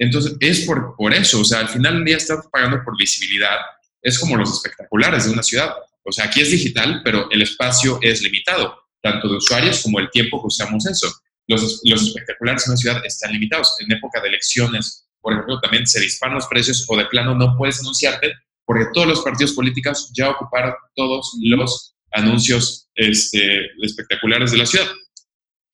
Entonces, 0.00 0.34
es 0.40 0.62
por, 0.62 0.96
por 0.96 1.12
eso, 1.12 1.40
o 1.40 1.44
sea, 1.44 1.60
al 1.60 1.68
final 1.68 1.94
del 1.94 2.04
día 2.06 2.16
están 2.16 2.38
pagando 2.50 2.82
por 2.82 2.96
visibilidad. 2.96 3.56
Es 4.02 4.18
como 4.18 4.36
los 4.36 4.50
espectaculares 4.50 5.26
de 5.26 5.32
una 5.32 5.42
ciudad. 5.42 5.74
O 6.02 6.10
sea, 6.10 6.24
aquí 6.24 6.40
es 6.40 6.50
digital, 6.50 7.02
pero 7.04 7.30
el 7.30 7.42
espacio 7.42 7.98
es 8.00 8.22
limitado 8.22 8.80
tanto 9.02 9.28
de 9.28 9.36
usuarios 9.36 9.82
como 9.82 10.00
el 10.00 10.10
tiempo 10.10 10.40
que 10.40 10.46
usamos 10.46 10.86
eso. 10.86 11.12
Los, 11.46 11.82
los 11.84 12.02
espectaculares 12.08 12.66
en 12.66 12.72
la 12.72 12.76
ciudad 12.78 13.04
están 13.04 13.32
limitados. 13.32 13.76
En 13.80 13.92
época 13.92 14.20
de 14.22 14.28
elecciones, 14.28 15.06
por 15.20 15.34
ejemplo, 15.34 15.60
también 15.60 15.86
se 15.86 16.00
disparan 16.00 16.36
los 16.36 16.46
precios 16.46 16.86
o 16.88 16.96
de 16.96 17.04
plano 17.06 17.34
no 17.34 17.56
puedes 17.56 17.80
anunciarte 17.80 18.32
porque 18.64 18.86
todos 18.94 19.06
los 19.06 19.20
partidos 19.20 19.52
políticos 19.52 20.10
ya 20.14 20.30
ocuparon 20.30 20.72
todos 20.94 21.36
los 21.42 21.94
anuncios 22.12 22.88
este, 22.94 23.66
espectaculares 23.82 24.52
de 24.52 24.58
la 24.58 24.66
ciudad. 24.66 24.86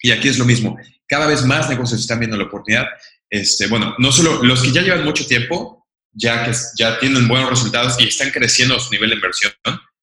Y 0.01 0.11
aquí 0.11 0.29
es 0.29 0.39
lo 0.39 0.45
mismo. 0.45 0.77
Cada 1.07 1.27
vez 1.27 1.45
más 1.45 1.69
negocios 1.69 2.01
están 2.01 2.19
viendo 2.19 2.37
la 2.37 2.45
oportunidad. 2.45 2.87
Este, 3.31 3.67
bueno, 3.67 3.95
no 3.99 4.13
solo 4.13 4.43
los 4.43 4.63
que 4.63 4.73
ya 4.73 4.83
llevan 4.83 5.05
mucho 5.05 5.27
tiempo, 5.27 5.87
ya 6.13 6.45
que 6.45 6.53
ya 6.79 6.99
tienen 6.99 7.29
buenos 7.29 7.51
resultados 7.51 7.97
y 7.99 8.09
están 8.09 8.31
creciendo 8.31 8.79
su 8.81 8.91
nivel 8.91 9.11
de 9.11 9.17
inversión, 9.17 9.53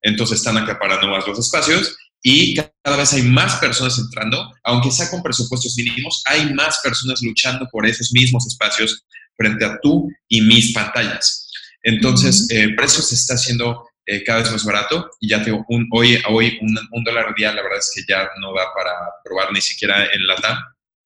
entonces 0.01 0.39
están 0.39 0.57
acaparando 0.57 1.07
más 1.07 1.25
los 1.27 1.39
espacios 1.39 1.95
y 2.21 2.55
cada 2.55 2.97
vez 2.97 3.13
hay 3.13 3.23
más 3.23 3.55
personas 3.55 3.97
entrando, 3.99 4.49
aunque 4.63 4.91
sea 4.91 5.09
con 5.09 5.21
presupuestos 5.21 5.75
mínimos, 5.75 6.21
hay 6.25 6.53
más 6.53 6.79
personas 6.79 7.21
luchando 7.21 7.67
por 7.69 7.85
esos 7.85 8.11
mismos 8.13 8.47
espacios 8.47 9.05
frente 9.35 9.65
a 9.65 9.77
tú 9.81 10.09
y 10.29 10.41
mis 10.41 10.73
pantallas. 10.73 11.49
Entonces, 11.81 12.47
el 12.49 12.71
eh, 12.71 12.75
precio 12.75 13.01
se 13.01 13.15
está 13.15 13.33
haciendo 13.33 13.85
eh, 14.05 14.23
cada 14.23 14.39
vez 14.39 14.51
más 14.51 14.63
barato 14.63 15.09
y 15.19 15.29
ya 15.29 15.43
tengo 15.43 15.65
un, 15.67 15.87
hoy, 15.91 16.21
hoy 16.29 16.57
un, 16.61 17.03
dólar 17.03 17.27
al 17.27 17.35
día, 17.35 17.53
la 17.53 17.61
verdad 17.61 17.79
es 17.79 17.91
que 17.93 18.03
ya 18.07 18.29
no 18.39 18.53
da 18.53 18.73
para 18.73 18.93
probar 19.23 19.51
ni 19.51 19.61
siquiera 19.61 20.05
en 20.05 20.25
la 20.25 20.35
TAM. 20.35 20.57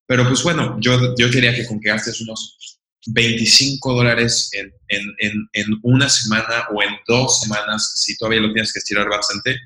Pero 0.07 0.27
pues 0.27 0.41
bueno, 0.41 0.77
yo, 0.79 1.15
yo 1.17 1.29
quería 1.29 1.53
que 1.53 1.67
con 1.67 1.79
que 1.79 1.89
gastes 1.89 2.21
unos 2.21 2.57
25 3.07 3.93
dólares 3.93 4.49
en, 4.53 4.73
en, 4.87 5.49
en, 5.53 5.79
una 5.83 6.09
semana 6.09 6.67
o 6.73 6.81
en 6.81 6.89
dos 7.07 7.41
semanas, 7.41 7.93
si 7.95 8.17
todavía 8.17 8.41
lo 8.41 8.53
tienes 8.53 8.73
que 8.73 8.79
estirar 8.79 9.07
bastante, 9.07 9.57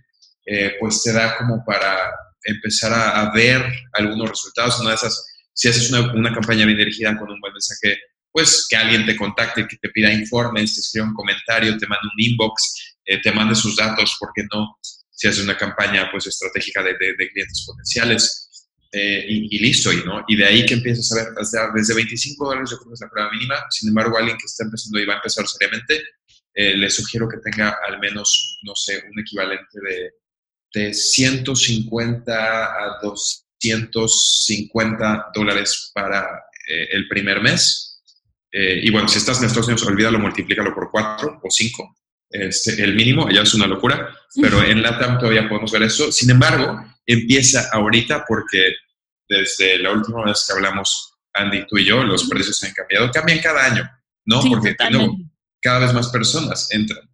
eh, 0.45 0.73
pues 0.79 1.03
te 1.03 1.13
da 1.13 1.37
como 1.37 1.63
para 1.65 2.11
empezar 2.43 2.91
a, 2.93 3.31
ver 3.33 3.63
algunos 3.93 4.29
resultados. 4.29 4.79
Una 4.79 4.89
de 4.89 4.95
esas, 4.95 5.25
si 5.53 5.69
haces 5.69 5.91
una, 5.91 6.11
una, 6.13 6.33
campaña 6.33 6.65
bien 6.65 6.77
dirigida 6.77 7.17
con 7.17 7.29
un 7.29 7.39
buen 7.39 7.53
mensaje, 7.53 7.99
pues 8.31 8.67
que 8.69 8.75
alguien 8.75 9.05
te 9.05 9.15
contacte, 9.15 9.67
que 9.67 9.77
te 9.77 9.89
pida 9.89 10.11
informes, 10.11 10.75
te 10.75 10.81
escriba 10.81 11.07
un 11.07 11.13
comentario, 11.13 11.77
te 11.77 11.87
mande 11.87 12.07
un 12.15 12.23
inbox, 12.23 12.95
eh, 13.05 13.21
te 13.21 13.31
mande 13.31 13.55
sus 13.55 13.75
datos, 13.75 14.15
porque 14.19 14.43
no? 14.53 14.77
Si 14.81 15.27
haces 15.27 15.43
una 15.43 15.57
campaña 15.57 16.09
pues 16.11 16.25
estratégica 16.27 16.81
de, 16.81 16.93
de, 16.93 17.29
clientes 17.29 17.63
potenciales. 17.65 18.49
Eh, 18.93 19.25
y, 19.27 19.59
listo, 19.59 19.93
y, 19.93 20.03
¿no? 20.03 20.25
y 20.27 20.35
de 20.35 20.45
ahí 20.45 20.65
que 20.65 20.73
empiezas 20.73 21.09
a 21.13 21.15
ver, 21.15 21.27
desde, 21.73 21.95
25 21.95 22.45
dólares 22.45 22.71
yo 22.71 22.77
creo 22.77 22.89
que 22.89 22.93
es 22.95 23.01
la 23.01 23.09
prueba 23.09 23.31
mínima, 23.31 23.55
sin 23.69 23.87
embargo, 23.87 24.17
alguien 24.17 24.37
que 24.37 24.45
está 24.45 24.65
empezando 24.65 24.99
y 24.99 25.05
va 25.05 25.13
a 25.13 25.17
empezar 25.17 25.47
seriamente, 25.47 26.03
le 26.53 26.89
sugiero 26.89 27.29
que 27.29 27.37
tenga 27.37 27.77
al 27.87 27.99
menos, 27.99 28.59
no 28.63 28.75
sé, 28.75 29.01
un 29.09 29.17
equivalente 29.17 29.79
de 29.81 30.11
de 30.73 30.93
150 30.93 32.33
a 32.33 32.99
250 33.01 35.31
dólares 35.33 35.91
para 35.93 36.43
eh, 36.67 36.89
el 36.91 37.07
primer 37.07 37.41
mes. 37.41 38.01
Eh, 38.51 38.81
y 38.83 38.91
bueno, 38.91 39.07
si 39.07 39.17
estás 39.17 39.39
en 39.39 39.45
Estados 39.45 39.67
Unidos, 39.67 39.87
olvídalo, 39.87 40.19
multiplícalo 40.19 40.73
por 40.73 40.89
4 40.91 41.39
o 41.43 41.49
5. 41.49 41.95
Este, 42.29 42.83
el 42.83 42.95
mínimo, 42.95 43.29
ya 43.29 43.41
es 43.41 43.53
una 43.53 43.67
locura, 43.67 44.13
pero 44.41 44.63
en 44.63 44.81
LATAM 44.81 45.19
todavía 45.19 45.49
podemos 45.49 45.71
ver 45.71 45.83
eso. 45.83 46.11
Sin 46.11 46.29
embargo, 46.29 46.83
empieza 47.13 47.69
ahorita 47.71 48.25
porque 48.27 48.73
desde 49.27 49.79
la 49.79 49.91
última 49.91 50.25
vez 50.25 50.45
que 50.45 50.53
hablamos, 50.53 51.13
Andy, 51.33 51.65
tú 51.67 51.77
y 51.77 51.85
yo, 51.85 52.03
los 52.03 52.25
precios 52.25 52.63
han 52.63 52.73
cambiado. 52.73 53.11
Cambian 53.11 53.39
cada 53.39 53.65
año, 53.65 53.89
¿no? 54.25 54.41
porque 54.43 54.75
cada 55.61 55.79
vez 55.79 55.93
más 55.93 56.09
personas 56.09 56.67
entran. 56.71 57.09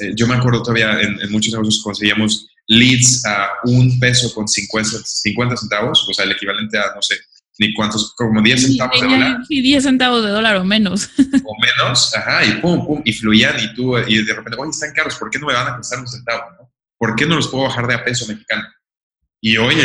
Eh, 0.00 0.12
yo 0.14 0.26
me 0.26 0.34
acuerdo 0.34 0.62
todavía 0.62 1.00
en, 1.00 1.20
en 1.20 1.30
muchos 1.30 1.52
negocios 1.52 1.82
conseguíamos 1.82 2.48
leads 2.66 3.24
a 3.26 3.48
un 3.64 3.98
peso 3.98 4.32
con 4.34 4.48
50, 4.48 4.98
50 5.04 5.56
centavos, 5.56 6.06
o 6.08 6.14
sea, 6.14 6.24
el 6.24 6.32
equivalente 6.32 6.78
a, 6.78 6.94
no 6.94 7.02
sé, 7.02 7.16
ni 7.58 7.72
cuántos, 7.74 8.14
como 8.14 8.42
10 8.42 8.62
centavos 8.62 9.00
de 9.00 9.06
dólar. 9.06 9.38
Sí, 9.46 9.60
10 9.60 9.82
centavos 9.82 10.24
de 10.24 10.30
dólar 10.30 10.56
o 10.56 10.64
menos. 10.64 11.10
O 11.44 11.56
menos, 11.60 12.14
ajá, 12.16 12.44
y 12.44 12.52
pum, 12.60 12.86
pum, 12.86 13.02
y 13.04 13.12
fluían 13.12 13.56
y 13.60 13.74
tú, 13.74 13.96
y 13.98 14.24
de 14.24 14.34
repente, 14.34 14.58
oye, 14.58 14.70
están 14.70 14.92
caros, 14.92 15.16
¿por 15.16 15.30
qué 15.30 15.38
no 15.38 15.46
me 15.46 15.54
van 15.54 15.68
a 15.68 15.76
costar 15.76 16.00
un 16.00 16.08
centavo? 16.08 16.42
No? 16.58 16.72
¿Por 16.98 17.14
qué 17.14 17.26
no 17.26 17.36
los 17.36 17.48
puedo 17.48 17.64
bajar 17.64 17.86
de 17.86 17.94
a 17.94 18.04
peso 18.04 18.26
mexicano? 18.26 18.64
Y 19.46 19.58
hoy 19.58 19.76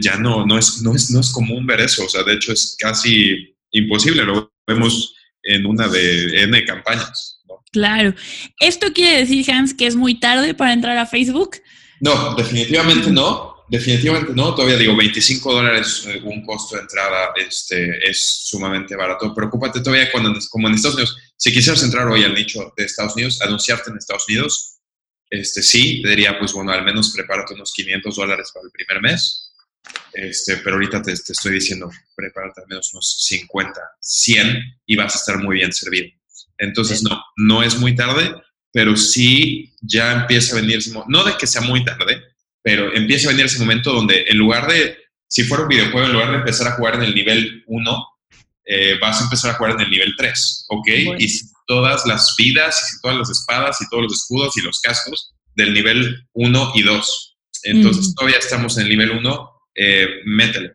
ya 0.00 0.16
no, 0.16 0.46
no, 0.46 0.56
es, 0.56 0.80
no, 0.80 0.94
es, 0.94 1.10
no 1.10 1.18
es 1.18 1.30
común 1.30 1.66
ver 1.66 1.80
eso, 1.80 2.04
o 2.04 2.08
sea, 2.08 2.22
de 2.22 2.34
hecho 2.34 2.52
es 2.52 2.76
casi 2.78 3.52
imposible, 3.72 4.22
lo 4.22 4.52
vemos 4.64 5.12
en 5.42 5.66
una 5.66 5.88
de 5.88 6.44
N 6.44 6.64
campañas. 6.64 7.42
Claro. 7.72 8.14
¿Esto 8.60 8.92
quiere 8.92 9.18
decir, 9.18 9.50
Hans, 9.50 9.74
que 9.74 9.88
es 9.88 9.96
muy 9.96 10.20
tarde 10.20 10.54
para 10.54 10.72
entrar 10.72 10.96
a 10.96 11.04
Facebook? 11.04 11.56
No, 11.98 12.36
definitivamente 12.36 13.10
no. 13.10 13.56
Definitivamente 13.68 14.32
no. 14.36 14.54
Todavía 14.54 14.76
digo, 14.76 14.94
25 14.94 15.52
dólares 15.52 16.04
eh, 16.06 16.20
un 16.22 16.46
costo 16.46 16.76
de 16.76 16.82
entrada 16.82 17.32
este, 17.34 18.08
es 18.08 18.24
sumamente 18.44 18.94
barato. 18.94 19.34
Preocúpate 19.34 19.80
todavía 19.80 20.12
cuando, 20.12 20.32
como 20.48 20.68
en 20.68 20.74
Estados 20.74 20.94
Unidos, 20.94 21.16
si 21.36 21.52
quisieras 21.52 21.82
entrar 21.82 22.06
hoy 22.06 22.22
al 22.22 22.34
nicho 22.34 22.72
de 22.76 22.84
Estados 22.84 23.16
Unidos, 23.16 23.42
anunciarte 23.42 23.90
en 23.90 23.96
Estados 23.96 24.26
Unidos, 24.28 24.77
este, 25.30 25.62
sí, 25.62 26.02
te 26.02 26.10
diría, 26.10 26.38
pues 26.38 26.52
bueno, 26.52 26.72
al 26.72 26.84
menos 26.84 27.12
prepárate 27.14 27.54
unos 27.54 27.72
500 27.72 28.16
dólares 28.16 28.50
para 28.52 28.66
el 28.66 28.70
primer 28.70 29.02
mes. 29.02 29.44
Este, 30.12 30.58
pero 30.58 30.74
ahorita 30.74 31.00
te, 31.00 31.14
te 31.14 31.32
estoy 31.32 31.54
diciendo, 31.54 31.90
prepárate 32.14 32.62
al 32.62 32.68
menos 32.68 32.92
unos 32.92 33.24
50, 33.26 33.80
100 34.00 34.80
y 34.86 34.96
vas 34.96 35.14
a 35.14 35.18
estar 35.18 35.38
muy 35.38 35.56
bien 35.56 35.72
servido. 35.72 36.08
Entonces, 36.58 37.02
no, 37.02 37.22
no 37.36 37.62
es 37.62 37.78
muy 37.78 37.94
tarde 37.94 38.34
pero 38.72 38.96
sí 38.96 39.74
ya 39.80 40.12
empieza 40.12 40.56
a 40.56 40.60
venir, 40.60 40.80
no 41.08 41.24
de 41.24 41.36
que 41.36 41.46
sea 41.46 41.62
muy 41.62 41.84
tarde, 41.84 42.22
pero 42.62 42.94
empieza 42.94 43.28
a 43.28 43.32
venir 43.32 43.46
ese 43.46 43.58
momento 43.58 43.92
donde 43.92 44.24
en 44.28 44.38
lugar 44.38 44.70
de, 44.70 44.96
si 45.26 45.44
fuera 45.44 45.64
un 45.64 45.68
videojuego, 45.68 46.06
en 46.06 46.12
lugar 46.12 46.30
de 46.30 46.38
empezar 46.38 46.68
a 46.68 46.76
jugar 46.76 46.96
en 46.96 47.02
el 47.02 47.14
nivel 47.14 47.64
1, 47.66 48.06
eh, 48.66 48.98
vas 49.00 49.20
a 49.20 49.24
empezar 49.24 49.50
a 49.50 49.54
jugar 49.54 49.72
en 49.74 49.80
el 49.80 49.90
nivel 49.90 50.14
3, 50.16 50.66
¿ok? 50.68 50.88
Y 51.18 51.28
todas 51.68 52.04
las 52.06 52.34
vidas, 52.36 52.82
y 52.92 53.00
todas 53.00 53.18
las 53.18 53.30
espadas, 53.30 53.80
y 53.80 53.88
todos 53.88 54.04
los 54.04 54.14
escudos 54.14 54.56
y 54.56 54.62
los 54.62 54.80
cascos 54.80 55.34
del 55.54 55.72
nivel 55.72 56.26
1 56.32 56.72
y 56.74 56.82
2. 56.82 57.36
Entonces 57.64 58.14
todavía 58.14 58.38
estamos 58.38 58.76
en 58.78 58.84
el 58.84 58.88
nivel 58.88 59.10
1, 59.12 59.50
eh, 59.76 60.08
métele. 60.24 60.72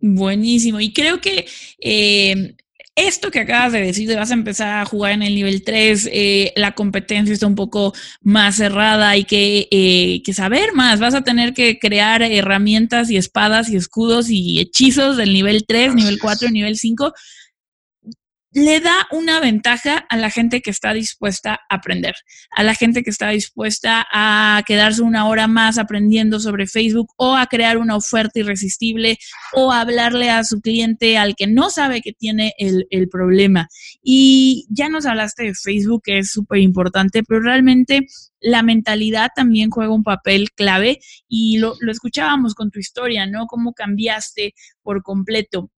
Buenísimo. 0.00 0.80
Y 0.80 0.92
creo 0.92 1.20
que 1.20 1.46
eh, 1.78 2.56
esto 2.96 3.30
que 3.30 3.40
acabas 3.40 3.72
de 3.72 3.80
decir, 3.80 4.08
de 4.08 4.16
vas 4.16 4.30
a 4.30 4.34
empezar 4.34 4.80
a 4.80 4.84
jugar 4.84 5.12
en 5.12 5.22
el 5.22 5.34
nivel 5.34 5.64
3, 5.64 6.08
eh, 6.12 6.52
la 6.56 6.74
competencia 6.74 7.32
está 7.32 7.46
un 7.46 7.56
poco 7.56 7.92
más 8.20 8.56
cerrada, 8.56 9.10
hay 9.10 9.24
que, 9.24 9.68
eh, 9.70 10.22
que 10.24 10.32
saber 10.32 10.72
más, 10.74 11.00
vas 11.00 11.14
a 11.14 11.24
tener 11.24 11.54
que 11.54 11.78
crear 11.78 12.22
herramientas 12.22 13.10
y 13.10 13.16
espadas 13.16 13.68
y 13.68 13.76
escudos 13.76 14.30
y 14.30 14.60
hechizos 14.60 15.16
del 15.16 15.32
nivel 15.32 15.64
3, 15.66 15.94
nivel 15.94 16.18
4, 16.20 16.50
nivel 16.50 16.76
5 16.76 17.12
le 18.54 18.78
da 18.78 19.08
una 19.10 19.40
ventaja 19.40 20.06
a 20.08 20.16
la 20.16 20.30
gente 20.30 20.60
que 20.60 20.70
está 20.70 20.94
dispuesta 20.94 21.60
a 21.68 21.74
aprender, 21.74 22.14
a 22.52 22.62
la 22.62 22.74
gente 22.74 23.02
que 23.02 23.10
está 23.10 23.30
dispuesta 23.30 24.06
a 24.12 24.62
quedarse 24.64 25.02
una 25.02 25.26
hora 25.26 25.48
más 25.48 25.76
aprendiendo 25.76 26.38
sobre 26.38 26.68
Facebook 26.68 27.12
o 27.16 27.34
a 27.34 27.46
crear 27.46 27.78
una 27.78 27.96
oferta 27.96 28.38
irresistible 28.38 29.18
o 29.54 29.72
a 29.72 29.80
hablarle 29.80 30.30
a 30.30 30.44
su 30.44 30.60
cliente 30.60 31.18
al 31.18 31.34
que 31.34 31.48
no 31.48 31.68
sabe 31.68 32.00
que 32.00 32.12
tiene 32.12 32.54
el, 32.58 32.86
problema. 33.10 33.68
Y 34.02 34.66
ya 34.70 34.88
nos 34.88 35.04
hablaste 35.04 35.44
de 35.44 35.54
Facebook, 35.54 36.02
que 36.04 36.18
es 36.18 36.30
súper 36.30 36.58
importante, 36.58 37.22
pero 37.22 37.40
realmente 37.40 38.06
la 38.40 38.62
mentalidad 38.62 39.30
también 39.34 39.70
juega 39.70 39.92
un 39.92 40.02
papel 40.02 40.50
clave 40.52 41.00
y 41.28 41.58
lo, 41.58 41.74
lo 41.80 41.92
escuchábamos 41.92 42.54
con 42.54 42.70
tu 42.70 42.78
historia, 42.78 43.26
¿no? 43.26 43.46
Cómo 43.46 43.72
cambiaste 43.72 44.54
por 44.82 45.02
completo. 45.02 45.70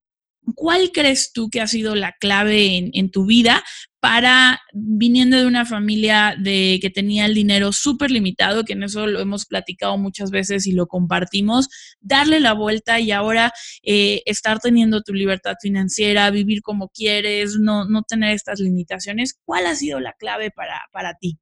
¿Cuál 0.54 0.92
crees 0.92 1.32
tú 1.32 1.50
que 1.50 1.60
ha 1.60 1.66
sido 1.66 1.94
la 1.94 2.12
clave 2.12 2.90
en, 2.92 3.10
tu 3.10 3.26
vida 3.26 3.64
para, 4.00 4.60
viniendo 4.72 5.36
de 5.36 5.46
una 5.46 5.64
familia 5.64 6.36
de 6.38 6.78
que 6.80 6.90
tenía 6.90 7.26
el 7.26 7.34
dinero 7.34 7.72
súper 7.72 8.10
limitado, 8.10 8.64
que 8.64 8.74
en 8.74 8.84
eso 8.84 9.06
lo 9.06 9.20
hemos 9.20 9.46
platicado 9.46 9.98
muchas 9.98 10.30
veces 10.30 10.66
y 10.66 10.72
lo 10.72 10.86
compartimos, 10.86 11.68
darle 12.00 12.38
la 12.38 12.52
vuelta 12.52 13.00
y 13.00 13.10
ahora 13.10 13.52
eh, 13.82 14.22
estar 14.26 14.60
teniendo 14.60 15.02
tu 15.02 15.14
libertad 15.14 15.54
financiera, 15.60 16.30
vivir 16.30 16.62
como 16.62 16.88
quieres, 16.88 17.56
no, 17.58 17.84
no 17.84 18.02
tener 18.02 18.32
estas 18.32 18.60
limitaciones? 18.60 19.38
¿Cuál 19.44 19.66
ha 19.66 19.74
sido 19.74 19.98
la 19.98 20.12
clave 20.12 20.50
para, 20.50 20.82
para 20.92 21.14
ti? 21.14 21.38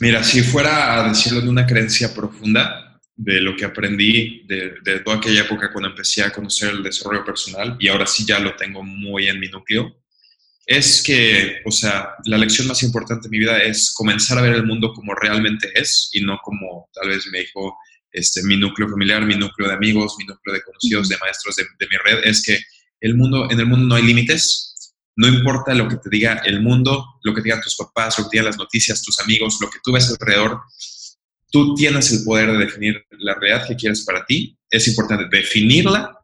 Mira, 0.00 0.24
si 0.24 0.42
fuera 0.42 0.98
a 0.98 1.08
decirlo 1.08 1.40
de 1.40 1.48
una 1.48 1.66
creencia 1.66 2.12
profunda, 2.12 2.93
de 3.16 3.40
lo 3.40 3.56
que 3.56 3.64
aprendí 3.64 4.44
de, 4.46 5.00
toda 5.04 5.18
aquella 5.18 5.42
época 5.42 5.72
cuando 5.72 5.90
empecé 5.90 6.22
a 6.22 6.32
conocer 6.32 6.70
el 6.70 6.82
desarrollo 6.82 7.24
personal 7.24 7.76
y 7.78 7.88
ahora 7.88 8.06
sí 8.06 8.24
ya 8.26 8.38
lo 8.38 8.56
tengo 8.56 8.82
muy 8.82 9.28
en 9.28 9.38
mi 9.38 9.48
núcleo, 9.48 10.02
es 10.66 11.02
que, 11.02 11.60
o 11.64 11.70
sea, 11.70 12.14
la 12.24 12.38
lección 12.38 12.66
más 12.66 12.82
importante 12.82 13.28
de 13.28 13.30
mi 13.30 13.38
vida 13.38 13.62
es 13.62 13.92
comenzar 13.92 14.38
a 14.38 14.42
ver 14.42 14.54
el 14.54 14.64
mundo 14.64 14.92
como 14.92 15.14
realmente 15.14 15.70
es 15.74 16.10
y 16.12 16.22
no 16.22 16.38
como 16.42 16.88
tal 16.92 17.10
vez 17.10 17.26
me 17.30 17.40
dijo 17.40 17.76
este, 18.10 18.42
mi 18.44 18.56
núcleo 18.56 18.88
familiar, 18.88 19.24
mi 19.24 19.36
núcleo 19.36 19.68
de 19.68 19.74
amigos, 19.74 20.14
mi 20.18 20.24
núcleo 20.24 20.54
de 20.54 20.62
conocidos, 20.62 21.08
de 21.08 21.18
maestros 21.18 21.56
de, 21.56 21.64
de 21.78 21.86
mi 21.88 21.96
red, 22.04 22.24
es 22.24 22.42
que 22.42 22.58
el 23.00 23.16
mundo, 23.16 23.48
en 23.50 23.60
el 23.60 23.66
mundo 23.66 23.86
no 23.86 23.94
hay 23.96 24.02
límites, 24.02 24.74
no 25.16 25.28
importa 25.28 25.74
lo 25.74 25.88
que 25.88 25.96
te 25.96 26.08
diga 26.10 26.40
el 26.44 26.60
mundo, 26.60 27.04
lo 27.22 27.34
que 27.34 27.40
te 27.40 27.44
digan 27.44 27.60
tus 27.60 27.76
papás, 27.76 28.18
lo 28.18 28.24
que 28.24 28.30
te 28.30 28.36
digan 28.36 28.46
las 28.46 28.56
noticias, 28.56 29.02
tus 29.02 29.20
amigos, 29.20 29.58
lo 29.60 29.70
que 29.70 29.78
tú 29.82 29.92
ves 29.92 30.10
alrededor, 30.10 30.60
tú 31.54 31.72
tienes 31.76 32.10
el 32.10 32.24
poder 32.24 32.50
de 32.50 32.58
definir 32.58 33.06
la 33.10 33.32
realidad 33.36 33.64
que 33.68 33.76
quieres 33.76 34.04
para 34.04 34.26
ti. 34.26 34.58
Es 34.68 34.88
importante 34.88 35.24
definirla 35.30 36.18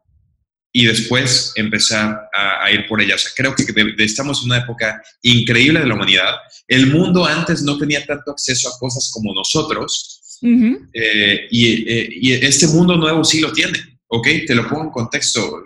y 0.73 0.87
después 0.87 1.53
empezar 1.55 2.19
a, 2.33 2.69
ir 2.69 2.85
por 2.85 3.01
ella. 3.01 3.15
O 3.15 3.17
sea, 3.17 3.31
creo 3.33 3.55
que 3.55 3.63
estamos 4.03 4.41
en 4.41 4.47
una 4.47 4.57
época 4.57 5.01
increíble 5.21 5.79
de 5.79 5.85
la 5.85 5.93
humanidad. 5.93 6.35
El 6.67 6.87
mundo 6.87 7.25
antes 7.25 7.61
no 7.61 7.77
tenía 7.77 8.05
tanto 8.05 8.31
acceso 8.31 8.67
a 8.67 8.77
cosas 8.77 9.09
como 9.13 9.33
nosotros 9.33 10.21
eh, 10.41 11.47
eh, 11.53 12.09
y, 12.11 12.33
este 12.33 12.67
mundo 12.67 12.97
nuevo 12.97 13.23
sí 13.23 13.39
lo 13.39 13.53
tiene. 13.53 13.79
¿Ok? 14.07 14.27
Te 14.45 14.53
lo 14.53 14.67
pongo 14.67 14.83
en 14.83 14.89
contexto. 14.89 15.63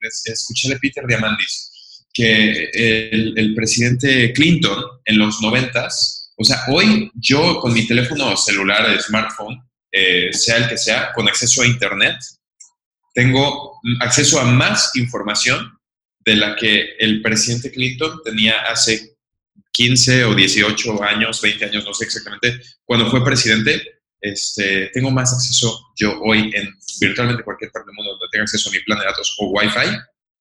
Escuché 0.00 0.70
de 0.70 0.80
Peter 0.80 1.06
Diamandis 1.06 2.04
que 2.12 2.70
el, 2.72 3.34
el 3.36 3.54
presidente 3.54 4.32
Clinton 4.32 4.82
en 5.04 5.18
los 5.18 5.40
noventas 5.42 6.15
o 6.36 6.44
sea, 6.44 6.64
hoy 6.68 7.10
yo 7.14 7.60
con 7.60 7.72
mi 7.72 7.86
teléfono 7.86 8.36
celular, 8.36 9.00
smartphone, 9.00 9.62
eh, 9.90 10.32
sea 10.32 10.58
el 10.58 10.68
que 10.68 10.76
sea, 10.76 11.12
con 11.12 11.28
acceso 11.28 11.62
a 11.62 11.66
Internet, 11.66 12.16
tengo 13.14 13.80
acceso 14.00 14.38
a 14.38 14.44
más 14.44 14.94
información 14.96 15.78
de 16.20 16.36
la 16.36 16.54
que 16.54 16.96
el 16.98 17.22
presidente 17.22 17.70
Clinton 17.70 18.20
tenía 18.22 18.60
hace 18.70 19.16
15 19.72 20.24
o 20.26 20.34
18 20.34 21.02
años, 21.02 21.40
20 21.40 21.64
años, 21.64 21.84
no 21.84 21.94
sé 21.94 22.04
exactamente, 22.04 22.60
cuando 22.84 23.10
fue 23.10 23.24
presidente. 23.24 23.92
Este, 24.18 24.90
tengo 24.94 25.10
más 25.10 25.32
acceso 25.32 25.92
yo 25.94 26.18
hoy 26.22 26.50
en 26.54 26.74
virtualmente 27.00 27.44
cualquier 27.44 27.70
parte 27.70 27.86
del 27.86 27.96
mundo 27.96 28.12
donde 28.12 28.26
tenga 28.32 28.44
acceso 28.44 28.70
a 28.70 28.72
mi 28.72 28.80
plan 28.80 28.98
de 28.98 29.04
datos 29.04 29.36
o 29.38 29.50
Wi-Fi 29.50 29.98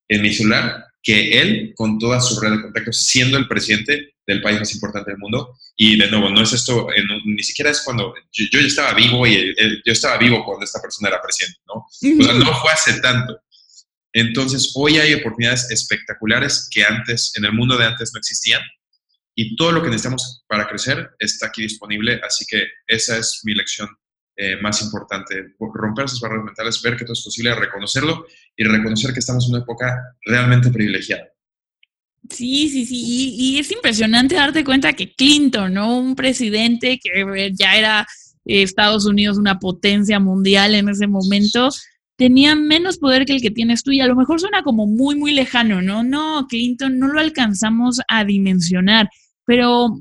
en 0.08 0.22
mi 0.22 0.34
celular 0.34 0.86
que 1.06 1.40
él 1.40 1.74
con 1.76 2.00
toda 2.00 2.20
su 2.20 2.42
red 2.42 2.52
de 2.52 2.62
contactos, 2.64 2.98
siendo 2.98 3.38
el 3.38 3.48
presidente 3.48 4.16
del 4.26 4.42
país 4.42 4.58
más 4.58 4.74
importante 4.74 5.12
del 5.12 5.20
mundo. 5.20 5.56
Y 5.78 5.98
de 5.98 6.10
nuevo, 6.10 6.30
no 6.32 6.42
es 6.42 6.52
esto, 6.52 6.88
ni 7.26 7.44
siquiera 7.44 7.70
es 7.70 7.82
cuando 7.82 8.14
yo, 8.32 8.60
ya 8.60 8.68
estaba 8.68 8.94
vivo 8.94 9.26
y 9.28 9.56
yo 9.86 9.94
estaba 9.94 10.18
vivo 10.18 10.44
cuando 10.44 10.66
esta 10.66 10.82
persona 10.82 11.10
era 11.10 11.22
presidente, 11.22 11.60
¿no? 11.68 11.86
O 11.86 12.24
sea, 12.24 12.34
no 12.34 12.60
fue 12.60 12.72
hace 12.72 13.00
tanto. 13.02 13.40
Entonces, 14.14 14.72
hoy 14.76 14.98
hay 14.98 15.14
oportunidades 15.14 15.70
espectaculares 15.70 16.68
que 16.72 16.84
antes, 16.84 17.34
en 17.36 17.46
el 17.46 17.54
mundo 17.54 17.78
de 17.78 17.86
antes, 17.86 18.12
no 18.14 18.20
existían. 18.20 18.62
Y 19.36 19.56
todo 19.58 19.74
lo 19.74 19.84
que 19.84 19.90
necesitamos 19.90 20.44
para 20.48 20.68
crecer 20.68 21.12
está 21.20 21.48
aquí 21.48 21.62
disponible. 21.62 22.20
Así 22.26 22.46
que 22.48 22.66
esa 22.88 23.18
es 23.18 23.42
mi 23.44 23.54
lección 23.54 23.90
eh, 24.36 24.58
más 24.62 24.82
importante. 24.82 25.56
Romper 25.60 26.06
esas 26.06 26.20
barreras 26.20 26.46
mentales, 26.46 26.82
ver 26.82 26.96
que 26.96 27.06
todo 27.06 27.14
es 27.14 27.24
posible, 27.24 27.56
reconocerlo 27.56 28.26
y 28.56 28.64
reconocer 28.64 29.14
que 29.14 29.20
estamos 29.20 29.46
en 29.46 29.56
una 29.56 29.64
época 29.64 30.18
realmente 30.26 30.70
privilegiada. 30.70 31.26
Sí, 32.30 32.70
sí, 32.70 32.86
sí. 32.86 33.36
Y, 33.38 33.60
es 33.60 33.72
impresionante 33.72 34.36
darte 34.36 34.64
cuenta 34.64 34.94
que 34.94 35.14
Clinton, 35.14 35.74
¿no? 35.74 35.98
Un 35.98 36.16
presidente 36.16 37.00
que 37.02 37.22
eh, 37.22 37.52
ya 37.54 37.76
era 37.76 38.08
eh, 38.46 38.64
Estados 38.64 39.06
Unidos 39.06 39.38
una 39.38 39.60
potencia 39.60 40.20
mundial 40.20 40.76
en 40.76 40.90
ese 40.90 41.08
momento, 41.08 41.70
tenía 42.16 42.56
menos 42.56 42.98
poder 42.98 43.26
que 43.26 43.34
el 43.34 43.42
que 43.42 43.52
tienes 43.52 43.84
tú 43.84 43.92
y 43.92 44.02
a 44.02 44.08
lo 44.08 44.16
mejor 44.16 44.40
suena 44.40 44.64
como 44.64 44.88
muy, 44.88 45.16
muy 45.16 45.34
lejano, 45.34 45.82
¿no? 45.82 46.04
No, 46.04 46.48
Clinton 46.48 46.98
no 46.98 47.08
lo 47.08 47.20
alcanzamos 47.20 48.02
a 48.08 48.24
dimensionar, 48.24 49.10
pero 49.46 50.00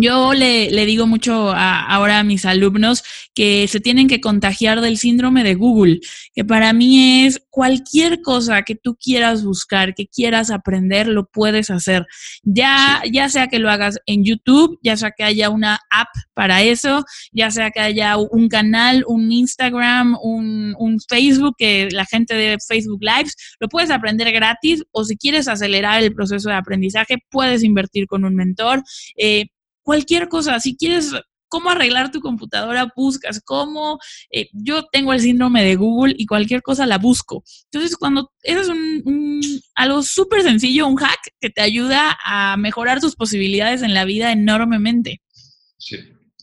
yo 0.00 0.34
le, 0.34 0.70
le, 0.70 0.86
digo 0.86 1.06
mucho 1.06 1.52
ahora 1.54 2.20
a 2.20 2.24
mis 2.24 2.44
alumnos 2.44 3.02
que 3.34 3.66
se 3.68 3.80
tienen 3.80 4.08
que 4.08 4.20
contagiar 4.20 4.80
del 4.80 4.98
síndrome 4.98 5.44
de 5.44 5.54
Google, 5.54 6.00
que 6.34 6.44
para 6.44 6.72
mí 6.72 7.24
es 7.24 7.42
cualquier 7.50 8.20
cosa 8.22 8.62
que 8.62 8.74
tú 8.74 8.96
quieras 8.96 9.44
buscar, 9.44 9.94
que 9.94 10.06
quieras 10.06 10.50
aprender, 10.50 11.08
lo 11.08 11.26
puedes 11.26 11.70
hacer. 11.70 12.06
Ya, 12.42 13.02
ya 13.10 13.28
sea 13.28 13.48
que 13.48 13.58
lo 13.58 13.70
hagas 13.70 13.98
en 14.06 14.24
YouTube, 14.24 14.78
ya 14.82 14.96
sea 14.96 15.10
que 15.10 15.24
haya 15.24 15.50
una 15.50 15.78
app 15.90 16.08
para 16.34 16.62
eso, 16.62 17.04
ya 17.32 17.50
sea 17.50 17.70
que 17.70 17.80
haya 17.80 18.16
un 18.16 18.48
canal, 18.48 19.04
un 19.06 19.32
Instagram, 19.32 20.16
un, 20.22 20.74
un 20.78 21.00
Facebook, 21.00 21.54
que 21.58 21.88
la 21.90 22.04
gente 22.04 22.34
de 22.34 22.58
Facebook 22.66 23.02
Lives, 23.02 23.34
lo 23.58 23.68
puedes 23.68 23.90
aprender 23.90 24.30
gratis 24.32 24.82
o 24.92 25.04
si 25.04 25.16
quieres 25.16 25.48
acelerar 25.48 26.02
el 26.02 26.14
proceso 26.14 26.50
de 26.50 26.56
aprendizaje, 26.56 27.16
puedes 27.30 27.62
invertir 27.62 28.06
con 28.06 28.24
un 28.24 28.34
mentor. 28.34 28.82
Eh, 29.16 29.46
cualquier 29.86 30.28
cosa, 30.28 30.58
si 30.58 30.76
quieres 30.76 31.12
cómo 31.48 31.70
arreglar 31.70 32.10
tu 32.10 32.20
computadora, 32.20 32.92
buscas 32.96 33.40
cómo, 33.44 34.00
eh, 34.32 34.48
yo 34.52 34.84
tengo 34.90 35.12
el 35.12 35.20
síndrome 35.20 35.62
de 35.62 35.76
Google 35.76 36.12
y 36.18 36.26
cualquier 36.26 36.60
cosa 36.60 36.86
la 36.86 36.98
busco. 36.98 37.44
Entonces, 37.70 37.96
cuando 37.96 38.32
es 38.42 38.68
un, 38.68 39.40
algo 39.76 40.02
súper 40.02 40.42
sencillo, 40.42 40.88
un 40.88 40.96
hack 40.96 41.20
que 41.40 41.50
te 41.50 41.62
ayuda 41.62 42.18
a 42.24 42.56
mejorar 42.56 43.00
tus 43.00 43.14
posibilidades 43.14 43.82
en 43.82 43.94
la 43.94 44.04
vida 44.04 44.32
enormemente. 44.32 45.22
Sí, 45.78 45.98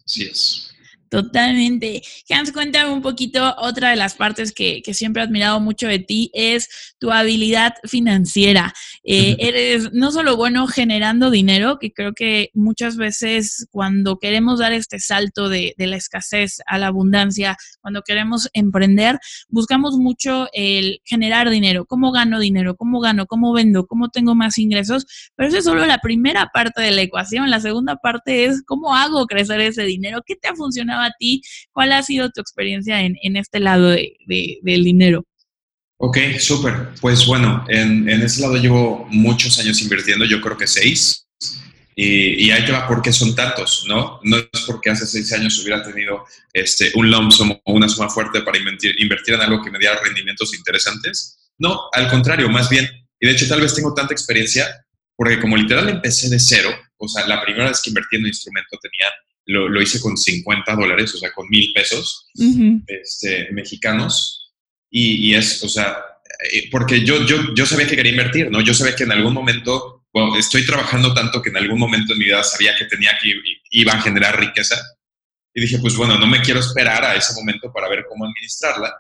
sí 0.05 0.23
es. 0.23 0.72
Totalmente. 1.13 2.01
Hans, 2.27 2.51
cuéntame 2.51 2.91
un 2.91 3.03
poquito, 3.03 3.53
otra 3.59 3.91
de 3.91 3.95
las 3.95 4.15
partes 4.15 4.51
que, 4.51 4.81
siempre 4.93 5.21
he 5.21 5.25
admirado 5.25 5.59
mucho 5.59 5.87
de 5.87 5.99
ti 5.99 6.31
es 6.33 6.95
tu 6.97 7.11
habilidad 7.11 7.73
financiera. 7.83 8.73
Eh, 9.03 9.35
eres 9.37 9.93
no 9.93 10.11
solo 10.11 10.35
bueno 10.37 10.65
generando 10.65 11.29
dinero, 11.29 11.77
que 11.77 11.93
creo 11.93 12.13
que 12.13 12.49
muchas 12.55 12.97
veces 12.97 13.67
cuando 13.69 14.17
queremos 14.17 14.57
dar 14.57 14.73
este 14.73 14.97
salto 14.99 15.49
de, 15.49 15.75
la 15.77 15.97
escasez 15.97 16.61
a 16.65 16.79
la 16.79 16.87
abundancia, 16.87 17.57
cuando 17.81 18.01
queremos 18.01 18.49
emprender, 18.53 19.19
buscamos 19.49 19.97
mucho 19.97 20.47
el 20.51 20.99
generar 21.03 21.51
dinero, 21.51 21.85
cómo 21.85 22.11
gano 22.11 22.39
dinero, 22.39 22.75
cómo 22.75 23.01
gano, 23.01 23.27
cómo 23.27 23.53
vendo, 23.53 23.85
cómo 23.85 24.09
tengo 24.09 24.33
más 24.33 24.57
ingresos, 24.57 25.05
pero 25.35 25.49
eso 25.49 25.59
es 25.59 25.65
solo 25.65 25.85
la 25.85 25.99
primera 25.99 26.49
parte 26.51 26.81
de 26.81 26.89
la 26.89 27.03
ecuación. 27.03 27.51
La 27.51 27.59
segunda 27.59 27.97
parte 27.97 28.45
es 28.45 28.63
cómo 28.65 28.95
hago 28.95 29.27
crecer 29.27 29.61
ese 29.61 29.83
dinero, 29.83 30.23
qué 30.25 30.35
te 30.35 30.47
ha 30.47 30.55
funcionado 30.55 31.02
a 31.03 31.11
ti? 31.17 31.41
¿Cuál 31.71 31.91
ha 31.91 32.03
sido 32.03 32.29
tu 32.29 32.41
experiencia 32.41 33.01
en, 33.01 33.35
este 33.35 33.59
lado 33.59 33.89
del 33.89 34.83
dinero? 34.83 35.25
Ok, 35.97 36.17
súper. 36.39 36.89
Pues 36.99 37.25
bueno, 37.25 37.65
en, 37.69 38.09
en 38.09 38.21
ese 38.21 38.41
lado 38.41 38.57
llevo 38.57 39.07
muchos 39.09 39.57
años 39.59 39.81
invirtiendo, 39.81 40.25
yo 40.25 40.41
creo 40.41 40.57
que 40.57 40.67
seis. 40.67 41.27
Y, 41.95 42.45
y 42.45 42.51
ahí 42.51 42.65
te 42.65 42.71
va 42.71 42.87
por 42.87 43.01
qué 43.01 43.13
son 43.13 43.35
tantos, 43.35 43.85
¿no? 43.87 44.19
No 44.23 44.37
es 44.37 44.61
porque 44.65 44.89
hace 44.89 45.05
seis 45.05 45.31
años 45.33 45.59
hubiera 45.59 45.83
tenido 45.83 46.25
este, 46.51 46.91
un 46.95 47.11
lump 47.11 47.31
sum 47.31 47.51
o 47.51 47.73
una 47.73 47.87
suma 47.87 48.09
fuerte 48.09 48.41
para 48.41 48.57
invertir, 48.57 48.99
invertir 48.99 49.35
en 49.35 49.41
algo 49.41 49.63
que 49.63 49.69
me 49.69 49.77
diera 49.77 49.99
rendimientos 50.03 50.55
interesantes. 50.55 51.37
No, 51.59 51.81
al 51.93 52.07
contrario, 52.09 52.49
más 52.49 52.67
bien 52.67 52.89
Y 53.19 53.27
de 53.27 53.33
hecho, 53.33 53.47
tal 53.47 53.61
vez 53.61 53.75
tengo 53.75 53.93
tanta 53.93 54.13
experiencia 54.13 54.67
porque 55.15 55.39
como 55.39 55.55
literal 55.55 55.87
empecé 55.89 56.29
de 56.29 56.39
cero, 56.39 56.69
o 56.97 57.07
sea, 57.07 57.27
la 57.27 57.41
primera 57.43 57.67
vez 57.67 57.81
que 57.81 57.91
invertí 57.91 58.15
en 58.15 58.23
un 58.23 58.27
instrumento 58.27 58.77
tenía, 58.81 59.07
lo, 59.45 59.67
lo 59.67 59.81
hice 59.81 59.99
con 59.99 60.17
50 60.17 60.75
dólares, 60.75 61.13
o 61.15 61.17
sea, 61.17 61.31
con 61.33 61.47
mil 61.49 61.71
pesos 61.73 62.27
este, 62.87 63.51
mexicanos. 63.51 64.53
Y, 64.89 65.29
y, 65.29 65.35
es, 65.35 65.63
o 65.63 65.69
sea, 65.69 65.97
eh, 66.51 66.69
porque 66.71 67.03
yo, 67.03 67.25
yo, 67.25 67.53
yo 67.55 67.65
sabía 67.65 67.87
que 67.87 67.95
quería 67.95 68.11
invertir, 68.11 68.51
¿no? 68.51 68.61
Yo 68.61 68.73
sabía 68.73 68.95
que 68.95 69.03
en 69.03 69.11
algún 69.11 69.33
momento, 69.33 70.05
bueno, 70.13 70.37
estoy 70.37 70.65
trabajando 70.65 71.13
tanto 71.13 71.41
que 71.41 71.49
en 71.49 71.57
algún 71.57 71.79
momento 71.79 72.13
en 72.13 72.19
mi 72.19 72.25
vida 72.25 72.43
sabía 72.43 72.75
que 72.77 72.85
tenía 72.85 73.17
que, 73.21 73.33
iba 73.71 73.93
a 73.93 74.01
generar 74.01 74.39
riqueza. 74.39 74.79
Y 75.53 75.61
dije, 75.61 75.79
pues 75.79 75.95
bueno, 75.95 76.17
no 76.17 76.27
me 76.27 76.41
quiero 76.41 76.59
esperar 76.59 77.03
a 77.03 77.15
ese 77.15 77.33
momento 77.33 77.71
para 77.71 77.89
ver 77.89 78.05
cómo 78.09 78.25
administrarla. 78.25 78.93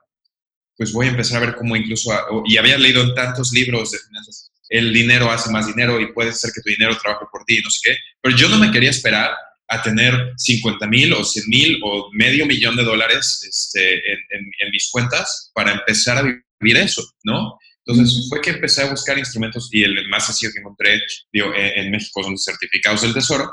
Pues 0.75 0.91
voy 0.91 1.07
a 1.07 1.11
empezar 1.11 1.37
a 1.41 1.45
ver 1.45 1.55
cómo 1.55 1.75
incluso, 1.75 2.11
y 2.45 2.57
había 2.57 2.77
leído 2.77 3.03
en 3.03 3.13
tantos 3.13 3.51
libros 3.53 3.91
de 3.91 3.99
finanzas, 3.99 4.51
el 4.69 4.91
dinero 4.91 5.29
hace 5.29 5.51
más 5.51 5.67
dinero 5.67 5.99
y 5.99 6.11
puede 6.13 6.33
ser 6.33 6.51
que 6.51 6.61
tu 6.61 6.69
dinero 6.69 6.97
trabaje 6.97 7.25
por 7.31 7.43
ti, 7.45 7.59
no 7.63 7.69
sé 7.69 7.79
qué. 7.83 7.97
Pero 8.21 8.35
yo 8.35 8.49
no 8.49 8.57
me 8.57 8.71
quería 8.71 8.89
esperar 8.89 9.31
a 9.73 9.81
tener 9.81 10.33
50 10.37 10.87
mil 10.87 11.13
o 11.13 11.23
100 11.23 11.45
mil 11.47 11.79
o 11.83 12.09
medio 12.13 12.45
millón 12.45 12.75
de 12.75 12.83
dólares 12.83 13.45
este, 13.47 13.95
en, 13.95 14.19
en, 14.59 14.71
mis 14.71 14.89
cuentas 14.91 15.51
para 15.53 15.71
empezar 15.71 16.17
a 16.17 16.23
vivir 16.23 16.77
eso, 16.77 17.03
¿no? 17.23 17.57
Entonces 17.85 18.27
fue 18.29 18.41
que 18.41 18.51
empecé 18.51 18.83
a 18.83 18.89
buscar 18.89 19.17
instrumentos 19.17 19.69
y 19.71 19.83
el 19.83 20.07
más 20.07 20.25
sencillo 20.25 20.51
que 20.53 20.59
encontré 20.59 21.01
digo, 21.31 21.51
en, 21.53 21.91
México 21.91 22.23
son 22.23 22.37
certificados 22.37 23.01
del 23.01 23.13
tesoro, 23.13 23.51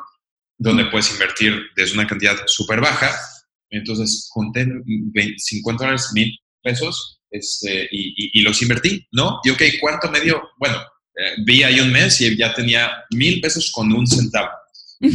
donde 0.56 0.86
puedes 0.86 1.10
invertir 1.10 1.60
desde 1.74 1.94
una 1.94 2.06
cantidad 2.06 2.36
súper 2.46 2.80
baja. 2.80 3.10
Entonces 3.70 4.28
conté 4.32 4.66
50 5.36 5.84
dólares, 5.84 6.10
mil 6.12 6.38
pesos 6.62 7.20
este, 7.30 7.88
y, 7.90 8.38
y, 8.38 8.42
los 8.42 8.60
invertí, 8.62 9.06
¿no? 9.12 9.40
Y 9.44 9.50
ok, 9.50 9.62
¿cuánto 9.80 10.10
medio? 10.10 10.42
Bueno, 10.58 10.76
eh, 11.16 11.34
vi 11.44 11.62
ahí 11.62 11.80
un 11.80 11.92
mes 11.92 12.20
y 12.20 12.36
ya 12.36 12.54
tenía 12.54 13.04
mil 13.10 13.40
pesos 13.40 13.70
con 13.72 13.92
un 13.92 14.06
centavo. 14.06 14.48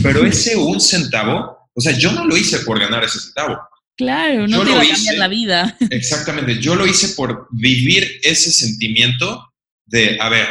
Pero 0.03 0.25
ese 0.25 0.55
un 0.55 0.79
centavo, 0.79 1.69
o 1.73 1.81
sea, 1.81 1.97
yo 1.97 2.11
no 2.11 2.25
lo 2.25 2.36
hice 2.36 2.59
por 2.59 2.79
ganar 2.79 3.03
ese 3.03 3.19
centavo. 3.19 3.57
Claro, 3.97 4.47
no 4.47 4.63
te 4.63 4.71
iba 4.71 4.81
a 4.81 4.88
cambiar 4.88 5.15
la 5.15 5.27
vida. 5.27 5.77
Exactamente, 5.89 6.59
yo 6.59 6.75
lo 6.75 6.86
hice 6.86 7.09
por 7.09 7.47
vivir 7.51 8.19
ese 8.23 8.51
sentimiento 8.51 9.53
de, 9.86 10.17
a 10.19 10.29
ver, 10.29 10.47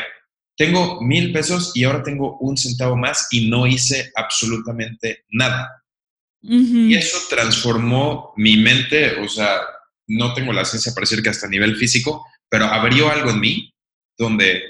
tengo 0.57 1.01
mil 1.03 1.33
pesos 1.33 1.73
y 1.75 1.85
ahora 1.85 2.03
tengo 2.03 2.39
un 2.39 2.57
centavo 2.57 2.97
más 2.97 3.27
y 3.31 3.49
no 3.49 3.67
hice 3.67 4.13
absolutamente 4.15 5.25
nada. 5.31 5.71
Y 6.47 6.95
eso 6.95 7.17
transformó 7.31 8.35
mi 8.37 8.59
mente, 8.59 9.19
o 9.19 9.29
sea, 9.31 9.61
no 10.07 10.35
tengo 10.35 10.53
la 10.53 10.67
ciencia 10.67 10.93
para 10.93 11.05
decir 11.05 11.23
que 11.23 11.31
hasta 11.31 11.47
a 11.47 11.51
nivel 11.51 11.77
físico, 11.77 12.23
pero 12.51 12.67
abrió 12.67 13.11
algo 13.11 13.31
en 13.31 13.41
mí 13.41 13.75
donde 14.19 14.63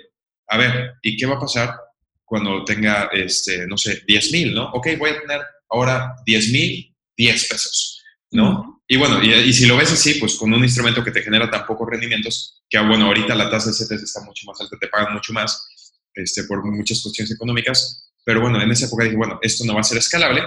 a 0.49 0.59
ver, 0.59 0.95
¿y 1.03 1.17
qué 1.17 1.27
va 1.27 1.37
a 1.37 1.41
pasar 1.41 1.77
cuando 2.25 2.65
tenga, 2.65 3.11
este, 3.13 3.67
no 3.67 3.77
sé, 3.77 4.03
10 4.07 4.33
mil, 4.33 4.55
¿no? 4.55 4.71
Ok, 4.73 4.89
voy 4.99 5.11
a 5.11 5.21
tener 5.21 5.41
ahora 5.69 6.15
10 6.25 6.51
mil, 6.51 6.95
10 7.17 7.49
pesos, 7.49 8.03
¿no? 8.31 8.83
Y 8.87 8.97
bueno, 8.97 9.23
y, 9.23 9.53
si 9.53 9.67
lo 9.67 9.77
ves 9.77 9.93
así, 9.93 10.15
pues 10.15 10.37
con 10.37 10.53
un 10.53 10.63
instrumento 10.63 11.03
que 11.03 11.11
te 11.11 11.23
genera 11.23 11.51
tan 11.51 11.67
pocos 11.67 11.89
rendimientos, 11.89 12.63
que 12.69 12.79
bueno, 12.79 13.07
ahorita 13.07 13.35
la 13.35 13.51
tasa 13.51 13.71
de 13.71 13.77
CETES 13.77 14.03
está 14.03 14.21
mucho 14.23 14.47
más 14.47 14.61
alta, 14.61 14.77
te 14.79 14.89
pagan 14.89 15.15
mucho 15.15 15.33
más 15.33 15.69
este, 16.15 16.45
por 16.45 16.63
muchas 16.65 17.03
cuestiones 17.03 17.33
económicas, 17.33 18.13
pero 18.25 18.41
bueno, 18.41 18.61
en 18.61 18.71
esa 18.71 18.87
época 18.87 19.05
dije, 19.05 19.17
bueno, 19.17 19.39
esto 19.43 19.65
no 19.65 19.75
va 19.75 19.81
a 19.81 19.85
ser 19.85 19.99
escalable, 19.99 20.43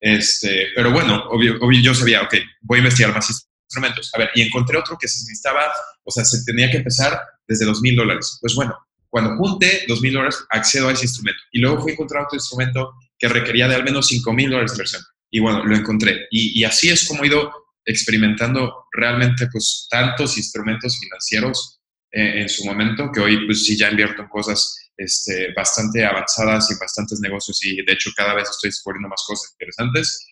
este, 0.00 0.68
pero 0.74 0.92
bueno, 0.92 1.24
obvio, 1.30 1.56
obvio 1.60 1.80
yo 1.80 1.94
sabía, 1.94 2.22
ok, 2.22 2.34
voy 2.62 2.76
a 2.76 2.80
investigar 2.80 3.14
más 3.14 3.28
instrumentos. 3.68 4.10
A 4.14 4.18
ver, 4.18 4.30
y 4.34 4.42
encontré 4.42 4.78
otro 4.78 4.96
que 4.98 5.08
se 5.08 5.20
necesitaba, 5.20 5.70
o 6.04 6.10
sea, 6.10 6.24
se 6.24 6.44
tenía 6.44 6.70
que 6.70 6.78
empezar 6.78 7.20
desde 7.46 7.64
dos 7.64 7.80
mil 7.80 7.96
dólares. 7.96 8.38
Pues 8.40 8.54
bueno, 8.54 8.76
cuando 9.10 9.36
junte 9.36 9.86
2.000 9.88 10.12
dólares, 10.12 10.44
accedo 10.50 10.88
a 10.88 10.92
ese 10.92 11.04
instrumento. 11.04 11.40
Y 11.52 11.60
luego 11.60 11.80
fui 11.80 11.90
a 11.90 11.94
encontrar 11.94 12.24
otro 12.24 12.36
instrumento 12.36 12.94
que 13.18 13.28
requería 13.28 13.68
de 13.68 13.74
al 13.74 13.84
menos 13.84 14.10
5.000 14.10 14.50
dólares 14.50 14.72
de 14.72 14.74
inversión. 14.76 15.02
Y 15.30 15.40
bueno, 15.40 15.64
lo 15.64 15.76
encontré. 15.76 16.26
Y, 16.30 16.64
así 16.64 16.90
es 16.90 17.06
como 17.06 17.24
he 17.24 17.28
ido 17.28 17.52
experimentando 17.84 18.86
realmente 18.92 19.46
pues 19.50 19.86
tantos 19.90 20.36
instrumentos 20.36 20.98
financieros 20.98 21.80
eh, 22.10 22.42
en 22.42 22.48
su 22.48 22.64
momento 22.64 23.10
que 23.12 23.20
hoy 23.20 23.46
pues 23.46 23.64
sí 23.64 23.76
ya 23.76 23.90
invierto 23.90 24.22
en 24.22 24.28
cosas 24.28 24.90
este, 24.96 25.52
bastante 25.54 26.04
avanzadas 26.04 26.70
y 26.70 26.78
bastantes 26.78 27.20
negocios 27.20 27.64
y 27.64 27.76
de 27.82 27.92
hecho 27.92 28.10
cada 28.16 28.34
vez 28.34 28.48
estoy 28.50 28.68
descubriendo 28.68 29.08
más 29.08 29.24
cosas 29.26 29.52
interesantes. 29.52 30.26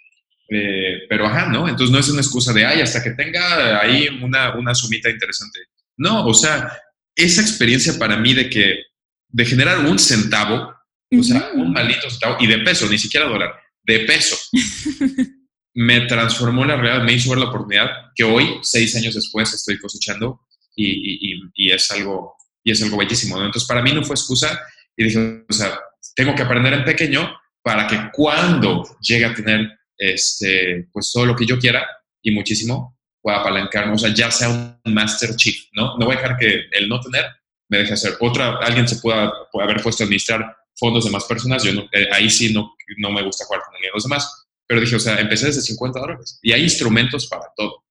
Eh, 0.48 1.06
pero 1.08 1.26
ajá, 1.26 1.46
¿no? 1.48 1.68
Entonces 1.68 1.90
no 1.90 1.98
es 1.98 2.08
una 2.08 2.20
excusa 2.20 2.52
de, 2.52 2.64
ay, 2.64 2.80
hasta 2.80 3.02
que 3.02 3.10
tenga 3.10 3.80
ahí 3.80 4.08
una, 4.22 4.56
una 4.56 4.74
sumita 4.74 5.10
interesante. 5.10 5.60
No, 5.96 6.26
o 6.26 6.34
sea, 6.34 6.70
esa 7.16 7.40
experiencia 7.40 7.98
para 7.98 8.16
mí 8.16 8.34
de 8.34 8.48
que, 8.48 8.84
de 9.28 9.44
generar 9.44 9.80
un 9.80 9.98
centavo, 9.98 10.72
o 11.18 11.22
sea, 11.22 11.50
un 11.54 11.72
maldito 11.72 12.10
centavo, 12.10 12.36
y 12.40 12.46
de 12.46 12.58
peso, 12.58 12.88
ni 12.88 12.98
siquiera 12.98 13.26
dólar, 13.26 13.54
de 13.82 14.00
peso, 14.00 14.36
me 15.74 16.02
transformó 16.02 16.64
la 16.64 16.76
realidad, 16.76 17.04
me 17.04 17.14
hizo 17.14 17.30
ver 17.30 17.38
la 17.38 17.48
oportunidad 17.48 17.90
que 18.14 18.24
hoy, 18.24 18.58
seis 18.62 18.94
años 18.96 19.14
después, 19.14 19.52
estoy 19.52 19.78
cosechando 19.78 20.40
y, 20.74 21.32
y, 21.32 21.40
y 21.54 21.70
es 21.72 21.90
algo, 21.90 22.36
y 22.62 22.70
es 22.70 22.82
algo 22.82 22.98
bellísimo. 22.98 23.36
Entonces, 23.36 23.66
para 23.66 23.82
mí 23.82 23.92
no 23.92 24.04
fue 24.04 24.14
excusa 24.14 24.60
y 24.96 25.04
dije, 25.04 25.44
o 25.48 25.52
sea, 25.52 25.78
tengo 26.14 26.34
que 26.34 26.42
aprender 26.42 26.72
en 26.72 26.84
pequeño 26.84 27.30
para 27.62 27.86
que 27.86 28.10
cuando 28.12 28.84
llegue 29.00 29.24
a 29.24 29.34
tener 29.34 29.68
este, 29.98 30.88
pues 30.92 31.10
todo 31.12 31.26
lo 31.26 31.36
que 31.36 31.46
yo 31.46 31.58
quiera 31.58 31.86
y 32.22 32.30
muchísimo, 32.30 32.95
pueda 33.26 33.38
apalancarme, 33.38 33.94
o 33.94 33.98
sea, 33.98 34.14
ya 34.14 34.30
sea 34.30 34.48
un 34.48 34.94
Master 34.94 35.34
Chief, 35.34 35.66
¿no? 35.72 35.98
No 35.98 36.06
voy 36.06 36.14
a 36.14 36.20
dejar 36.20 36.36
que 36.36 36.66
el 36.70 36.88
no 36.88 37.00
tener 37.00 37.24
me 37.68 37.78
deje 37.78 37.94
hacer. 37.94 38.16
Otra, 38.20 38.58
alguien 38.58 38.86
se 38.86 39.00
pueda, 39.00 39.32
haber 39.60 39.82
puesto 39.82 40.04
a 40.04 40.06
administrar 40.06 40.56
fondos 40.76 41.06
de 41.06 41.10
más 41.10 41.24
personas, 41.24 41.64
yo 41.64 41.72
no, 41.72 41.88
eh, 41.90 42.08
ahí 42.12 42.30
sí 42.30 42.54
no, 42.54 42.76
no 42.98 43.10
me 43.10 43.24
gusta 43.24 43.44
jugar 43.46 43.62
con 43.66 43.74
el 43.74 43.90
los 43.92 44.04
demás, 44.04 44.46
pero 44.64 44.80
dije, 44.80 44.94
o 44.94 45.00
sea, 45.00 45.18
empecé 45.18 45.46
desde 45.46 45.60
50 45.60 45.98
dólares 45.98 46.38
y 46.40 46.52
hay 46.52 46.62
instrumentos 46.62 47.26
para 47.26 47.46
todo. 47.56 47.82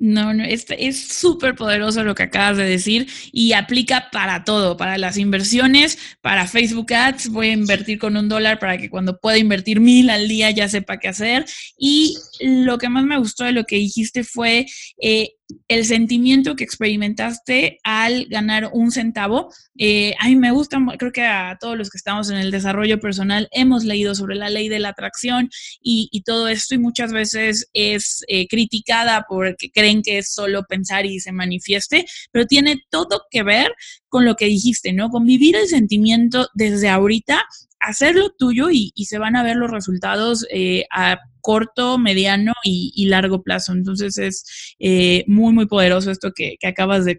No, 0.00 0.32
no, 0.32 0.44
es 0.44 1.08
súper 1.08 1.56
poderoso 1.56 2.04
lo 2.04 2.14
que 2.14 2.22
acabas 2.22 2.56
de 2.56 2.64
decir 2.64 3.08
y 3.32 3.52
aplica 3.52 4.10
para 4.12 4.44
todo, 4.44 4.76
para 4.76 4.96
las 4.96 5.16
inversiones, 5.16 5.98
para 6.20 6.46
Facebook 6.46 6.92
Ads, 6.92 7.30
voy 7.30 7.48
a 7.48 7.52
invertir 7.52 7.98
con 7.98 8.16
un 8.16 8.28
dólar 8.28 8.60
para 8.60 8.78
que 8.78 8.90
cuando 8.90 9.18
pueda 9.18 9.38
invertir 9.38 9.80
mil 9.80 10.08
al 10.10 10.28
día 10.28 10.52
ya 10.52 10.68
sepa 10.68 10.98
qué 10.98 11.08
hacer. 11.08 11.46
Y 11.76 12.16
lo 12.40 12.78
que 12.78 12.88
más 12.88 13.04
me 13.04 13.18
gustó 13.18 13.44
de 13.44 13.52
lo 13.52 13.64
que 13.64 13.76
dijiste 13.76 14.22
fue 14.22 14.66
eh, 15.02 15.30
el 15.68 15.84
sentimiento 15.84 16.56
que 16.56 16.64
experimentaste 16.64 17.78
al 17.82 18.26
ganar 18.26 18.70
un 18.72 18.90
centavo. 18.90 19.52
Eh, 19.78 20.14
a 20.18 20.28
mí 20.28 20.36
me 20.36 20.50
gusta, 20.50 20.78
creo 20.98 21.12
que 21.12 21.24
a 21.24 21.56
todos 21.60 21.76
los 21.76 21.90
que 21.90 21.98
estamos 21.98 22.30
en 22.30 22.36
el 22.36 22.50
desarrollo 22.50 23.00
personal 23.00 23.48
hemos 23.52 23.84
leído 23.84 24.14
sobre 24.14 24.36
la 24.36 24.50
ley 24.50 24.68
de 24.68 24.78
la 24.78 24.90
atracción 24.90 25.48
y, 25.80 26.08
todo 26.26 26.48
esto 26.48 26.74
y 26.74 26.78
muchas 26.78 27.12
veces 27.12 27.70
es 27.72 28.22
eh, 28.28 28.48
criticada 28.48 29.24
porque 29.28 29.70
creen 29.70 30.02
que 30.02 30.18
es 30.18 30.32
solo 30.32 30.64
pensar 30.64 31.06
y 31.06 31.20
se 31.20 31.32
manifieste, 31.32 32.04
pero 32.32 32.46
tiene 32.46 32.82
todo 32.90 33.22
que 33.30 33.42
ver 33.42 33.72
con 34.08 34.24
lo 34.24 34.36
que 34.36 34.46
dijiste, 34.46 34.92
¿no? 34.92 35.10
Con 35.10 35.24
vivir 35.24 35.56
el 35.56 35.68
sentimiento 35.68 36.48
desde 36.54 36.88
ahorita 36.88 37.44
hacerlo 37.80 38.30
tuyo 38.36 38.68
y, 38.70 38.92
se 39.04 39.18
van 39.18 39.36
a 39.36 39.42
ver 39.42 39.56
los 39.56 39.70
resultados 39.70 40.46
eh, 40.50 40.84
a 40.90 41.18
corto, 41.40 41.98
mediano 41.98 42.52
y, 42.64 43.06
largo 43.06 43.42
plazo. 43.42 43.72
Entonces 43.72 44.18
es 44.18 44.76
eh, 44.78 45.24
muy, 45.26 45.52
muy 45.52 45.66
poderoso 45.66 46.10
esto 46.10 46.32
que, 46.34 46.56
acabas 46.62 47.04
de, 47.04 47.18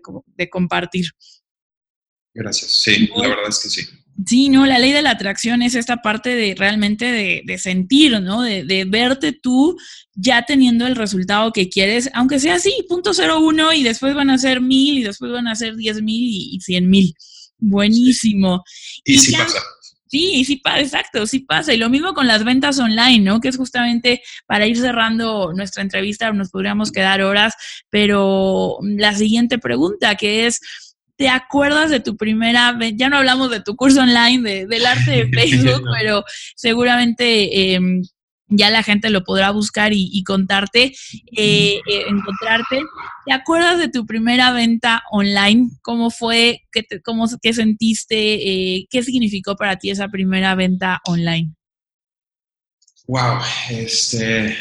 compartir. 0.50 1.08
Gracias. 2.34 2.72
Sí, 2.72 3.10
la 3.16 3.30
verdad 3.30 3.50
es 3.50 3.60
que 3.60 3.70
sí. 3.70 3.82
Sí, 4.26 4.50
no, 4.50 4.66
la 4.66 4.80
ley 4.80 4.92
de 4.92 5.02
la 5.02 5.12
atracción 5.12 5.62
es 5.62 5.76
esta 5.76 5.98
parte 5.98 6.36
de 6.36 6.54
realmente 6.56 7.06
de, 7.46 7.58
sentir, 7.58 8.20
¿no? 8.22 8.42
De, 8.42 8.86
verte 8.88 9.32
tú 9.32 9.78
ya 10.14 10.44
teniendo 10.44 10.88
el 10.88 10.96
resultado 10.96 11.54
que 11.54 11.70
quieres, 11.70 12.10
aunque 12.14 12.40
sea 12.40 12.56
así, 12.56 12.74
punto 12.90 13.14
cero 13.14 13.40
uno 13.40 13.72
y 13.72 13.84
después 13.84 14.14
van 14.16 14.30
a 14.30 14.38
ser 14.38 14.62
mil 14.62 14.98
y 14.98 15.04
después 15.04 15.32
van 15.32 15.48
a 15.48 15.56
ser 15.56 15.76
diez 15.76 16.02
mil 16.02 16.24
y, 16.24 16.60
cien 16.60 16.90
mil. 16.90 17.14
Buenísimo. 17.60 18.64
Y, 19.06 19.20
sí 19.20 19.32
pasa. 19.32 19.60
Sí, 20.08 20.44
sí 20.44 20.56
pasa, 20.58 20.80
exacto, 20.80 21.28
sí 21.28 21.40
pasa. 21.40 21.74
Y 21.74 21.78
lo 21.78 21.90
mismo 21.90 22.14
con 22.14 22.28
las 22.28 22.44
ventas 22.44 22.80
online, 22.80 23.20
¿no? 23.20 23.40
Que 23.40 23.50
es 23.50 23.58
justamente 23.58 24.24
para 24.48 24.66
ir 24.66 24.78
cerrando 24.78 25.54
nuestra 25.54 25.84
entrevista, 25.84 26.32
nos 26.34 26.50
podríamos 26.50 26.92
quedar 26.92 27.22
horas, 27.22 27.54
pero 27.90 28.80
la 28.82 29.14
siguiente 29.14 29.60
pregunta, 29.60 30.16
que 30.16 30.48
es, 30.48 30.60
¿te 31.20 31.28
acuerdas 31.28 31.92
de 31.92 32.00
tu 32.00 32.16
primera 32.16 32.72
venta? 32.72 32.96
Ya 32.98 33.10
no 33.10 33.18
hablamos 33.18 33.52
de 33.52 33.60
tu 33.60 33.76
curso 33.76 34.00
online 34.00 34.66
del 34.66 34.86
arte 34.86 35.12
de 35.12 35.30
Facebook, 35.34 35.84
pero 36.00 36.24
seguramente 36.56 37.74
em, 37.74 38.02
ya 38.48 38.70
la 38.70 38.84
gente 38.84 39.10
lo 39.10 39.26
podrá 39.26 39.52
buscar 39.52 39.92
y, 39.94 40.24
contarte, 40.24 40.96
eh, 41.36 41.82
eh, 41.86 42.04
encontrarte. 42.08 42.80
¿Te 43.26 43.34
acuerdas 43.34 43.80
de 43.80 43.90
tu 43.90 44.06
primera 44.06 44.54
venta 44.54 45.04
online? 45.12 45.70
¿Cómo 45.82 46.10
fue? 46.10 46.62
¿Qué, 46.72 46.86
cómo, 47.04 47.28
qué 47.42 47.52
sentiste? 47.52 48.16
Eh, 48.76 48.88
¿Qué 48.90 49.04
significó 49.04 49.58
para 49.58 49.76
ti 49.76 49.90
esa 49.90 50.08
primera 50.08 50.56
venta 50.56 51.02
online? 51.06 51.54
Wow, 53.08 53.42
este, 53.70 54.56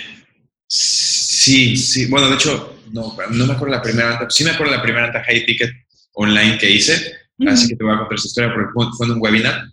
sí, 0.67 1.77
sí, 1.77 2.07
bueno, 2.07 2.29
de 2.29 2.35
hecho, 2.35 2.81
no, 2.91 3.17
no 3.31 3.47
me 3.47 3.53
acuerdo 3.53 3.77
la 3.77 3.83
primera 3.83 4.09
venta, 4.09 4.27
sí 4.29 4.43
me 4.43 4.51
acuerdo 4.51 4.75
la 4.75 4.83
primera 4.83 5.05
venta 5.05 5.23
high 5.23 5.47
ticket 5.47 5.71
online 6.19 6.59
que 6.59 6.71
hice, 6.71 7.19
Así 7.47 7.69
que 7.69 7.77
te 7.77 7.85
voy 7.85 7.95
a 7.95 7.99
contar 7.99 8.19
esa 8.19 8.27
historia 8.27 8.53
porque 8.53 8.71
fue, 8.97 9.07
en 9.07 9.13
un 9.13 9.23
webinar. 9.23 9.69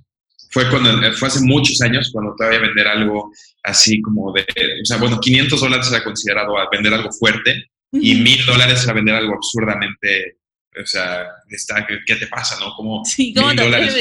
Fue, 0.52 0.70
cuando, 0.70 0.92
fue 1.14 1.28
hace 1.28 1.42
muchos 1.42 1.82
años 1.82 2.12
cuando 2.14 2.36
todavía 2.36 2.60
vender 2.60 2.88
algo 2.88 3.32
así 3.64 4.02
como 4.02 4.32
de, 4.32 4.46
o 4.82 4.86
sea, 4.86 4.98
bueno, 4.98 5.20
500 5.20 5.60
dólares 5.60 5.88
era 5.92 6.04
considerado 6.04 6.58
a 6.58 6.70
vender 6.72 6.94
algo 6.94 7.12
fuerte 7.12 7.66
y 7.92 8.16
1000 8.16 8.46
dólares 8.46 8.84
era 8.84 8.94
vender 8.94 9.16
algo 9.16 9.34
absurdamente, 9.34 10.38
o 10.82 10.86
sea, 10.86 11.26
está, 11.50 11.86
¿qué, 12.06 12.16
te 12.16 12.28
pasa, 12.28 12.58
no? 12.60 12.74
Como 12.76 13.04
sí, 13.04 13.34
¿cómo 13.34 13.54
te 13.54 13.64
dólares. 13.64 13.96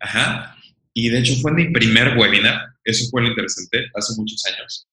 Ajá. 0.00 0.56
Y 0.92 1.08
de 1.08 1.20
hecho 1.20 1.36
fue 1.36 1.52
mi 1.52 1.70
primer 1.70 2.18
webinar, 2.18 2.60
eso 2.84 3.08
fue 3.10 3.22
lo 3.22 3.28
interesante, 3.28 3.86
hace 3.94 4.14
muchos 4.16 4.44
años. 4.46 4.88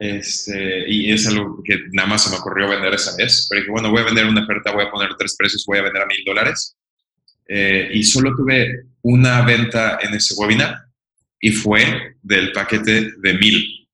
Este, 0.00 0.90
y 0.90 1.12
es 1.12 1.26
algo 1.26 1.62
que 1.62 1.78
nada 1.92 2.08
más 2.08 2.24
se 2.24 2.30
me 2.30 2.36
ocurrió 2.36 2.70
vender 2.70 2.94
esa 2.94 3.14
vez. 3.16 3.46
Pero 3.48 3.60
dije, 3.60 3.70
bueno, 3.70 3.90
voy 3.90 4.00
a 4.00 4.06
vender 4.06 4.26
una 4.26 4.44
oferta, 4.44 4.72
voy 4.72 4.86
a 4.86 4.90
poner 4.90 5.10
tres 5.18 5.36
precios, 5.36 5.64
voy 5.66 5.76
a 5.76 5.82
vender 5.82 6.02
a 6.02 6.06
mil 6.06 6.24
dólares. 6.24 6.74
Eh, 7.46 7.90
y 7.92 8.02
solo 8.02 8.34
tuve 8.34 8.86
una 9.02 9.42
venta 9.42 9.98
en 10.00 10.14
ese 10.14 10.34
webinar 10.34 10.74
y 11.38 11.52
fue 11.52 12.16
del 12.22 12.52
paquete 12.52 13.12
de 13.18 13.34
mil. 13.34 13.88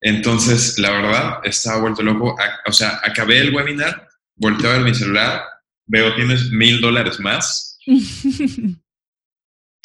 Entonces, 0.00 0.78
la 0.78 0.90
verdad, 0.90 1.40
estaba 1.42 1.80
vuelto 1.80 2.02
loco. 2.02 2.36
O 2.66 2.72
sea, 2.72 3.00
acabé 3.02 3.38
el 3.40 3.52
webinar, 3.52 4.06
volteo 4.36 4.70
a 4.70 4.74
ver 4.74 4.82
mi 4.82 4.94
celular, 4.94 5.42
veo 5.86 6.14
tienes 6.14 6.50
mil 6.50 6.80
dólares 6.80 7.18
más. 7.18 7.78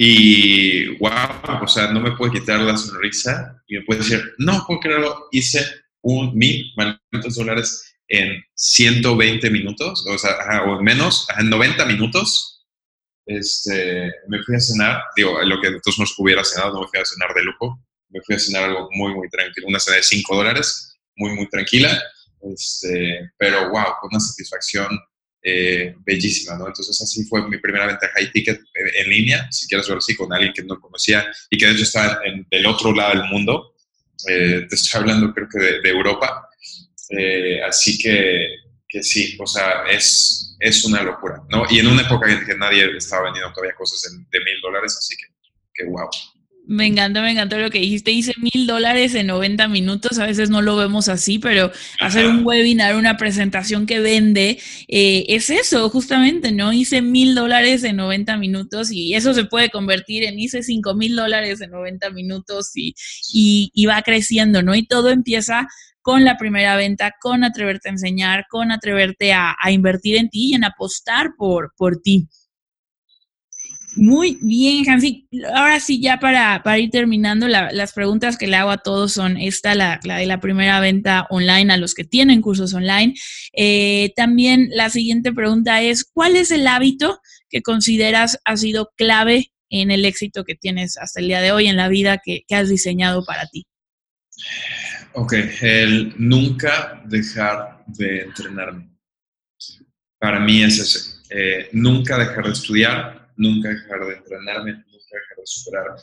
Y 0.02 0.98
wow, 1.00 1.62
o 1.62 1.68
sea, 1.68 1.92
no 1.92 2.00
me 2.00 2.14
puede 2.14 2.40
quitar 2.40 2.62
la 2.62 2.78
sonrisa 2.78 3.62
y 3.68 3.76
me 3.76 3.84
puede 3.84 4.00
decir, 4.00 4.34
no 4.38 4.64
puedo 4.66 4.80
creerlo, 4.80 5.28
hice 5.30 5.60
un 6.02 6.34
mil 6.38 6.72
malditos 6.78 7.36
dólares 7.36 7.98
en 8.08 8.42
120 8.54 9.50
minutos, 9.50 10.06
o 10.08 10.18
sea, 10.18 10.64
o 10.68 10.82
menos, 10.82 11.28
en 11.38 11.50
90 11.50 11.84
minutos. 11.84 12.66
Este, 13.26 14.10
me 14.30 14.42
fui 14.44 14.56
a 14.56 14.62
cenar, 14.62 15.04
digo, 15.18 15.38
lo 15.44 15.60
que 15.60 15.70
todos 15.84 16.00
nos 16.00 16.18
hubiera 16.18 16.46
cenado, 16.46 16.76
no 16.76 16.82
me 16.84 16.88
fui 16.88 17.02
a 17.02 17.06
cenar 17.06 17.34
de 17.36 17.44
lujo, 17.44 17.78
me 18.08 18.22
fui 18.22 18.36
a 18.36 18.40
cenar 18.40 18.70
algo 18.70 18.88
muy, 18.94 19.14
muy 19.14 19.28
tranquilo, 19.28 19.68
una 19.68 19.82
cena 19.82 19.98
de 19.98 20.04
5 20.04 20.34
dólares, 20.34 20.98
muy, 21.18 21.36
muy 21.36 21.50
tranquila, 21.50 22.02
este, 22.54 23.32
pero 23.38 23.70
wow, 23.70 23.96
con 24.00 24.12
una 24.12 24.22
satisfacción 24.22 24.98
eh, 25.52 25.96
bellísima, 26.06 26.58
¿no? 26.58 26.68
Entonces 26.68 27.02
así 27.02 27.26
fue 27.26 27.48
mi 27.48 27.58
primera 27.58 27.88
venta 27.88 28.10
high 28.14 28.32
ticket 28.32 28.60
en 28.74 29.10
línea, 29.10 29.48
si 29.52 29.68
quieres 29.68 29.88
ver 29.88 29.98
así, 29.98 30.16
con 30.16 30.32
alguien 30.32 30.54
que 30.54 30.64
no 30.64 30.80
conocía 30.80 31.26
y 31.50 31.58
que 31.58 31.66
de 31.66 31.72
hecho 31.74 31.84
está 31.84 32.20
del 32.52 32.66
otro 32.66 32.94
lado 32.94 33.18
del 33.18 33.30
mundo. 33.30 33.76
Eh, 34.28 34.66
te 34.70 34.76
estoy 34.76 35.02
hablando 35.02 35.34
creo 35.34 35.48
que 35.50 35.60
de, 35.60 35.90
Europa. 35.90 36.48
Eh, 37.10 37.62
así 37.64 37.98
que, 37.98 38.58
que, 38.88 39.02
sí, 39.02 39.36
o 39.40 39.48
sea, 39.48 39.86
es, 39.90 40.56
es 40.60 40.86
una 40.86 41.02
locura, 41.02 41.42
¿no? 41.50 41.66
Y 41.70 41.80
en 41.80 41.88
una 41.88 42.04
época 42.04 42.32
en 42.32 42.46
que 42.46 42.56
nadie 42.56 42.96
estaba 42.96 43.24
vendiendo 43.24 43.52
todavía 43.52 43.76
cosas 43.76 44.12
de 44.12 44.40
mil 44.40 44.62
dólares, 44.62 44.96
así 44.98 45.16
que, 45.18 45.26
que 45.74 45.86
wow. 45.86 46.10
Me 46.70 46.86
encantó, 46.86 47.24
me 47.24 47.32
encantó 47.32 47.58
lo 47.58 47.72
que 47.72 47.80
dijiste. 47.80 48.12
Hice 48.12 48.34
mil 48.38 48.68
dólares 48.68 49.16
en 49.16 49.26
90 49.26 49.68
minutos. 49.70 50.20
A 50.20 50.28
veces 50.28 50.52
no 50.52 50.62
lo 50.62 50.76
vemos 50.76 51.10
así, 51.10 51.40
pero 51.40 51.72
hacer 52.00 52.28
un 52.28 52.46
webinar, 52.46 52.96
una 52.96 53.18
presentación 53.18 53.88
que 53.88 54.00
vende, 54.00 54.60
eh, 54.88 55.26
es 55.30 55.50
eso, 55.50 55.90
justamente, 55.90 56.52
¿no? 56.52 56.72
Hice 56.72 57.02
mil 57.02 57.34
dólares 57.34 57.84
en 57.84 57.96
90 57.96 58.38
minutos 58.38 58.92
y 58.92 59.16
eso 59.16 59.34
se 59.34 59.46
puede 59.46 59.72
convertir 59.72 60.24
en 60.24 60.38
hice 60.38 60.62
cinco 60.62 60.94
mil 60.94 61.16
dólares 61.16 61.60
en 61.62 61.72
90 61.72 62.12
minutos 62.12 62.70
y, 62.76 62.94
y, 63.74 63.86
va 63.88 64.04
creciendo, 64.04 64.62
¿no? 64.62 64.76
Y 64.76 64.86
todo 64.86 65.10
empieza 65.10 65.68
con 66.04 66.24
la 66.24 66.38
primera 66.38 66.76
venta, 66.76 67.16
con 67.20 67.44
atreverte 67.44 67.90
a 67.90 67.94
enseñar, 67.94 68.46
con 68.48 68.72
atreverte 68.72 69.34
a, 69.34 69.56
a 69.60 69.72
invertir 69.72 70.18
en 70.18 70.30
ti 70.30 70.52
y 70.52 70.54
en 70.54 70.66
apostar 70.66 71.32
por, 71.36 71.74
por 71.76 72.00
ti. 72.00 72.28
Muy 74.02 74.38
bien, 74.42 74.90
Hansi. 74.90 75.28
Ahora 75.54 75.82
sí, 75.82 76.02
ya 76.02 76.22
para, 76.22 76.64
para 76.64 76.80
ir 76.80 76.90
terminando, 76.90 77.50
las 77.50 77.92
preguntas 77.92 78.38
que 78.38 78.48
le 78.48 78.56
hago 78.56 78.70
a 78.70 78.78
todos 78.78 79.12
son 79.12 79.36
esta, 79.36 79.76
la, 79.76 80.00
de 80.02 80.26
la 80.26 80.40
primera 80.40 80.80
venta 80.80 81.28
online 81.30 81.74
a 81.74 81.76
los 81.76 81.96
que 81.96 82.06
tienen 82.06 82.42
cursos 82.42 82.74
online. 82.74 83.14
Eh, 83.52 84.14
también 84.16 84.70
la 84.72 84.90
siguiente 84.90 85.34
pregunta 85.34 85.82
es, 85.82 86.06
¿cuál 86.06 86.38
es 86.38 86.50
el 86.52 86.66
hábito 86.68 87.20
que 87.50 87.62
consideras 87.62 88.40
ha 88.46 88.56
sido 88.56 88.90
clave 88.96 89.52
en 89.70 89.92
el 89.92 90.06
éxito 90.06 90.46
que 90.46 90.56
tienes 90.56 90.98
hasta 90.98 91.20
el 91.20 91.28
día 91.28 91.42
de 91.42 91.52
hoy 91.52 91.68
en 91.68 91.76
la 91.76 91.90
vida 91.90 92.22
que, 92.24 92.46
has 92.52 92.70
diseñado 92.70 93.26
para 93.26 93.48
ti? 93.48 93.66
Ok, 95.12 95.34
el 95.62 96.14
nunca 96.18 97.04
dejar 97.06 97.84
de 97.88 98.22
entrenarme. 98.22 98.90
Para 100.18 100.40
mí 100.40 100.64
es 100.64 100.80
ese. 100.80 101.20
Eh, 101.32 101.68
nunca 101.74 102.18
dejar 102.18 102.46
de 102.46 102.52
estudiar, 102.54 103.19
nunca 103.40 103.70
dejar 103.70 104.06
de 104.06 104.16
entrenarme, 104.16 104.74
nunca 104.74 104.86
dejar 104.88 105.38
de 105.38 105.46
superarme. 105.46 106.00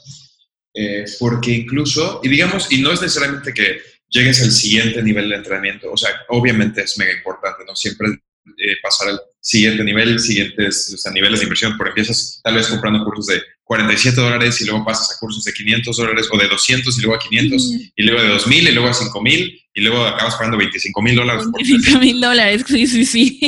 Eh, 0.74 1.05
porque 1.18 1.53
incluso, 1.53 2.20
y 2.22 2.28
digamos, 2.28 2.70
y 2.72 2.82
no 2.82 2.93
es 2.93 3.01
necesariamente 3.01 3.55
que 3.55 3.80
llegues 4.09 4.43
al 4.43 4.51
siguiente 4.51 5.03
nivel 5.03 5.28
de 5.28 5.37
entrenamiento, 5.37 5.91
o 5.93 5.97
sea, 5.97 6.11
obviamente 6.28 6.82
es 6.82 6.99
mega 6.99 7.12
importante, 7.12 7.64
¿no? 7.66 7.74
Siempre 7.74 8.09
eh, 8.09 8.76
pasar 8.82 9.09
al 9.09 9.20
siguiente 9.47 9.84
nivel, 9.84 10.18
siguientes 10.18 10.92
o 10.92 10.99
sea, 10.99 11.12
niveles 11.12 11.38
de 11.38 11.44
inversión, 11.44 11.76
porque 11.76 11.90
empiezas 11.90 12.40
tal 12.42 12.57
vez 12.57 12.66
comprando 12.66 13.05
cursos 13.05 13.26
de 13.26 13.40
47 13.62 14.20
dólares 14.20 14.61
y 14.61 14.64
luego 14.64 14.84
pasas 14.84 15.12
a 15.12 15.20
cursos 15.20 15.44
de 15.44 15.53
500 15.53 15.97
dólares 15.97 16.28
o 16.32 16.36
de 16.36 16.49
200 16.49 16.99
y 16.99 17.03
luego 17.03 17.14
a 17.14 17.18
500 17.20 17.72
y 17.94 18.03
luego 18.03 18.22
de 18.22 18.28
2000 18.28 18.68
y 18.68 18.72
luego 18.72 18.88
a 18.88 18.94
5000 18.94 19.61
y 19.74 19.80
luego 19.82 20.05
acabas 20.05 20.34
pagando 20.34 20.57
25 20.57 21.01
mil 21.01 21.14
dólares. 21.14 21.44
25 21.53 22.01
mil 22.01 22.20
dólares, 22.20 22.64
sí, 22.66 22.88
sí, 22.88 23.05
sí. 23.05 23.40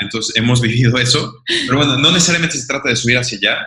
entonces 0.00 0.36
hemos 0.36 0.60
vivido 0.60 0.98
eso. 0.98 1.42
Pero 1.46 1.78
bueno, 1.78 1.96
no 1.96 2.12
necesariamente 2.12 2.58
se 2.58 2.66
trata 2.66 2.90
de 2.90 2.96
subir 2.96 3.16
hacia 3.16 3.38
allá, 3.38 3.66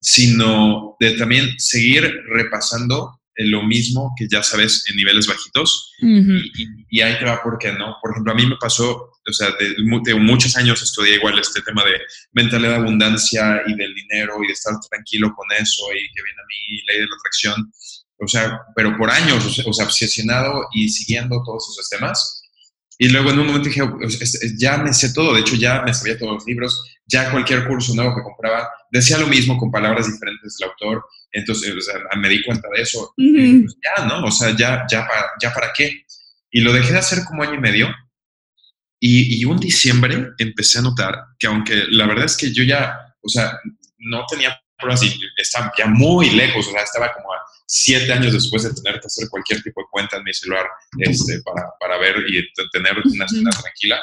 sino 0.00 0.94
de 1.00 1.12
también 1.12 1.58
seguir 1.58 2.08
repasando 2.30 3.18
lo 3.38 3.62
mismo 3.62 4.12
que 4.16 4.26
ya 4.28 4.42
sabes 4.42 4.84
en 4.88 4.96
niveles 4.96 5.26
bajitos. 5.26 5.92
y, 6.00 7.00
ahí 7.00 7.18
te 7.18 7.24
va 7.24 7.42
por 7.42 7.58
qué 7.58 7.72
no. 7.72 7.96
Por 8.00 8.12
ejemplo, 8.12 8.32
a 8.32 8.36
mí 8.36 8.46
me 8.46 8.56
pasó, 8.56 9.10
o 9.28 9.32
sea, 9.32 9.48
de, 9.58 10.14
muchos 10.14 10.56
años 10.56 10.82
estudié 10.82 11.16
igual 11.16 11.38
este 11.38 11.60
tema 11.62 11.84
de 11.84 11.98
mentalidad 12.32 12.70
de 12.70 12.76
abundancia 12.76 13.62
y 13.66 13.74
del 13.74 13.94
dinero 13.94 14.34
y 14.42 14.46
de 14.46 14.52
estar 14.52 14.74
tranquilo 14.90 15.32
con 15.34 15.46
eso 15.58 15.82
y 15.92 16.12
que 16.12 16.22
viene 16.22 16.40
a 16.40 16.46
mí 16.46 16.82
ley 16.86 17.00
de 17.00 17.06
la 17.06 17.16
atracción. 17.16 17.72
O 18.20 18.26
sea, 18.26 18.60
pero 18.74 18.96
por 18.96 19.10
años, 19.10 19.44
o 19.64 19.72
sea, 19.72 19.84
obsesionado 19.84 20.66
y 20.72 20.88
siguiendo 20.88 21.42
todos 21.44 21.68
esos 21.70 21.88
temas. 21.88 22.42
Y 22.98 23.08
luego 23.10 23.30
en 23.30 23.38
un 23.38 23.46
momento 23.46 23.68
dije, 23.68 23.82
ya 24.58 24.78
me 24.78 24.92
sé 24.92 25.12
todo, 25.12 25.34
de 25.34 25.40
hecho 25.40 25.54
ya 25.54 25.82
me 25.82 25.94
sabía 25.94 26.18
todos 26.18 26.34
los 26.34 26.46
libros, 26.46 26.82
ya 27.06 27.30
cualquier 27.30 27.66
curso 27.68 27.94
nuevo 27.94 28.16
que 28.16 28.22
compraba 28.22 28.68
decía 28.90 29.18
lo 29.18 29.28
mismo 29.28 29.56
con 29.56 29.70
palabras 29.70 30.10
diferentes 30.10 30.56
del 30.58 30.68
autor, 30.68 31.04
entonces 31.32 31.74
me 32.16 32.28
di 32.28 32.42
cuenta 32.44 32.68
de 32.74 32.82
eso. 32.82 33.12
Pues, 33.16 33.76
ya, 33.84 34.04
¿no? 34.04 34.24
O 34.24 34.30
sea, 34.30 34.54
ya, 34.56 34.84
ya, 34.90 35.06
para, 35.06 35.30
ya 35.40 35.52
para 35.52 35.72
qué. 35.72 36.04
Y 36.50 36.60
lo 36.60 36.72
dejé 36.72 36.92
de 36.92 36.98
hacer 36.98 37.24
como 37.24 37.42
año 37.42 37.54
y 37.54 37.60
medio. 37.60 37.88
Y, 39.00 39.40
y 39.40 39.44
un 39.44 39.58
diciembre 39.58 40.30
empecé 40.38 40.78
a 40.78 40.82
notar 40.82 41.14
que 41.38 41.46
aunque 41.46 41.84
la 41.90 42.06
verdad 42.06 42.24
es 42.24 42.36
que 42.36 42.52
yo 42.52 42.64
ya, 42.64 42.98
o 43.22 43.28
sea, 43.28 43.58
no 43.98 44.24
tenía 44.28 44.60
pruebas 44.76 45.02
y 45.02 45.18
estaba 45.36 45.72
ya 45.76 45.86
muy 45.86 46.30
lejos, 46.30 46.66
o 46.66 46.70
sea, 46.70 46.82
estaba 46.82 47.12
como 47.12 47.32
a 47.32 47.38
siete 47.66 48.12
años 48.12 48.32
después 48.32 48.62
de 48.62 48.72
tener 48.72 49.00
que 49.00 49.06
hacer 49.06 49.28
cualquier 49.28 49.62
tipo 49.62 49.82
de 49.82 49.86
cuenta 49.90 50.16
en 50.16 50.24
mi 50.24 50.32
celular 50.32 50.66
este, 50.98 51.42
para, 51.42 51.68
para 51.78 51.98
ver 51.98 52.24
y 52.28 52.42
tener 52.72 52.96
una 53.04 53.28
cena 53.28 53.50
tranquila. 53.50 54.00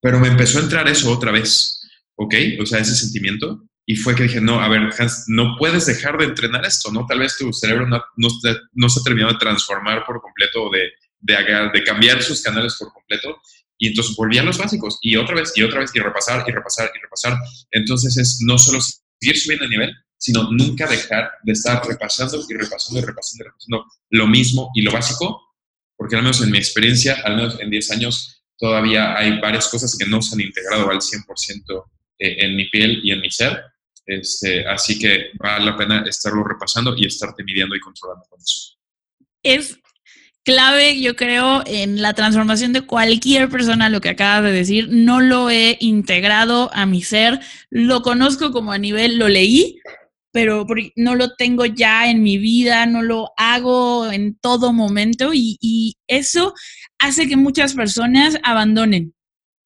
Pero 0.00 0.20
me 0.20 0.28
empezó 0.28 0.58
a 0.58 0.62
entrar 0.62 0.86
eso 0.88 1.10
otra 1.10 1.32
vez, 1.32 1.82
¿ok? 2.16 2.34
O 2.60 2.66
sea, 2.66 2.80
ese 2.80 2.94
sentimiento. 2.94 3.62
Y 3.86 3.96
fue 3.96 4.14
que 4.14 4.24
dije, 4.24 4.40
no, 4.40 4.60
a 4.60 4.68
ver, 4.68 4.90
Hans, 4.98 5.24
no 5.28 5.56
puedes 5.58 5.86
dejar 5.86 6.18
de 6.18 6.24
entrenar 6.24 6.66
esto, 6.66 6.90
¿no? 6.92 7.06
Tal 7.06 7.20
vez 7.20 7.38
tu 7.38 7.52
cerebro 7.52 7.86
no, 7.86 8.02
no, 8.16 8.28
no 8.72 8.88
se 8.88 9.00
ha 9.00 9.02
terminado 9.04 9.32
de 9.32 9.38
transformar 9.38 10.04
por 10.04 10.20
completo 10.20 10.64
o 10.64 10.70
de, 10.70 10.90
de, 11.20 11.70
de 11.72 11.84
cambiar 11.84 12.22
sus 12.22 12.42
canales 12.42 12.76
por 12.78 12.92
completo. 12.92 13.40
Y 13.78 13.88
entonces 13.88 14.16
volví 14.16 14.38
a 14.38 14.42
los 14.42 14.58
básicos 14.58 14.98
y 15.02 15.16
otra 15.16 15.34
vez 15.34 15.52
y 15.54 15.62
otra 15.62 15.80
vez 15.80 15.90
y 15.94 15.98
repasar 15.98 16.44
y 16.46 16.52
repasar 16.52 16.90
y 16.94 16.98
repasar. 17.00 17.38
Entonces 17.70 18.16
es 18.16 18.38
no 18.40 18.58
solo 18.58 18.78
seguir 18.80 19.38
subiendo 19.38 19.64
el 19.64 19.70
nivel, 19.70 19.94
sino 20.18 20.50
nunca 20.50 20.86
dejar 20.86 21.30
de 21.42 21.52
estar 21.52 21.86
repasando 21.86 22.42
y 22.48 22.54
repasando 22.54 23.00
y 23.00 23.02
repasando 23.02 23.42
y 23.42 23.46
repasando 23.46 23.84
lo 24.10 24.26
mismo 24.26 24.70
y 24.74 24.82
lo 24.82 24.92
básico, 24.92 25.54
porque 25.96 26.16
al 26.16 26.22
menos 26.22 26.42
en 26.42 26.50
mi 26.50 26.58
experiencia, 26.58 27.20
al 27.24 27.36
menos 27.36 27.60
en 27.60 27.70
10 27.70 27.90
años, 27.90 28.42
todavía 28.58 29.16
hay 29.16 29.38
varias 29.40 29.68
cosas 29.68 29.96
que 29.96 30.06
no 30.06 30.22
se 30.22 30.34
han 30.34 30.40
integrado 30.40 30.90
al 30.90 30.98
100% 30.98 31.84
eh, 32.18 32.36
en 32.44 32.56
mi 32.56 32.68
piel 32.70 33.00
y 33.02 33.12
en 33.12 33.20
mi 33.20 33.30
ser. 33.30 33.62
Este, 34.06 34.66
así 34.66 34.98
que 34.98 35.30
vale 35.38 35.66
la 35.66 35.76
pena 35.76 36.04
estarlo 36.06 36.44
repasando 36.44 36.94
y 36.96 37.06
estarte 37.06 37.42
midiendo 37.42 37.74
y 37.74 37.80
controlando 37.80 38.24
con 38.30 38.40
eso. 38.40 38.76
Es 39.42 39.78
clave, 40.46 41.00
yo 41.00 41.16
creo, 41.16 41.64
en 41.66 42.00
la 42.00 42.14
transformación 42.14 42.72
de 42.72 42.82
cualquier 42.82 43.48
persona, 43.50 43.90
lo 43.90 44.00
que 44.00 44.10
acabas 44.10 44.44
de 44.44 44.52
decir. 44.52 44.88
No 44.90 45.20
lo 45.20 45.50
he 45.50 45.76
integrado 45.80 46.70
a 46.72 46.86
mi 46.86 47.02
ser, 47.02 47.40
lo 47.68 48.00
conozco 48.00 48.52
como 48.52 48.72
a 48.72 48.78
nivel, 48.78 49.18
lo 49.18 49.28
leí, 49.28 49.80
pero 50.32 50.64
no 50.94 51.16
lo 51.16 51.34
tengo 51.34 51.66
ya 51.66 52.08
en 52.08 52.22
mi 52.22 52.38
vida, 52.38 52.86
no 52.86 53.02
lo 53.02 53.32
hago 53.36 54.10
en 54.10 54.36
todo 54.38 54.72
momento 54.72 55.32
y, 55.34 55.96
eso 56.08 56.54
hace 56.98 57.26
que 57.26 57.36
muchas 57.36 57.74
personas 57.74 58.38
abandonen 58.44 59.12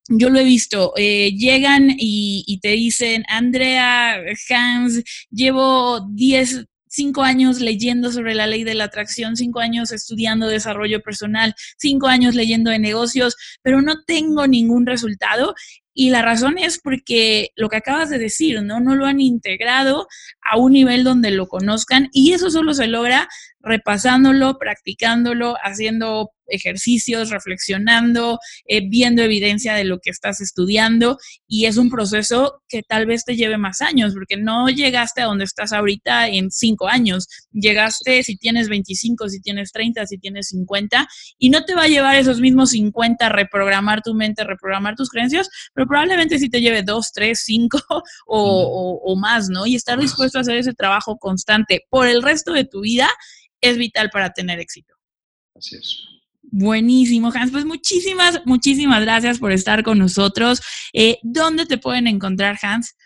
yo 0.09 0.29
lo 0.29 0.39
he 0.39 0.43
visto, 0.43 0.93
eh, 0.97 1.31
llegan 1.37 1.91
y, 1.97 2.43
y, 2.45 2.59
te 2.59 2.69
dicen, 2.69 3.23
Andrea, 3.29 4.19
Hans, 4.49 5.03
llevo 5.29 6.01
10, 6.09 6.65
cinco 6.91 7.23
años 7.23 7.59
leyendo 7.61 8.11
sobre 8.11 8.35
la 8.35 8.47
ley 8.47 8.63
de 8.63 8.75
la 8.75 8.83
atracción, 8.85 9.35
cinco 9.35 9.59
años 9.59 9.91
estudiando 9.91 10.47
desarrollo 10.47 11.01
personal, 11.01 11.55
cinco 11.77 12.07
años 12.07 12.35
leyendo 12.35 12.69
de 12.69 12.79
negocios, 12.79 13.35
pero 13.63 13.81
no 13.81 14.03
tengo 14.03 14.45
ningún 14.45 14.85
resultado. 14.85 15.55
Y 15.93 16.09
la 16.09 16.21
razón 16.21 16.57
es 16.57 16.79
porque 16.81 17.49
lo 17.55 17.69
que 17.69 17.77
acabas 17.77 18.09
de 18.09 18.17
decir, 18.17 18.61
¿no? 18.61 18.79
No 18.79 18.95
lo 18.95 19.05
han 19.05 19.19
integrado 19.19 20.07
a 20.41 20.57
un 20.57 20.73
nivel 20.73 21.03
donde 21.03 21.31
lo 21.31 21.47
conozcan 21.47 22.09
y 22.13 22.33
eso 22.33 22.49
solo 22.49 22.73
se 22.73 22.87
logra 22.87 23.27
repasándolo, 23.59 24.57
practicándolo, 24.57 25.55
haciendo 25.63 26.31
ejercicios, 26.51 27.29
reflexionando, 27.29 28.39
eh, 28.65 28.87
viendo 28.87 29.21
evidencia 29.21 29.73
de 29.73 29.83
lo 29.83 29.99
que 29.99 30.09
estás 30.09 30.41
estudiando 30.41 31.17
y 31.47 31.65
es 31.65 31.77
un 31.77 31.89
proceso 31.89 32.61
que 32.67 32.83
tal 32.83 33.05
vez 33.05 33.25
te 33.25 33.35
lleve 33.35 33.57
más 33.57 33.81
años, 33.81 34.13
porque 34.13 34.37
no 34.37 34.69
llegaste 34.69 35.21
a 35.21 35.25
donde 35.25 35.45
estás 35.45 35.73
ahorita 35.73 36.27
en 36.27 36.51
cinco 36.51 36.87
años, 36.87 37.27
llegaste 37.51 38.23
si 38.23 38.37
tienes 38.37 38.69
25, 38.69 39.29
si 39.29 39.41
tienes 39.41 39.71
30, 39.71 40.05
si 40.05 40.17
tienes 40.17 40.47
50 40.49 41.07
y 41.37 41.49
no 41.49 41.65
te 41.65 41.75
va 41.75 41.83
a 41.83 41.87
llevar 41.87 42.15
esos 42.15 42.39
mismos 42.39 42.71
50 42.71 43.25
a 43.25 43.29
reprogramar 43.29 44.01
tu 44.01 44.13
mente, 44.13 44.43
reprogramar 44.43 44.95
tus 44.95 45.09
creencias, 45.09 45.49
pero 45.73 45.87
probablemente 45.87 46.39
sí 46.39 46.49
te 46.49 46.61
lleve 46.61 46.83
dos, 46.83 47.11
tres, 47.13 47.41
cinco 47.43 47.79
o, 48.27 49.01
o 49.03 49.15
más, 49.15 49.49
¿no? 49.49 49.65
Y 49.65 49.75
estar 49.75 49.99
dispuesto 49.99 50.37
a 50.37 50.41
hacer 50.41 50.57
ese 50.57 50.73
trabajo 50.73 51.17
constante 51.17 51.81
por 51.89 52.07
el 52.07 52.21
resto 52.21 52.53
de 52.53 52.65
tu 52.65 52.81
vida 52.81 53.09
es 53.61 53.77
vital 53.77 54.09
para 54.09 54.31
tener 54.31 54.59
éxito. 54.59 54.95
Así 55.55 55.75
es. 55.75 56.20
Buenísimo, 56.51 57.31
Hans. 57.33 57.51
Pues 57.51 57.65
muchísimas, 57.65 58.41
muchísimas 58.45 59.01
gracias 59.01 59.39
por 59.39 59.53
estar 59.53 59.83
con 59.83 59.97
nosotros. 59.97 60.61
Eh, 60.93 61.17
¿Dónde 61.23 61.65
te 61.65 61.77
pueden 61.77 62.07
encontrar, 62.07 62.57
Hans? 62.61 62.97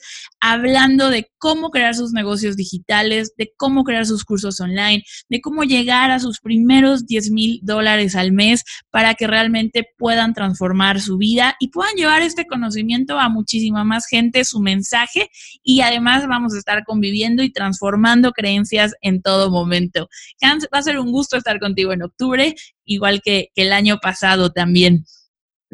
hablando 0.52 1.10
de 1.10 1.32
cómo 1.40 1.72
crear 1.72 1.96
sus 1.96 2.12
negocios 2.12 2.56
digitales, 2.56 3.34
de 3.36 3.52
cómo 3.58 3.84
crear 3.84 4.06
sus 4.06 4.24
cursos 4.24 4.60
online, 4.62 5.04
de 5.28 5.42
cómo 5.42 5.64
llegar 5.64 6.12
a 6.12 6.20
sus 6.20 6.40
primeros 6.40 7.08
10 7.08 7.32
mil 7.32 7.60
dólares 7.64 8.16
al 8.16 8.32
mes 8.32 8.64
para 8.92 9.16
que 9.16 9.26
realmente 9.26 9.88
puedan 9.98 10.34
transformar 10.34 11.02
su 11.02 11.18
vida 11.18 11.56
y 11.60 11.70
puedan 11.70 11.96
llevar 11.96 12.22
este 12.22 12.46
conocimiento 12.46 13.20
a 13.20 13.28
muchísima 13.28 13.84
más 13.84 14.06
gente 14.06 14.46
su 14.46 14.60
mensaje 14.60 15.30
y 15.64 15.82
además 15.82 16.28
vamos 16.28 16.54
a 16.54 16.60
estar 16.60 16.84
conviviendo 16.84 17.42
y 17.42 17.52
transformando 17.52 18.32
creencias 18.32 18.94
en 19.02 19.24
todo 19.24 19.50
momento. 19.50 20.10
Hans, 20.42 20.68
va 20.72 20.78
a 20.78 20.84
ser 20.84 21.00
un 21.00 21.12
gusto 21.12 21.38
estar 21.38 21.60
contigo 21.60 21.92
en 21.92 22.04
octubre, 22.04 22.54
igual 22.86 23.22
que, 23.24 23.50
el 23.56 23.74
año 23.74 23.98
pasado 24.00 24.52
también. 24.52 25.06